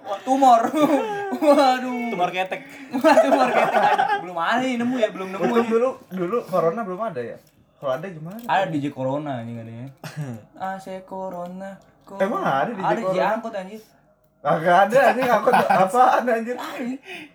Wah, 0.00 0.18
tumor 0.22 0.62
waduh 1.42 1.98
Tumor 2.06 2.30
ketek. 2.30 2.62
tumor 2.94 3.48
ketek 3.50 3.82
aja. 3.82 4.04
belum 4.22 4.36
ada 4.36 4.62
nih 4.62 4.78
nemu 4.78 4.94
ya 4.96 5.08
belum 5.10 5.28
nemu 5.28 5.42
Untung 5.44 5.58
ya. 5.60 5.68
dulu 5.68 5.88
dulu 6.08 6.36
corona 6.46 6.80
belum 6.80 7.00
ada 7.04 7.20
ya. 7.20 7.38
Kalau 7.76 7.92
ada 7.92 8.06
gimana? 8.08 8.38
ada 8.40 8.66
DJ 8.66 8.88
Corona 8.88 9.42
nih 9.42 9.54
katanya 9.54 9.86
AC 10.56 10.86
Corona 11.10 11.70
Corona. 12.00 12.22
Emang 12.22 12.42
ada 12.42 12.70
DJ 12.70 12.80
ada 12.80 12.94
di 12.94 13.02
Corona? 13.04 13.28
angkot 13.34 13.54
anjir 13.54 13.82
Agak 14.40 14.76
ada 14.86 14.98
anjing 15.10 15.26
angkot 15.28 15.54
apaan 15.58 16.24
anjir. 16.24 16.56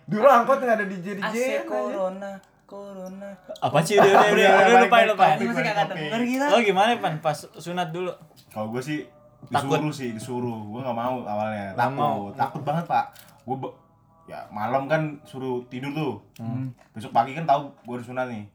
Dulu 0.02 0.24
angkot 0.26 0.58
nggak 0.58 0.76
ada 0.80 0.86
DJ 0.88 1.06
DJ. 1.14 1.26
AC 1.28 1.38
Corona 1.62 2.32
Corona 2.72 3.28
Apa 3.60 3.78
sih 3.80 3.94
udah 3.94 4.08
udah 4.08 4.28
udah 4.32 4.48
udah 4.48 4.80
lupain 4.82 5.04
lupain. 5.06 5.36
ini 5.36 5.44
masih 5.44 5.64
denger 5.92 6.22
gila 6.24 6.46
Lo 6.48 6.58
gimana 6.58 6.90
pan 6.96 7.14
pas 7.18 7.36
sunat 7.52 7.88
dulu? 7.90 8.08
Kalau 8.48 8.72
gue 8.72 8.80
sih 8.80 9.04
Takut. 9.44 9.76
disuruh 9.76 9.92
sih, 9.92 10.10
disuruh. 10.12 10.58
Gue 10.64 10.80
nggak 10.80 10.94
mau 10.94 11.20
awalnya. 11.20 11.74
Takut, 11.74 11.98
mau. 11.98 12.18
takut 12.32 12.62
banget 12.62 12.84
pak. 12.86 13.04
Gue 13.42 13.56
ya 14.24 14.46
malam 14.48 14.86
kan 14.86 15.02
suruh 15.22 15.60
tidur 15.66 15.92
tuh. 15.92 16.14
Hmm. 16.36 16.72
Besok 16.90 17.10
pagi 17.10 17.34
kan 17.34 17.44
tahu 17.44 17.68
gue 17.82 17.96
disunat 17.98 18.26
nih. 18.26 18.46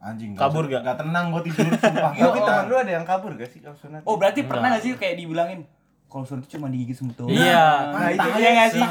Anjing. 0.00 0.32
Kabur 0.32 0.64
usah- 0.64 0.80
gak? 0.80 0.82
Gak 0.86 0.98
tenang 0.98 1.28
gue 1.28 1.42
tidur 1.44 1.68
sumpah. 1.68 2.10
Tapi 2.10 2.24
Gak 2.32 2.46
teman 2.46 2.64
lu 2.64 2.76
ada 2.78 2.92
yang 2.94 3.04
kabur 3.04 3.32
gak 3.34 3.46
sih 3.46 3.60
kalau 3.60 3.76
sunat? 3.76 4.00
oh 4.00 4.16
berarti 4.16 4.40
pernah 4.42 4.72
gak 4.72 4.80
sih 4.80 4.94
kayak 4.94 5.18
dibilangin 5.18 5.60
kalau 6.08 6.24
sunat 6.24 6.40
itu 6.40 6.56
cuma 6.56 6.72
digigit 6.72 6.96
semut 6.96 7.12
doang 7.14 7.28
Iya. 7.28 7.92
Nah, 7.92 8.08
itu 8.08 8.28
iya 8.34 8.50
gak 8.56 8.68
sih 8.70 8.84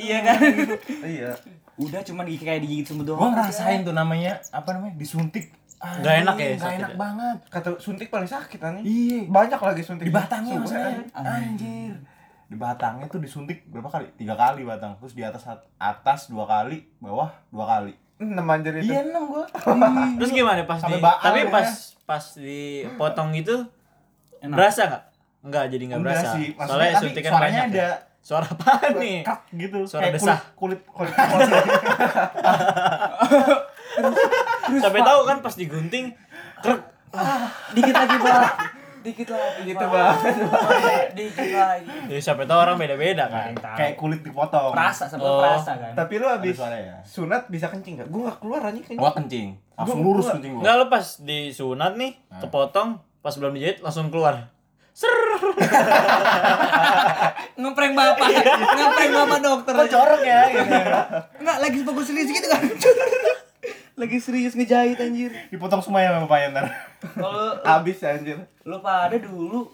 iya 0.00 0.18
kan 0.22 0.38
Iya. 1.12 1.30
Udah 1.78 2.00
cuma 2.02 2.22
digigit 2.22 2.44
kayak 2.44 2.60
digigit 2.60 2.84
semut 2.84 3.04
doang 3.04 3.20
Gue 3.20 3.30
ngerasain 3.32 3.80
tuh 3.80 3.92
namanya 3.92 4.42
apa 4.50 4.68
namanya 4.72 4.94
disuntik. 4.94 5.54
Nggak 5.78 6.14
enak 6.20 6.34
ya, 6.36 6.46
Gak 6.48 6.58
sakit 6.58 6.74
enak 6.76 6.90
ya? 6.90 6.96
banget. 6.96 7.36
Kata 7.46 7.68
suntik 7.78 8.08
paling 8.08 8.26
sakit 8.26 8.58
anjing. 8.58 8.84
Iya. 8.84 9.20
Banyak 9.24 9.60
lagi 9.60 9.82
suntik. 9.82 10.04
Di 10.04 10.12
batangnya 10.12 10.54
maksudnya. 10.56 11.06
Anjir. 11.14 11.94
Di 12.44 12.56
batangnya 12.56 13.06
tuh 13.06 13.20
disuntik 13.20 13.62
berapa 13.64 13.86
kali? 13.88 14.10
Tiga 14.14 14.34
kali 14.34 14.62
batang. 14.62 14.98
Terus 14.98 15.14
di 15.14 15.22
atas 15.22 15.46
atas 15.76 16.26
dua 16.26 16.44
kali, 16.44 16.82
bawah 16.98 17.30
dua 17.48 17.64
kali. 17.68 17.94
Enam 18.18 18.42
anjir 18.44 18.74
itu. 18.74 18.90
Iya 18.90 19.06
enam 19.06 19.30
gue. 19.30 19.46
Terus 20.18 20.30
gimana 20.32 20.64
pas 20.64 20.82
Sampai 20.82 20.98
di 20.98 21.00
baal 21.00 21.22
tapi 21.22 21.40
ya. 21.40 21.48
pas 21.48 21.68
pas 22.02 22.24
dipotong 22.34 23.30
itu 23.32 23.54
Enak. 24.40 24.56
berasa 24.58 24.80
nggak? 24.84 25.02
Enggak 25.38 25.64
jadi 25.68 25.84
nggak 25.86 26.00
Enggak 26.02 26.14
berasa. 26.18 26.34
sih. 26.34 26.46
Soalnya 26.50 26.66
Maksudnya 26.66 26.98
suntikan 26.98 27.32
banyak. 27.32 27.64
ada 27.64 27.78
ya. 27.78 27.90
Suara 28.28 28.44
apa 28.44 28.92
nih? 28.92 29.24
kak 29.24 29.48
gitu. 29.50 29.88
Suara 29.88 30.04
Kayak 30.04 30.20
desah. 30.20 30.38
Kulit 30.52 30.84
kulit 30.84 31.08
kulit. 31.08 31.52
Sampai 34.78 35.00
tahu 35.00 35.20
kan 35.24 35.36
pas 35.40 35.54
digunting 35.54 36.12
krek 36.58 36.80
dikit 37.72 37.94
lagi 37.94 38.16
pak 38.20 38.52
dikit 38.98 39.28
lagi 39.30 39.60
Gitu 39.64 39.80
banget. 39.80 40.18
dikit 41.16 41.48
lagi 41.50 41.88
Ya 42.06 42.18
sampai 42.20 42.44
tahu 42.44 42.58
orang 42.58 42.76
beda-beda 42.76 43.24
kan. 43.26 43.54
Kayak 43.72 43.96
kulit 43.96 44.20
dipotong. 44.20 44.74
perasa 44.74 45.08
sampai 45.08 45.24
Oh. 45.24 45.40
perasa 45.40 45.72
kan 45.72 45.96
Tapi 45.96 46.14
lu 46.18 46.26
habis 46.28 46.58
ya? 46.58 47.00
sunat 47.02 47.48
bisa 47.48 47.70
kencing 47.70 47.96
gak? 47.96 48.08
Gua 48.08 48.28
gak 48.28 48.38
keluar 48.38 48.60
anjing 48.62 48.84
kencing. 48.84 48.98
Gua 48.98 49.10
kencing. 49.10 49.48
Langsung 49.72 50.00
lurus 50.02 50.26
kencing 50.28 50.52
gua. 50.52 50.60
Enggak 50.60 50.74
lo 50.76 50.84
pas 50.90 51.06
disunat 51.18 51.92
nih, 51.94 52.12
kepotong, 52.36 52.88
pas 53.18 53.32
belum 53.32 53.54
dijahit 53.54 53.78
langsung 53.80 54.10
keluar. 54.10 54.50
Ser. 54.98 55.14
ngeprank 57.56 57.92
bapak 57.94 58.26
ngeprank 58.74 59.10
bapak 59.12 59.38
dokter 59.40 59.72
Kok 59.76 59.88
jorok 59.88 60.20
ya 60.22 60.40
gitu. 60.50 60.74
enggak 61.38 61.56
lagi 61.60 61.78
fokus 61.82 62.04
serius 62.06 62.28
gitu 62.28 62.44
kan 62.44 62.60
lagi 64.00 64.16
serius 64.18 64.52
ngejahit 64.54 64.98
anjir 64.98 65.30
Dipotong 65.48 65.78
semua 65.78 65.98
ya 65.98 66.10
sama 66.10 66.24
bapaknya 66.24 66.46
ntar. 66.52 66.64
kalau 67.14 67.54
Habis 67.62 67.98
anjir. 68.00 68.36
lu 68.62 68.78
pada 68.78 69.14
dulu 69.14 69.66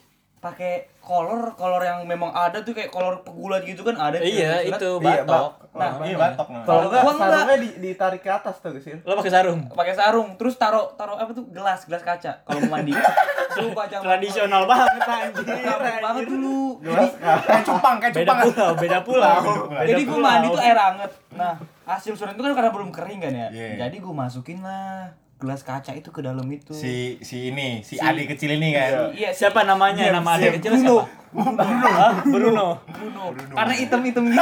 pakai 0.44 0.72
kolor 0.98 1.52
kolor 1.52 1.80
yang 1.80 2.04
memang 2.04 2.28
ada 2.28 2.60
tuh 2.60 2.70
kayak 2.70 2.88
kolor 2.88 3.20
pegulat 3.20 3.64
gitu 3.64 3.80
kan 3.80 3.96
ada 3.98 4.16
Iya, 4.18 4.60
itu 4.62 4.90
Iya, 4.94 5.24
batok. 5.24 5.52
Nah, 5.72 6.00
Iya 6.00 6.16
batok 6.16 6.48
nah. 6.50 6.62
Kalau 6.62 6.80
enggak 6.86 7.02
sarungnya 7.02 7.56
di, 7.56 7.70
ditarik 7.78 8.20
ke 8.20 8.28
atas 8.28 8.60
tuh 8.60 8.70
guys. 8.70 9.00
Lo 9.00 9.16
pakai 9.16 9.32
sarung. 9.32 9.60
pakai 9.70 9.94
sarung 9.94 10.28
terus 10.36 10.54
taruh 10.54 10.92
taruh 10.94 11.16
apa 11.16 11.32
tuh 11.32 11.48
gelas 11.48 11.80
gelas 11.82 12.00
kaca 12.00 12.44
kalau 12.44 12.60
mau 12.62 12.76
mandi 12.76 12.92
baca 13.72 13.96
Tradisional 13.96 14.62
banget 14.66 15.00
anjir. 15.00 15.44
banget 15.46 15.96
banget 15.98 16.24
dulu 16.26 16.76
Gelas 16.82 17.12
Kayak 17.16 17.62
cupang, 17.64 17.96
kayak 17.98 18.12
Beda 18.12 18.24
cupang. 18.26 18.38
pulau, 18.44 18.70
beda 18.76 18.98
pulau. 19.00 19.38
Beda 19.64 19.86
jadi 19.86 20.02
gue 20.02 20.10
pulau. 20.10 20.26
mandi 20.26 20.46
tuh 20.50 20.60
air 20.60 20.76
anget 20.76 21.10
nah 21.32 21.54
hasil 21.84 22.12
surat 22.14 22.32
itu 22.32 22.42
kan 22.42 22.52
karena 22.52 22.70
belum 22.70 22.90
kering 22.90 23.20
kan 23.20 23.32
ya 23.32 23.48
Iya. 23.48 23.86
jadi 23.86 23.96
gue 23.96 24.14
masukin 24.14 24.60
lah 24.60 25.08
gelas 25.44 25.60
kaca 25.60 25.92
itu 25.92 26.08
ke 26.08 26.20
dalam 26.20 26.48
itu 26.48 26.72
Si 26.72 27.20
si 27.20 27.48
ini, 27.48 27.80
si, 27.80 27.94
Si- 27.94 28.00
adik 28.00 28.32
kecil 28.32 28.56
ini 28.56 28.72
kan. 28.72 29.12
iya 29.12 29.28
si- 29.28 29.44
Siapa 29.44 29.62
namanya? 29.62 30.00
James, 30.02 30.16
Nama 30.16 30.30
adik 30.34 30.50
kecil 30.56 30.72
Bruno. 30.74 30.96
siapa? 31.04 31.62
Hah? 31.62 32.12
Bruno. 32.24 32.66
Bruno 32.86 33.22
karena 33.52 33.74
item 33.74 34.00
item 34.02 34.24
gitu 34.30 34.40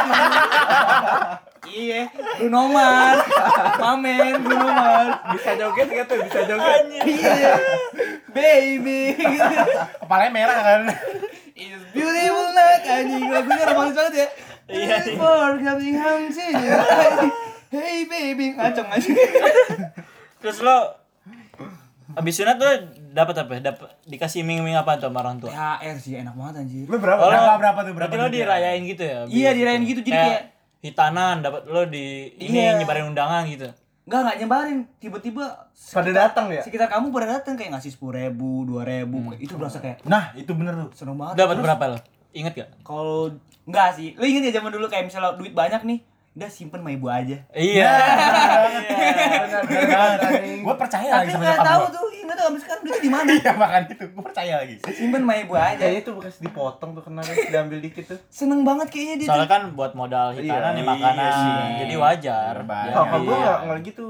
iya 1.64 2.04
Bruno 2.36 2.68
Mars 2.68 3.24
Mamen 3.76 4.34
Bruno 4.40 4.68
Mars 4.68 5.14
bisa 5.32 5.50
joget 5.54 5.88
gak 5.88 6.04
tuh? 6.06 6.18
Bisa 6.20 6.40
joget. 6.44 6.82
iya 7.02 7.54
baby 8.28 9.16
Kepalanya 9.98 10.30
merah 10.30 10.58
kan. 10.58 10.80
It's 11.54 11.84
beautiful 11.90 12.48
night 12.50 12.82
anjing 12.84 13.24
lagunya 13.26 13.64
romantis 13.66 13.94
banget 13.94 14.14
ya 14.14 14.28
Iya, 14.64 14.96
iya. 15.00 15.16
For 15.16 15.58
coming 15.58 15.96
home 15.96 16.28
to 16.28 16.44
you 16.44 16.70
Hey 17.70 18.04
baby 18.04 18.52
ngaceng 18.52 18.84
anjing 18.86 19.16
Terus 20.42 20.58
lo 20.60 20.76
Abis 22.12 22.34
sunat 22.36 22.60
lo 22.60 22.68
dapat 23.10 23.34
apa? 23.38 23.52
Dapat 23.62 23.88
dikasih 24.04 24.44
iming-iming 24.44 24.76
apa 24.76 25.00
tuh 25.00 25.08
sama 25.08 25.24
orang 25.24 25.40
tua? 25.40 25.48
THR 25.48 25.96
sih 25.96 26.12
enak 26.14 26.34
banget 26.34 26.54
anjir 26.60 26.84
Lu 26.84 26.96
berapa? 26.98 27.16
Oh, 27.16 27.24
lo- 27.24 27.32
Berapa, 27.32 27.56
berapa 27.56 27.80
tuh, 27.80 27.92
berapa 27.94 28.12
Berarti 28.12 28.16
lo 28.18 28.28
dirayain 28.28 28.82
gitu 28.84 29.02
ya? 29.02 29.18
Iya, 29.24 29.50
dirayain 29.52 29.80
itu? 29.80 29.90
gitu, 29.96 30.00
jadi 30.04 30.20
kayak- 30.20 30.44
hitanan 30.82 31.40
dapat 31.40 31.62
lo 31.64 31.86
di 31.86 32.36
ini 32.36 32.58
Iya. 32.60 32.76
nyebarin 32.76 33.08
undangan 33.08 33.46
gitu. 33.46 33.70
Enggak, 34.02 34.18
enggak 34.20 34.36
nyebarin. 34.36 34.78
Tiba-tiba 34.98 35.44
Pada 35.72 36.10
datang 36.10 36.50
ya? 36.50 36.60
sekitar 36.60 36.90
kamu 36.90 37.08
pada 37.08 37.26
datang 37.32 37.54
kayak 37.54 37.70
ngasih 37.72 37.94
sepuluh 37.94 38.18
ribu, 38.18 38.66
dua 38.66 38.82
ribu, 38.82 39.30
itu 39.38 39.54
berasa 39.54 39.78
kayak 39.78 40.02
Nah, 40.04 40.34
itu 40.34 40.50
bener 40.52 40.74
tuh. 40.76 40.90
seneng 40.92 41.14
banget. 41.14 41.38
Dapat 41.38 41.56
berapa 41.62 41.84
lo? 41.86 41.98
Ingat 42.34 42.52
gak? 42.52 42.68
Kalau 42.82 43.30
enggak 43.62 43.88
sih, 43.94 44.12
lo 44.12 44.26
inget 44.26 44.50
ya 44.50 44.58
zaman 44.58 44.68
dulu 44.68 44.84
kayak 44.84 45.06
misalnya 45.06 45.32
duit 45.32 45.54
banyak 45.54 45.80
nih, 45.80 45.98
udah 46.32 46.48
simpen 46.48 46.80
sama 46.80 46.90
ibu 46.90 47.06
aja. 47.06 47.36
Iya. 47.50 47.92
Gue 50.62 50.74
percaya 50.74 51.06
Tapi 51.06 51.18
lagi 51.18 51.30
sama 51.30 51.42
nggak 51.42 51.52
nyokap 51.54 51.66
tahu 51.66 51.82
gua. 51.82 51.92
tuh, 51.92 52.04
nggak 52.22 52.32
tahu 52.32 52.46
sampai 52.46 52.60
sekarang 52.60 52.82
duitnya 52.82 53.02
di 53.02 53.10
mana. 53.10 53.28
Iya, 53.32 53.52
makan 53.54 53.80
itu. 53.84 54.04
Gue 54.06 54.24
percaya 54.24 54.54
lagi. 54.56 54.74
Simpen 54.88 55.20
sama 55.20 55.34
ibu 55.36 55.54
aja. 55.54 55.76
Kayaknya 55.78 56.02
tuh 56.02 56.14
bekas 56.16 56.36
dipotong 56.38 56.90
tuh 56.92 57.02
kena 57.02 57.20
diambil 57.22 57.78
dikit 57.78 58.04
tuh. 58.06 58.18
Seneng 58.28 58.60
banget 58.62 58.86
kayaknya 58.88 59.14
dia. 59.16 59.26
Soalnya 59.28 59.44
tuh. 59.44 59.52
kan 59.52 59.62
buat 59.72 59.92
modal 59.92 60.26
hitanan 60.32 60.48
Iya, 60.64 60.70
nih 60.72 60.84
makanan. 60.86 61.14
iya 61.18 61.32
sih. 61.34 61.52
Jadi 61.78 61.94
wajar. 61.96 62.54
Banyak. 62.62 62.94
Kalau 62.94 63.06
gua 63.06 63.12
Iya. 63.12 63.36
enggak 63.36 63.58
enggak 63.62 63.78
gitu. 63.84 64.08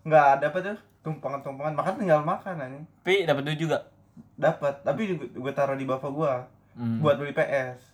Enggak 0.00 0.24
ada 0.30 0.44
apa 0.46 0.58
tuh? 0.62 0.78
Tumpangan-tumpangan, 1.00 1.72
makan 1.74 1.92
tinggal 1.96 2.20
makan 2.22 2.54
anjing. 2.56 2.84
Tapi 2.98 3.14
dapat 3.24 3.42
duit 3.42 3.58
juga. 3.58 3.78
Dapat, 4.34 4.74
tapi 4.80 5.00
gue 5.16 5.52
taruh 5.52 5.72
di 5.74 5.84
bapak 5.84 6.08
gua 6.08 6.44
Hmm. 6.70 7.02
buat 7.02 7.16
beli 7.16 7.32
PS. 7.32 7.89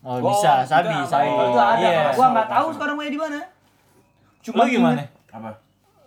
Oh, 0.00 0.16
bisa, 0.16 0.64
sabi, 0.64 0.88
enggak, 0.88 1.12
sabi. 1.12 1.28
kalau 1.28 1.52
Itu 1.52 1.60
ada. 1.60 1.76
Iya. 1.76 2.02
Gua 2.16 2.26
enggak 2.32 2.48
tahu 2.48 2.66
sekarang 2.72 2.94
mau 2.96 3.04
di 3.04 3.20
mana. 3.20 3.38
Lo 4.48 4.64
gimana? 4.64 5.02
Apa? 5.28 5.50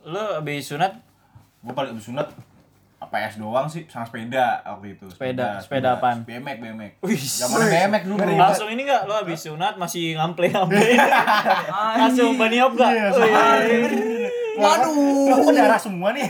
Lo 0.04 0.24
abis 0.42 0.74
sunat 0.74 0.94
Gue 1.64 1.72
paling 1.72 1.96
abis 1.96 2.12
sunat 2.12 2.28
PS 3.14 3.38
doang 3.38 3.70
sih 3.70 3.86
sama 3.86 4.10
sepeda 4.10 4.66
waktu 4.66 4.98
itu. 4.98 5.06
Sepeda, 5.06 5.62
sepeda 5.62 6.02
apaan? 6.02 6.26
BMX, 6.26 6.58
BMX. 6.58 6.92
Wih, 7.06 7.22
Zaman 7.22 7.70
BMX 7.70 8.04
dulu. 8.10 8.18
langsung 8.34 8.68
ini 8.74 8.82
gak 8.90 9.06
lo 9.06 9.14
abis 9.22 9.40
sunat 9.46 9.78
masih 9.78 10.18
ngample 10.18 10.50
ngample 10.50 10.82
langsung 12.02 12.34
bunny 12.42 12.58
hop 12.58 12.74
gak? 12.74 12.90
Iya. 12.90 13.08
Waduh. 14.54 15.46
Kok 15.46 15.54
darah 15.54 15.78
semua 15.78 16.10
nih? 16.14 16.26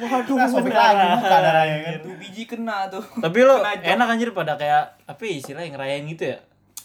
Waduh. 0.00 0.36
Nah, 0.36 0.48
sobek 0.48 0.72
lagi 0.72 1.04
muka 1.12 1.36
darahnya 1.44 1.76
kan. 1.84 1.94
Tuh 2.00 2.14
biji 2.16 2.42
kena 2.48 2.76
tuh. 2.88 3.04
Tapi 3.20 3.38
lo 3.44 3.60
enak 3.60 4.06
anjir 4.08 4.32
pada 4.32 4.56
kayak 4.56 4.96
apa 5.04 5.22
ya 5.28 5.34
istilahnya 5.36 5.76
ngerayain 5.76 6.04
gitu 6.08 6.24
ya. 6.32 6.38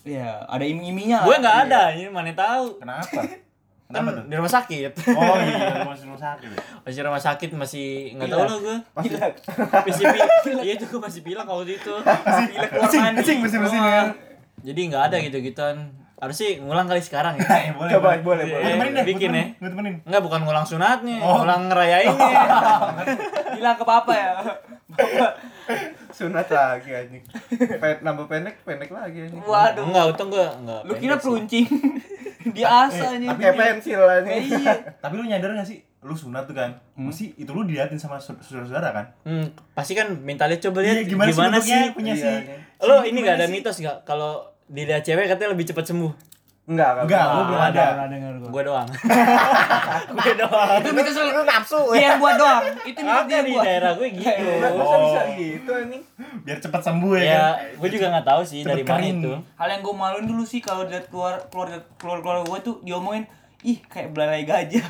Iya, 0.07 0.31
ada 0.41 0.63
iming-imingnya 0.63 1.19
Gue 1.21 1.35
nggak 1.35 1.57
ada, 1.67 1.81
ini 1.91 2.07
mana 2.07 2.31
tahu. 2.31 2.79
Kenapa? 2.79 3.19
Kan 3.87 4.03
Kenapa 4.03 4.09
tuh? 4.13 4.23
di 4.27 4.35
rumah 4.35 4.51
sakit. 4.51 4.91
Oh 5.09 5.35
iya, 5.37 5.79
masih 5.87 6.05
rumah 6.05 6.19
sakit. 6.21 6.49
ya? 6.49 6.59
Masih 6.81 6.99
rumah 7.01 7.21
sakit 7.21 7.49
masih 7.53 7.85
nggak 8.15 8.27
tahu 8.29 8.41
lah 8.41 8.57
gue. 8.57 8.77
Gila. 9.01 9.27
Masih 9.81 10.03
pilek. 10.05 10.29
Iya 10.65 10.73
itu 10.75 10.85
gue 10.87 10.99
masih 10.99 11.21
pilek 11.23 11.45
waktu 11.45 11.73
itu. 11.73 11.93
Gila 12.51 12.67
keluar 12.67 12.91
mandi. 12.93 13.21
Cing 13.23 13.37
bersih-bersihin 13.39 13.83
ya. 13.83 14.03
Jadi 14.61 14.79
nggak 14.91 15.03
ada 15.05 15.15
gitu 15.21 15.37
gituan. 15.41 15.77
Harus 16.17 16.35
sih 16.35 16.57
ngulang 16.57 16.83
kali 16.83 16.99
sekarang 16.99 17.37
ya. 17.37 17.45
Eh, 17.45 17.71
boleh. 17.71 17.91
Coba, 17.93 18.09
boleh. 18.17 18.43
boleh, 18.43 18.43
boleh. 18.49 18.71
Temenin 18.73 18.91
deh. 18.91 19.05
Bikin 19.05 19.31
ya. 19.31 19.45
Gua 19.55 19.69
temenin. 19.69 19.93
Enggak 20.03 20.21
bukan 20.25 20.39
ngulang 20.43 20.65
sunatnya, 20.65 21.15
Oh. 21.21 21.39
ngulang 21.39 21.61
ngerayainnya. 21.69 22.29
Bilang 23.53 23.75
ke 23.77 23.85
papa 23.85 24.11
ya. 24.11 24.31
Sunat 26.17 26.49
lagi 26.49 26.89
anjing. 26.91 27.21
Pen, 27.77 28.01
nambah 28.01 28.25
pendek, 28.25 28.57
pendek 28.61 28.89
lagi 28.89 29.17
anjing. 29.23 29.37
Waduh. 29.39 29.85
Enggak, 29.85 30.05
untung 30.09 30.29
gue 30.29 30.41
enggak. 30.41 30.81
Lu 30.81 30.93
kira 30.95 31.13
pendek 31.13 31.19
sih. 31.19 31.23
peruncing. 31.23 31.65
Diasa 32.57 33.05
nih. 33.15 33.27
Pakai 33.29 33.51
pensil 33.53 34.01
anjing. 34.01 34.41
Iya. 34.49 34.73
Tapi 35.03 35.13
lu 35.13 35.23
nyadar 35.23 35.53
gak 35.53 35.67
sih? 35.67 35.77
Lu 35.99 36.13
sunat 36.13 36.43
tuh 36.43 36.55
kan. 36.55 36.73
Mesti 36.95 37.37
itu 37.37 37.51
lu 37.51 37.61
diliatin 37.63 37.95
sama 37.95 38.17
saud- 38.17 38.39
saudara-saudara 38.39 38.89
kan? 38.91 39.05
Hmm, 39.23 39.45
pasti 39.71 39.93
kan 39.93 40.09
minta 40.17 40.45
lihat 40.45 40.63
coba 40.63 40.81
lihat 40.81 40.95
Iya, 40.95 41.05
gimana, 41.05 41.29
sih 41.29 41.37
bentuknya? 41.37 41.61
sih. 41.61 41.93
Punya 41.93 42.13
Iya, 42.13 42.17
sih. 42.17 42.33
anjing. 42.33 42.59
Lo 42.81 42.97
ini 42.99 43.09
gimana 43.15 43.27
gak 43.27 43.35
ada 43.35 43.45
sih? 43.45 43.53
mitos 43.53 43.77
gak 43.79 43.97
kalau 44.03 44.31
dilihat 44.65 45.01
cewek 45.01 45.25
katanya 45.27 45.53
lebih 45.53 45.65
cepat 45.65 45.85
sembuh? 45.85 46.11
Enggak, 46.67 47.07
Enggak, 47.07 47.23
lu 47.31 47.41
belum 47.47 47.63
ada. 47.63 47.85
Gua. 48.43 48.49
Gue 48.51 48.63
doang. 48.67 48.87
gue 50.19 50.33
doang. 50.35 50.69
Itu 50.83 50.89
mitos 50.91 51.15
lu 51.15 51.43
nafsu. 51.47 51.79
Dia 51.95 52.11
yang 52.11 52.19
buat 52.19 52.35
doang. 52.35 52.63
Itu 52.83 52.99
mitos 53.07 53.25
dia 53.31 53.39
di 53.39 53.53
daerah 53.55 53.91
gue 53.95 54.07
gitu. 54.11 54.27
Masa 54.75 54.95
bisa 54.99 55.21
gitu 55.39 55.71
anjing? 55.71 56.03
Biar 56.43 56.57
cepat 56.59 56.81
sembuh 56.83 57.13
ya, 57.15 57.23
kan? 57.23 57.31
Ya, 57.31 57.45
gue 57.79 57.89
juga 57.95 58.05
nggak 58.11 58.27
tahu 58.27 58.41
sih 58.43 58.59
Cepet 58.67 58.71
dari 58.71 58.83
mana 58.83 59.07
itu. 59.07 59.33
Hal 59.55 59.67
yang 59.71 59.81
gue 59.81 59.95
maluin 59.95 60.25
dulu 60.27 60.43
sih 60.43 60.59
kalau 60.59 60.83
lihat 60.83 61.07
keluar 61.07 61.39
keluarga 61.47 61.79
keluar 61.95 62.19
keluarga 62.19 62.43
gue 62.51 62.59
tuh 62.59 62.75
diomongin 62.83 63.23
ih 63.63 63.79
kayak 63.87 64.11
belalai 64.11 64.43
gajah. 64.43 64.85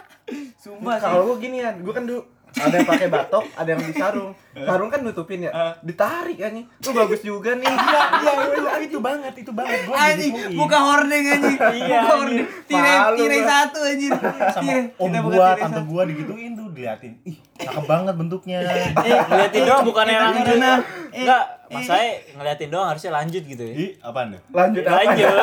Sumpah 0.64 0.96
sih. 0.96 1.04
Kalau 1.04 1.28
gua 1.28 1.36
ginian, 1.36 1.74
gua 1.84 1.92
kan 1.92 2.04
dulu 2.08 2.24
ada 2.54 2.70
yang 2.72 2.86
pakai 2.86 3.08
batok, 3.08 3.44
ada 3.52 3.68
yang 3.68 3.80
di 3.80 3.92
sarung. 3.92 4.30
Sarung 4.54 4.86
kan 4.86 5.02
nutupin 5.02 5.42
ya. 5.42 5.50
Eh. 5.50 5.72
Ditarik 5.82 6.38
anjing. 6.38 6.66
Lu 6.70 6.90
bagus 6.92 7.20
juga 7.20 7.50
nih. 7.52 7.66
Iya, 7.66 8.00
iya, 8.14 8.32
itu, 8.46 8.62
itu 8.86 8.98
banget, 8.98 9.34
itu 9.34 9.50
banget. 9.50 9.78
Gua 9.84 9.96
Anjing, 9.98 10.30
digituin. 10.30 10.54
muka 10.54 10.78
hordeng 10.78 11.24
anjing. 11.26 11.58
Iya, 11.58 11.98
Muka 12.00 12.14
hordeng. 12.14 12.46
Tirai 12.64 12.96
tirai 13.18 13.40
satu 13.42 13.78
anjing. 13.82 14.12
sama 14.54 14.72
om 14.94 15.10
gua, 15.10 15.32
tirai 15.34 15.58
tante 15.58 15.74
satu. 15.74 15.80
gua 15.84 16.02
digituin 16.04 16.50
tuh 16.54 16.66
diliatin. 16.70 17.12
Ih, 17.24 17.36
cakep 17.56 17.84
banget 17.84 18.14
bentuknya. 18.14 18.56
Eh, 18.62 18.88
ngeliatin 19.24 19.60
doang 19.64 19.82
bukan 19.82 20.06
yang 20.06 20.22
lanjut. 20.24 20.44
gimana? 20.46 20.70
Enggak, 21.10 21.42
mas 21.68 21.84
saya 21.84 22.08
ngeliatin 22.30 22.68
doang 22.70 22.86
harusnya 22.88 23.10
lanjut 23.12 23.42
gitu 23.42 23.62
ya. 23.62 23.74
Ih, 23.74 23.90
apaan 24.00 24.26
tuh? 24.30 24.40
Lanjut 24.50 24.82
apa? 24.82 24.96
Lanjut. 25.00 25.34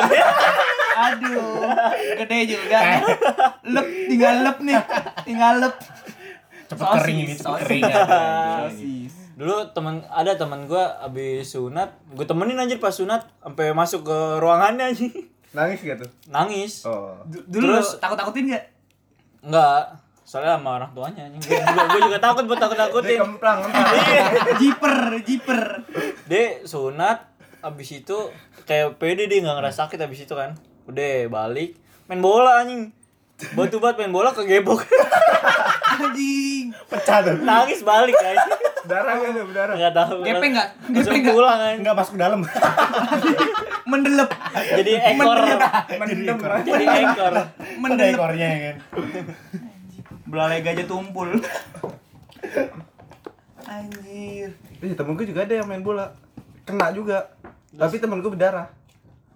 Aduh, 0.92 1.64
gede 2.20 2.38
juga. 2.46 2.78
Lep, 3.64 3.86
tinggal 4.06 4.34
lep 4.42 4.56
nih. 4.60 4.76
Tinggal 5.24 5.54
lep. 5.58 5.74
Cepet 6.72 6.80
Sosis, 6.82 6.98
kering 6.98 7.18
ini, 7.18 7.32
cepet 7.32 7.44
sosis. 7.46 7.62
kering 7.62 7.82
aja. 7.84 8.02
Sosis. 8.64 9.12
Dulu 9.32 9.56
temen 9.70 9.94
ada 10.06 10.32
teman 10.34 10.64
gua 10.64 10.84
abis 11.00 11.48
sunat, 11.50 11.88
gue 12.08 12.22
temenin 12.22 12.56
anjir 12.56 12.76
pas 12.76 12.90
sunat 12.90 13.28
sampai 13.38 13.72
masuk 13.72 14.02
ke 14.02 14.16
ruangannya 14.38 14.88
anjing. 14.88 15.12
Nangis 15.50 15.80
gak 15.80 15.98
tuh? 15.98 16.10
Nangis. 16.26 16.82
Oh. 16.82 17.12
Du- 17.24 17.44
Dulu 17.46 17.76
Terus- 17.76 17.96
takut-takutin 17.98 18.48
gak? 18.48 18.64
Enggak, 19.42 20.00
soalnya 20.22 20.54
sama 20.54 20.78
orang 20.78 20.90
tuanya 20.90 21.22
anjing. 21.26 21.40
Gue 21.42 21.58
juga, 21.58 21.82
gua 21.86 22.00
juga 22.02 22.18
takut 22.18 22.44
buat 22.44 22.54
Dia 22.54 22.62
takut-takutin. 22.62 23.18
kemplang, 23.20 23.58
kemplang. 23.62 23.92
Jiper, 24.56 24.94
jiper. 25.22 25.60
Dia 26.24 26.44
sunat 26.62 27.18
abis 27.60 27.88
itu 27.96 28.16
kayak 28.62 28.96
pede 28.96 29.26
dia 29.26 29.38
nggak 29.38 29.56
ngerasa 29.58 29.86
sakit 29.86 29.98
abis 29.98 30.24
itu 30.24 30.32
kan. 30.32 30.56
Udah 30.84 31.28
balik 31.28 31.76
main 32.06 32.18
bola 32.18 32.58
anjing. 32.58 32.92
Batu 33.52 33.76
bat 33.76 33.96
main 33.96 34.08
bola 34.08 34.30
kegebok. 34.30 34.80
Anjing. 35.92 36.64
Pecah 36.88 37.18
tuh. 37.24 37.36
Nangis 37.42 37.80
balik 37.84 38.16
anjing. 38.16 38.60
Darah 38.82 39.14
gak 39.14 39.30
tuh, 39.30 39.42
berdarah? 39.46 39.74
Enggak 39.78 39.94
tahu. 39.94 40.16
Gepeng 40.26 40.52
nggak? 40.56 40.68
Gepeng 40.90 41.22
nggak? 41.22 41.34
pulang 41.36 41.58
anjing. 41.60 41.80
Enggak 41.84 41.96
masuk 41.98 42.12
ke 42.16 42.20
dalam. 42.20 42.40
Mendelep. 43.90 44.30
Jadi 44.52 44.92
ekor. 44.96 45.38
Mendem. 46.00 46.38
Jadi 46.64 46.84
ekor. 46.86 47.32
Mendelep. 47.78 48.16
ekornya 48.16 48.48
ya 48.48 48.58
kan. 48.64 48.76
Belalai 50.26 50.58
gajah 50.64 50.86
tumpul. 50.88 51.28
Anjir. 53.68 54.48
Ih, 54.82 54.92
temen 54.98 55.12
gue 55.14 55.26
juga 55.28 55.44
ada 55.44 55.54
yang 55.54 55.68
main 55.68 55.84
bola. 55.84 56.16
Kena 56.64 56.90
juga. 56.90 57.32
Tapi 57.72 57.96
temen 58.00 58.20
gue 58.20 58.30
berdarah. 58.32 58.81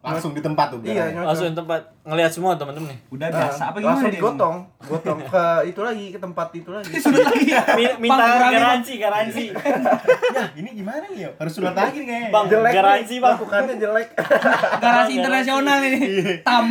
Langsung 0.07 0.30
di 0.30 0.40
tempat 0.40 0.70
tuh. 0.70 0.78
Iya, 0.80 1.11
nyocok. 1.11 1.26
Langsung 1.26 1.46
tempat 1.52 1.80
ngelihat 2.02 2.30
semua 2.30 2.54
temen-temen 2.54 2.88
nih. 2.88 2.98
Udah 3.09 3.26
Nah, 3.26 3.38
biasa 3.42 3.62
apa 3.64 3.76
gimana 3.76 3.90
langsung 3.90 4.07
dia? 4.07 4.16
digotong, 4.16 4.57
gotong 4.80 5.18
ke 5.20 5.44
itu 5.66 5.80
lagi 5.80 6.07
ke 6.09 6.18
tempat 6.18 6.48
itu 6.52 6.70
lagi. 6.70 6.92
Sudah 6.96 7.20
lagi 7.24 7.46
ya. 7.48 7.62
Mi- 7.78 7.98
Minta 8.00 8.24
garansi, 8.46 8.92
garansi. 8.96 9.44
Ya, 10.36 10.42
ini 10.54 10.68
gimana 10.74 11.02
nih 11.09 11.26
ya? 11.26 11.30
Harus 11.34 11.52
surat 11.52 11.72
lagi 11.72 11.98
nih 11.98 12.07
kayaknya. 12.07 12.30
Bang, 12.30 12.44
Jelek 12.46 12.72
garansi, 12.72 13.09
nih, 13.09 13.18
Bang. 13.18 13.34
lakukannya 13.34 13.74
jelek. 13.76 14.09
Garasi 14.84 15.12
internasional 15.16 15.78
ini. 15.82 15.98
Tam. 16.40 16.66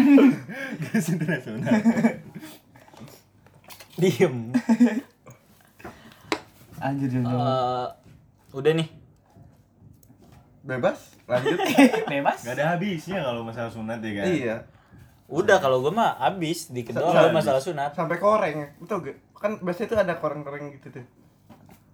Garis 0.78 1.08
internasional. 1.10 1.74
Diem. 3.96 4.36
Anjir, 6.78 7.10
anjir. 7.10 7.24
Eh, 7.26 7.88
udah 8.54 8.72
nih. 8.74 8.88
Bebas, 10.62 11.15
lanjut. 11.26 11.58
Bebas. 12.12 12.40
Gak 12.42 12.54
ada 12.54 12.66
habisnya 12.72 13.20
kalau 13.20 13.42
masalah 13.42 13.68
sunat 13.68 14.00
ya 14.00 14.12
kan. 14.14 14.26
iya. 14.28 14.56
Udah 15.26 15.58
kalau 15.58 15.80
gue 15.80 15.90
mah 15.90 16.14
abis 16.20 16.70
di 16.70 16.82
kedua 16.82 17.10
gue 17.10 17.32
masalah 17.32 17.58
sunat. 17.58 17.92
Sampai 17.92 18.16
koreng. 18.16 18.78
Betul 18.78 19.02
gak? 19.04 19.18
Kan 19.34 19.58
biasanya 19.60 19.88
tuh 19.88 20.00
ada 20.00 20.14
koreng-koreng 20.16 20.70
gitu 20.72 20.90
tuh. 20.92 21.06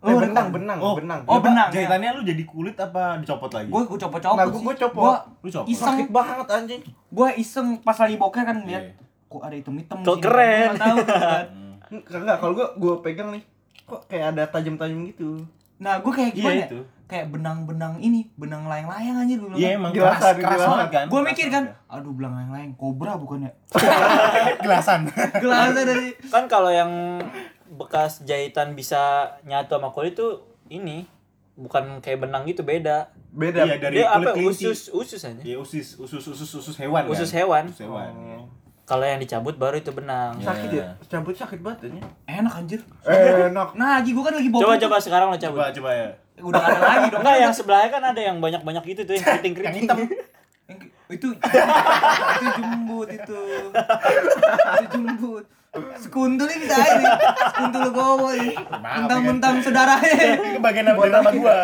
Oh, 0.02 0.10
Eh, 0.10 0.18
benang, 0.20 0.50
benang, 0.50 0.80
Oh, 0.82 0.94
benang. 0.94 1.22
Oh, 1.24 1.38
benang. 1.38 1.70
Jahitannya 1.70 2.10
lu 2.12 2.22
jadi 2.24 2.42
kulit 2.44 2.74
apa 2.76 3.18
dicopot 3.18 3.48
lagi? 3.50 3.70
Gue 3.70 3.86
gue 3.86 4.00
copot-copot 4.00 4.34
Nah, 4.34 4.44
sih. 4.44 4.52
gua- 4.52 4.64
gua 4.64 4.76
copot. 4.76 5.04
Gua 5.04 5.16
Lu 5.40 5.50
copot? 5.52 5.68
iseng. 5.70 5.88
Sakit 5.88 6.08
banget 6.10 6.48
anjing. 6.50 6.82
Gue 7.08 7.30
iseng 7.36 7.68
pas 7.80 7.94
lagi 7.96 8.16
boker 8.16 8.42
kan 8.42 8.58
lihat 8.62 8.84
Iya. 8.84 8.98
kok 9.28 9.42
ada 9.42 9.56
hitam-hitam 9.56 9.96
Kok 9.96 10.04
di 10.04 10.12
sini. 10.12 10.24
keren. 10.24 10.50
Gua 10.50 10.66
nggak 10.66 10.82
tahu 10.82 10.98
kan. 11.06 11.46
Enggak, 11.92 12.20
enggak 12.20 12.38
kalau 12.40 12.54
gua 12.54 12.68
gua 12.76 12.94
pegang 13.00 13.30
nih. 13.30 13.44
Kok 13.84 14.02
kayak 14.08 14.26
ada 14.32 14.44
tajam-tajam 14.50 15.00
gitu. 15.06 15.30
Nah, 15.78 15.98
gue 15.98 16.10
kayak 16.10 16.30
Iya, 16.30 16.38
gimana? 16.40 16.56
ya? 16.56 16.68
itu. 16.68 16.80
Kayak 17.12 17.28
benang-benang 17.30 18.00
ini, 18.00 18.32
benang 18.34 18.64
layang-layang 18.66 19.20
anjir 19.20 19.36
gue 19.36 19.52
Iya 19.54 19.76
emang 19.76 19.92
Gelasan, 19.92 20.32
keras, 20.32 20.36
keras 20.40 20.56
gelasan. 20.56 20.72
banget 20.72 20.90
kan. 20.90 21.06
Gue 21.06 21.22
mikir 21.22 21.48
kan, 21.48 21.64
aduh 21.86 22.14
belang 22.16 22.34
layang-layang, 22.34 22.72
kobra 22.74 23.20
bukannya? 23.20 23.52
Gelasan. 24.64 25.12
Gelasnya 25.36 25.84
dari 25.84 26.16
Kan 26.26 26.48
kalau 26.48 26.72
yang 26.72 27.20
bekas 27.68 28.24
jahitan 28.24 28.74
bisa 28.74 29.00
nyatu 29.44 29.76
sama 29.76 29.92
kulit 29.92 30.14
tuh 30.14 30.40
ini 30.68 31.04
bukan 31.54 32.00
kayak 32.00 32.20
benang 32.22 32.44
gitu 32.44 32.64
beda. 32.64 33.12
Beda. 33.30 33.64
Iya, 33.64 33.76
dari 33.78 33.94
Dia 34.00 34.08
kulit 34.10 34.28
apa 34.28 34.32
kelinci. 34.32 34.66
usus 34.66 34.80
usus 34.90 35.22
aja. 35.22 35.42
Iya 35.42 35.60
usus 35.60 35.96
usus 35.98 36.24
usus 36.26 36.48
usus 36.50 36.76
hewan 36.78 37.04
kan? 37.04 37.12
Usus 37.12 37.32
hewan. 37.32 37.64
Usus 37.68 37.84
hewan. 37.84 38.12
iya. 38.18 38.40
Kalau 38.82 39.04
yang 39.04 39.20
dicabut 39.20 39.56
baru 39.56 39.76
itu 39.76 39.92
benang. 39.92 40.36
Iya. 40.36 40.48
Sakit 40.48 40.70
ya? 40.70 40.88
Cabut 41.08 41.32
sakit 41.32 41.60
banget 41.60 41.88
ya. 41.88 42.04
enak 42.30 42.54
anjir. 42.54 42.80
Enak. 43.06 43.72
Nah, 43.74 44.00
lagi 44.00 44.12
gue 44.12 44.20
kan 44.22 44.34
lagi 44.34 44.48
boker. 44.48 44.64
Coba 44.66 44.76
coba 44.78 44.96
sekarang 44.98 45.28
lo 45.28 45.38
cabut. 45.38 45.60
Coba 45.60 45.72
coba 45.72 45.90
ya. 45.92 46.10
Udah 46.42 46.60
gak 46.60 46.70
ada 46.72 46.80
lagi 46.82 47.08
dong. 47.10 47.22
Enggak 47.22 47.38
yang 47.40 47.54
sebelahnya 47.54 47.90
kan 47.90 48.04
ada 48.04 48.22
yang 48.22 48.38
banyak-banyak 48.38 48.84
gitu 48.86 49.02
tuh 49.04 49.14
yang 49.14 49.26
keriting-keriting. 49.26 49.72
Yang 49.72 49.78
hitam. 49.80 49.98
Yang- 49.98 50.30
itu 51.12 51.28
itu 51.36 52.48
jembut 52.56 53.08
itu. 53.12 53.40
Itu 54.72 54.86
jembut. 54.90 55.44
Sekuntul 55.98 56.48
ini 56.48 56.58
bisa 56.64 56.76
ini. 56.80 57.06
Sekuntul 57.52 57.84
gowo 57.92 58.32
ini. 58.32 58.56
Mentang-mentang 58.72 59.60
saudaranya. 59.60 60.12
Itu 60.36 60.60
bagian 60.60 60.86
nama 60.88 61.04
nama 61.12 61.30
gua. 61.30 61.60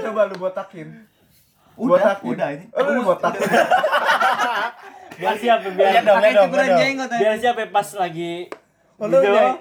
Coba, 0.00 0.20
lu 0.26 0.36
botakin. 0.38 0.88
Udah, 1.76 1.92
Botakin. 2.16 2.28
udah 2.32 2.48
ini. 2.52 2.64
Oh, 2.72 2.82
lu 2.86 3.02
botakin. 3.04 3.48
Biar 5.16 5.36
siap 5.36 5.60
ya, 5.60 5.70
biar 5.72 6.04
dong. 6.04 6.20
jenggot 6.20 7.08
aja. 7.08 7.16
biar 7.16 7.34
siap 7.36 7.56
ya 7.56 7.66
pas 7.68 7.88
lagi 7.96 8.48
Oh, 8.96 9.08
gitu 9.08 9.28
nih. 9.28 9.52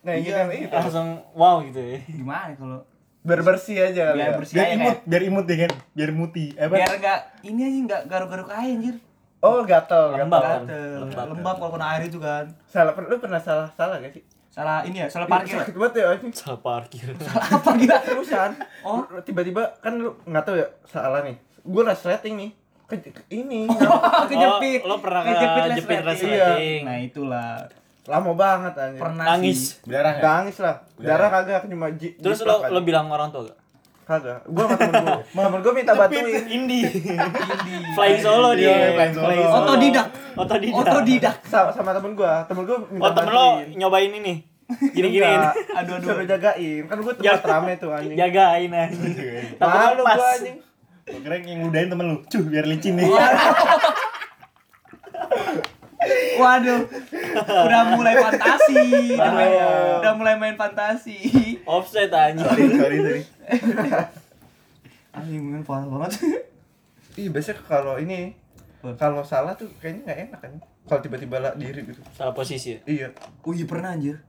Nah, 0.00 0.14
itu. 0.16 0.32
langsung 0.72 1.08
wow 1.32 1.60
gitu 1.60 1.76
ya. 1.76 2.00
Gimana 2.06 2.56
kalau 2.56 2.80
Biar 3.20 3.40
bersih 3.42 3.76
aja. 3.78 4.04
biar 4.12 4.30
ya. 4.30 4.36
bersih 4.36 4.54
Biar 4.54 4.66
aja 4.66 4.74
imut, 4.74 4.86
kayak- 4.88 5.04
biar 5.04 5.22
imut 5.24 5.44
ya 5.44 5.56
kan. 5.58 5.72
Biar 5.92 6.10
muti. 6.10 6.46
Eh, 6.52 6.64
apa? 6.64 6.74
biar 6.74 6.92
enggak 6.94 7.18
ini 7.42 7.60
aja 7.60 7.78
enggak 7.80 8.02
garuk-garuk 8.06 8.48
air 8.50 8.72
anjir. 8.72 8.96
Oh, 9.38 9.62
gatel, 9.62 10.18
Lembab. 10.18 10.42
gatel. 10.42 10.66
Gatel. 10.66 10.90
Lembab. 11.04 11.26
Lembab 11.30 11.56
kalau 11.56 11.72
kena 11.72 11.86
air 11.92 12.02
itu 12.04 12.18
kan. 12.18 12.44
Salah, 12.66 12.90
lu 12.92 13.16
pernah 13.16 13.38
salah 13.38 13.70
salah 13.72 13.98
gak 13.98 14.10
sih? 14.10 14.24
Salah 14.48 14.82
ini 14.82 14.98
ya, 14.98 15.06
salah 15.06 15.30
parkir. 15.30 15.54
Sakit 15.54 15.74
banget 15.76 15.94
ya 15.94 16.06
anjing. 16.10 16.32
Salah 16.34 16.58
parkir. 16.58 17.06
Apa 17.54 17.70
gila? 17.72 17.96
Terusan. 18.02 18.50
Oh. 18.82 19.06
Tiba-tiba 19.22 19.78
kan 19.78 19.94
lu 19.94 20.18
nggak 20.24 20.42
tahu 20.42 20.58
ya 20.58 20.66
salah 20.82 21.22
nih. 21.22 21.38
Gue 21.62 21.82
resleting 21.84 22.34
nih. 22.34 22.50
Ke, 22.88 22.96
ini. 23.30 23.70
Kejepit. 24.30 24.80
Oh, 24.82 24.88
lo 24.88 24.96
pernah 24.98 25.22
Kejepit 25.22 25.62
resleting. 25.70 26.02
resleting. 26.02 26.80
Nah, 26.82 26.96
itulah. 26.98 27.50
Lama 28.08 28.32
banget 28.32 28.72
anjing. 28.72 29.02
Pernah 29.04 29.24
Nangis. 29.28 29.58
sih. 29.76 29.84
Berdarah 29.84 30.12
ya? 30.16 30.22
Nangis 30.24 30.56
lah. 30.58 30.74
Darah 30.96 31.28
kagak 31.28 31.68
cuma 31.68 31.92
ji. 31.92 32.16
Terus 32.16 32.40
lo 32.40 32.64
lo 32.64 32.80
bilang 32.80 33.12
orang 33.12 33.28
tua 33.28 33.44
gak? 33.44 33.58
kagak. 34.08 34.40
Gua 34.48 34.64
sama 34.64 34.80
temen 34.80 35.04
gua. 35.04 35.20
temen 35.44 35.60
gua 35.60 35.72
minta 35.76 35.92
bantuin. 35.92 36.24
Indie. 36.48 36.88
Flying 37.92 38.20
solo 38.24 38.56
dia. 38.56 38.72
Iya, 38.72 38.88
flying 38.96 39.12
solo. 39.12 39.28
Otodidak. 39.28 40.06
Otodidak. 40.32 40.80
Otodidak. 40.80 41.36
Sama, 41.44 41.70
sama 41.76 41.90
temen 41.92 42.16
gua. 42.16 42.48
Temen 42.48 42.64
gua 42.64 42.78
minta 42.88 43.04
Oh 43.04 43.10
temen 43.12 43.32
lo 43.36 43.46
nyobain 43.76 44.08
ini. 44.08 44.34
Gini-gini. 44.96 45.28
Enggak. 45.28 45.52
Aduh, 45.84 46.00
aduh. 46.00 46.08
Suruh 46.08 46.24
jagain. 46.24 46.82
Kan 46.88 46.96
gua 47.04 47.12
Ya. 47.20 47.36
tempat 47.36 47.44
rame 47.44 47.72
tuh 47.76 47.92
anjing. 47.92 48.16
Jagain 48.16 48.70
aja. 48.72 48.96
Malu 49.60 50.02
gua 50.02 50.28
anjing. 50.32 50.56
Gua 51.04 51.20
kira 51.20 51.36
yang 51.44 51.60
ngudain 51.60 51.88
temen 51.92 52.04
lu. 52.08 52.16
Cuh, 52.24 52.42
biar 52.48 52.64
licin 52.64 52.96
nih. 52.96 53.04
Waduh. 56.38 56.82
Udah 57.66 57.82
mulai 57.98 58.14
fantasi. 58.18 58.78
Bahaya. 59.18 59.68
Udah 60.00 60.12
mulai 60.14 60.34
main 60.38 60.56
fantasi. 60.56 61.18
Offset 61.66 62.12
aja. 62.12 62.38
sorry, 62.38 62.64
sorry, 62.74 62.98
sorry. 63.02 63.22
Anjing 65.14 65.42
mungkin 65.42 65.62
parah 65.66 65.86
banget. 65.86 66.10
Ih, 67.18 67.28
biasanya 67.34 67.58
kalau 67.66 67.98
ini 67.98 68.36
kalau 68.94 69.26
salah 69.26 69.58
tuh 69.58 69.66
kayaknya 69.82 70.00
nggak 70.06 70.18
enak 70.30 70.40
kan. 70.40 70.52
Kalau 70.88 71.00
tiba-tiba 71.02 71.36
lah 71.42 71.52
diri 71.58 71.84
gitu. 71.84 72.00
Salah 72.14 72.32
posisi 72.32 72.78
ya. 72.78 72.80
Iya. 72.86 73.08
Oh 73.42 73.52
iya 73.52 73.66
pernah 73.66 73.92
anjir. 73.92 74.22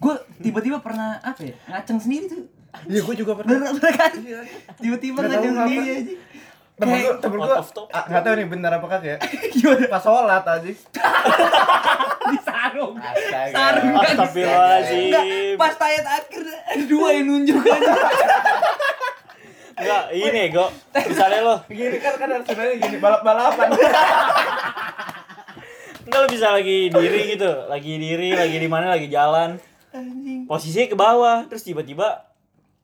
Gue 0.00 0.16
tiba-tiba 0.40 0.80
pernah 0.80 1.20
apa 1.20 1.44
ya? 1.44 1.54
Ngaceng 1.68 2.00
sendiri 2.00 2.26
tuh. 2.26 2.44
Iya, 2.86 3.02
gua 3.02 3.14
juga 3.18 3.32
pernah. 3.34 3.50
Bener 3.58 3.92
kan? 3.92 4.12
Iya. 4.16 4.40
Tiba-tiba 4.78 5.18
ngaceng 5.26 5.54
sendiri 5.58 5.88
aja. 5.90 6.14
Temen 6.80 6.96
gua, 6.96 7.12
temen 7.20 7.38
topic. 7.38 7.92
ah, 7.92 8.04
nggak 8.08 8.22
tahu 8.24 8.34
nih 8.34 8.46
benar 8.48 8.70
apa 8.74 8.86
kagak 8.88 9.04
ya. 9.06 9.16
Pas 9.92 10.00
sholat 10.00 10.40
aja. 10.40 10.64
Di 12.30 12.38
sarung. 12.40 12.94
Astaga. 12.96 13.52
Sarung 13.52 13.88
kan. 13.90 14.00
Enggak, 14.00 14.10
Astagfirullahaladzim. 14.10 15.56
pas 15.56 15.74
tayat 15.74 16.06
akhir 16.06 16.42
dua 16.86 17.08
yang 17.12 17.26
nunjuk 17.26 17.60
aja. 17.66 17.92
Enggak, 19.74 20.04
ini 20.10 20.42
go. 20.50 20.66
Misalnya 20.94 21.40
lo, 21.42 21.56
Gini 21.66 21.96
kan 21.98 22.14
kan 22.16 22.28
harus 22.30 22.46
sebenarnya 22.46 22.76
gini 22.78 22.96
balap-balapan. 22.96 23.68
enggak 26.00 26.18
lo 26.18 26.28
bisa 26.28 26.48
lagi 26.50 26.88
diri 26.88 27.20
gitu, 27.30 27.50
lagi 27.66 27.92
diri, 27.96 28.30
lagi 28.32 28.56
di 28.56 28.68
mana, 28.68 28.88
lagi 28.90 29.06
jalan. 29.06 29.60
Posisinya 30.46 30.86
ke 30.86 30.96
bawah, 30.96 31.44
terus 31.44 31.60
tiba-tiba 31.60 32.24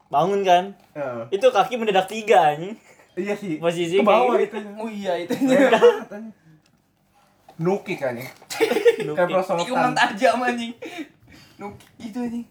bangun 0.08 0.42
kan. 0.42 0.64
Heeh. 0.92 1.22
Itu 1.32 1.48
kaki 1.48 1.76
mendadak 1.76 2.06
tiga 2.06 2.52
anjing. 2.52 2.74
Iya 3.16 3.32
sih. 3.32 3.56
Posisi 3.56 3.96
ke 3.96 4.04
bawah 4.04 4.36
kayak 4.36 4.52
gitu. 4.52 4.58
Oh 4.76 4.86
iya 4.86 5.16
itu. 5.16 5.32
Nuki 7.56 7.96
kan 7.96 8.12
ya. 8.12 8.28
Nuki. 9.02 9.16
Kayak 9.16 9.28
prosotan. 9.32 9.60
Tikungan 9.64 9.92
tajam 9.92 10.38
anjing. 10.38 10.72
Nuk 11.56 11.72
itu 11.96 12.18
anjing. 12.18 12.44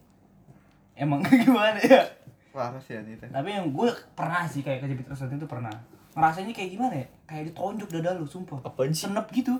Emang 0.95 1.21
gimana 1.45 1.77
ya? 1.77 2.01
Parah 2.49 2.81
sih 2.81 2.97
anjing. 2.97 3.13
itu. 3.13 3.25
Tapi 3.27 3.49
yang 3.51 3.69
gue 3.69 3.87
pernah 4.17 4.41
sih 4.43 4.59
kayak 4.59 4.81
kejepit 4.81 5.05
resleting 5.05 5.37
itu 5.37 5.45
pernah. 5.45 5.73
Ngerasanya 6.15 6.51
kayak 6.51 6.69
gimana 6.71 6.93
ya? 6.95 7.07
Kayak 7.25 7.43
ditonjok 7.51 7.89
dada 7.91 8.11
lu, 8.15 8.25
sumpah. 8.25 8.57
Apaan 8.63 8.89
sih? 8.89 9.05
Senep 9.05 9.27
gitu. 9.29 9.53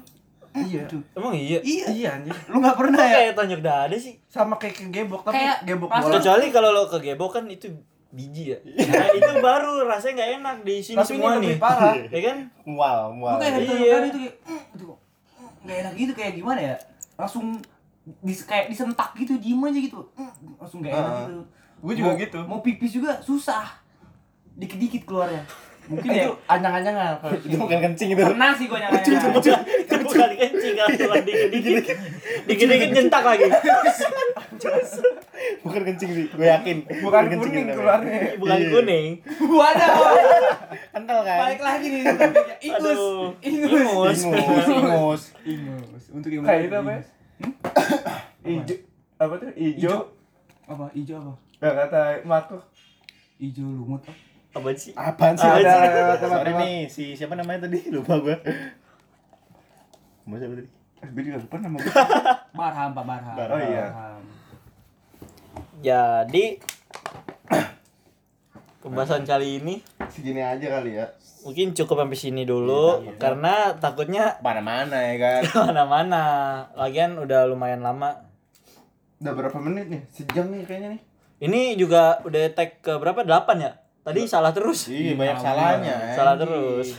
Iya. 0.56 0.88
Gitu. 0.88 0.98
Emang 1.14 1.36
iya? 1.36 1.60
Iya. 1.62 1.86
Iya 1.92 2.10
anjing. 2.16 2.34
Lu 2.48 2.58
nggak 2.58 2.78
pernah 2.80 3.04
ya? 3.04 3.16
kayak 3.22 3.34
tonjok 3.36 3.62
dada 3.62 3.96
sih? 3.96 4.18
Sama 4.26 4.56
kayak 4.56 4.80
kegebok 4.80 5.22
tapi 5.22 5.38
Kayak 5.38 5.58
gebok 5.68 5.90
pas- 5.92 6.02
bola. 6.02 6.16
Kecuali 6.18 6.46
kalau 6.50 6.70
lo 6.72 6.84
ke 6.88 6.98
gebok 7.04 7.32
kan 7.32 7.46
itu 7.46 7.70
biji 8.16 8.44
ya. 8.50 8.58
Nah, 8.90 9.08
itu 9.12 9.32
baru 9.40 9.84
rasanya 9.84 10.14
nggak 10.16 10.32
enak 10.36 10.58
di 10.62 10.76
sini 10.80 10.96
Tapi 10.96 11.06
ini 11.06 11.18
semua 11.18 11.32
lebih 11.36 11.50
nih. 11.50 11.60
parah. 11.60 11.94
Ya 12.16 12.22
kan? 12.24 12.38
Mual, 12.64 13.00
mual. 13.12 13.36
kayak 13.38 13.56
Iya. 13.60 13.62
itu 13.62 13.74
kayak 14.18 14.34
"Mm," 14.42 14.60
gitu. 14.72 14.86
"Mm," 14.88 15.52
nggak 15.62 15.78
enak 15.78 15.94
gitu 15.94 16.12
kayak 16.14 16.34
gimana 16.34 16.60
ya? 16.64 16.76
Langsung 17.16 17.46
dis 18.22 18.42
kayak 18.42 18.66
disentak 18.68 19.12
gitu, 19.16 19.36
diem 19.36 19.60
aja 19.60 19.80
gitu. 19.82 20.00
"Mm," 20.14 20.32
Langsung 20.58 20.80
nggak 20.80 20.94
enak 20.94 21.12
Ah. 21.12 21.20
gitu. 21.22 21.40
Gue 21.78 21.94
juga 21.94 22.10
Mau- 22.10 22.20
gitu. 22.20 22.40
Mau 22.48 22.60
pipis 22.62 22.92
juga 22.94 23.12
susah. 23.20 23.68
Dikit-dikit 24.54 25.04
keluarnya. 25.04 25.44
Mungkin 25.86 26.08
Itu 26.08 26.18
ya 26.18 26.28
anyang-anyangan 26.48 27.22
kalau 27.22 27.38
Itu 27.46 27.56
bukan 27.56 27.78
kencing 27.80 28.10
itu. 28.12 28.24
pernah 28.24 28.50
sih 28.52 28.66
gue 28.66 28.80
nyangka 28.80 29.00
itu 29.06 29.98
bukan 30.02 30.30
kencing 30.34 30.74
kalau 30.78 30.96
cuma 30.98 31.16
dikit-dikit 31.22 31.98
dikit-dikit 32.46 32.90
nyentak 32.92 33.24
lagi 33.24 33.46
Bukan 35.62 35.82
kencing 35.84 36.10
sih, 36.12 36.26
gue 36.28 36.48
yakin. 36.48 36.78
bukan 37.02 37.24
kencing 37.28 37.52
kuning 37.52 37.66
itu. 37.68 37.76
keluarnya. 37.76 38.18
bukan 38.36 38.58
Iya. 38.58 38.70
kuning 38.72 39.10
Waduh. 39.44 39.94
Kental 40.90 41.20
kan? 41.22 41.38
Balik 41.40 41.62
lagi 41.62 41.86
nih. 41.88 42.04
Ingus. 42.64 43.02
Ingus. 43.42 43.74
ingus. 43.76 44.20
Ingus, 44.26 45.22
ingus. 45.44 46.04
Untuk 46.10 46.30
yang 46.32 46.42
Kayak 46.42 46.62
itu 46.64 46.76
apa 46.76 46.92
ya? 46.92 47.02
Ijo 48.44 48.76
apa 49.18 49.34
tuh? 49.38 49.50
Ijo. 49.54 49.78
Ijo. 49.78 49.96
Apa? 50.66 50.86
Ijo 50.94 51.14
apa? 51.16 51.34
Gak 51.58 51.74
kata 51.78 52.02
Marco. 52.24 52.58
Ijo 53.38 53.64
lumut 53.64 54.02
apa? 54.02 54.14
Apa 54.56 54.68
sih 54.74 54.92
Apaan 54.94 55.36
sih? 55.36 55.44
Ah, 55.44 55.60
Ada 55.60 55.68
sih. 55.68 55.80
lewat 55.92 55.92
lewat 56.18 56.32
Sorry 56.34 56.52
nih, 56.56 56.78
si 56.88 57.04
siapa 57.12 57.34
namanya 57.34 57.60
tadi? 57.62 57.80
Lupa 57.94 58.16
gue. 58.18 58.36
Mau 60.24 60.36
siapa 60.36 60.56
tadi? 60.56 60.70
Gue 61.06 61.22
juga 61.22 61.38
lupa 61.38 61.56
nama 61.60 61.76
gue. 61.76 61.92
Barham, 62.58 62.90
Pak 62.92 63.04
Barham. 63.04 63.36
Barham. 63.36 63.52
Oh 63.52 63.62
iya. 63.62 63.86
Jadi 65.78 66.58
pembahasan 68.82 69.24
kali 69.24 69.60
ini 69.60 69.76
Segini 70.08 70.40
aja 70.40 70.68
kali 70.72 70.96
ya. 70.96 71.06
mungkin 71.42 71.74
cukup 71.74 72.00
sampai 72.00 72.16
sini 72.16 72.42
dulu 72.44 73.02
Iya, 73.02 73.06
iya. 73.06 73.18
karena 73.18 73.54
takutnya 73.76 74.26
Mana-mana 74.40 74.98
ya 75.04 75.16
kan? 75.16 75.42
mana-mana 75.68 76.24
lagian 76.74 77.16
udah 77.16 77.46
lumayan 77.46 77.82
lama 77.82 78.24
Udah 79.18 79.32
berapa 79.32 79.58
menit 79.60 79.88
nih? 79.88 80.02
Sejam 80.08 80.50
nih 80.50 80.64
kayaknya 80.64 80.90
nih. 80.92 81.02
ini 81.40 81.76
juga 81.76 82.18
udah 82.22 82.50
tag 82.50 82.80
ke 82.80 82.96
berapa 82.96 83.22
8 83.22 83.30
ya 83.60 83.72
tadi 84.06 84.22
salah 84.24 84.52
terus 84.52 84.86
Iya, 84.86 85.14
banyak 85.14 85.38
salahnya. 85.38 85.96
salah 86.14 86.36
terus 86.36 86.94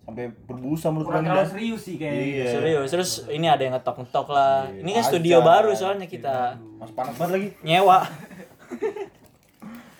Sampai 0.00 0.24
berbusa 0.42 0.88
mulut 0.88 1.04
Kurang 1.06 1.20
terlalu 1.22 1.44
serius 1.46 1.82
sih 1.82 1.94
kayaknya. 1.94 2.24
Iya. 2.24 2.44
serius 2.50 2.88
terus 2.88 3.10
ini 3.28 3.44
ada 3.44 3.60
yang 3.60 3.76
ngetok-ngetok 3.76 4.26
lah 4.28 4.64
Iya. 4.66 4.80
ini 4.80 4.90
kan 4.90 5.04
studio 5.04 5.36
Aja. 5.36 5.46
baru 5.46 5.70
soalnya 5.72 6.06
kita 6.06 6.56
Mas 6.74 6.90
panas 6.90 7.12
banget 7.14 7.32
lagi. 7.34 7.48
nyewa 7.60 7.98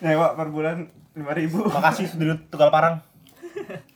Nyewa 0.01 0.27
per 0.33 0.49
bulan 0.49 0.77
lima 1.13 1.33
ribu. 1.33 1.67
Makasih 1.75 2.07
sudah 2.07 2.39
tukar 2.47 2.71
parang. 2.71 3.03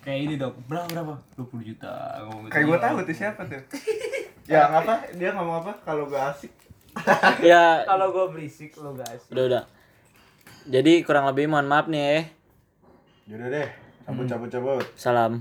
Kayak 0.03 0.21
ini 0.21 0.35
dong. 0.35 0.59
Berapa 0.67 0.91
berapa? 0.91 1.15
20 1.39 1.63
juta. 1.65 1.93
Ngomong 2.21 2.43
gitu. 2.43 2.53
Kayak 2.53 2.67
gue 2.67 2.79
tahu 2.81 2.97
tuh 3.01 3.15
siapa 3.15 3.41
tuh. 3.47 3.63
Yang 4.45 4.71
apa? 4.77 4.95
Dia 5.15 5.31
ngomong 5.33 5.57
apa? 5.61 5.73
Kalau 5.81 6.05
gue 6.05 6.19
asik. 6.19 6.51
ya 7.41 7.87
Kalau 7.87 8.11
gue 8.11 8.25
berisik 8.29 8.75
lo 8.77 8.93
guys. 8.93 9.25
udah 9.27 9.45
udah 9.47 9.63
jadi 10.63 11.01
kurang 11.01 11.25
lebih 11.25 11.49
mohon 11.49 11.65
maaf 11.65 11.87
nih 11.87 11.99
ya 11.99 12.21
Yaudah 13.33 13.49
deh. 13.49 13.69
Cabut 14.05 14.29
cabut 14.29 14.51
cabut. 14.53 14.85
salam 14.93 15.41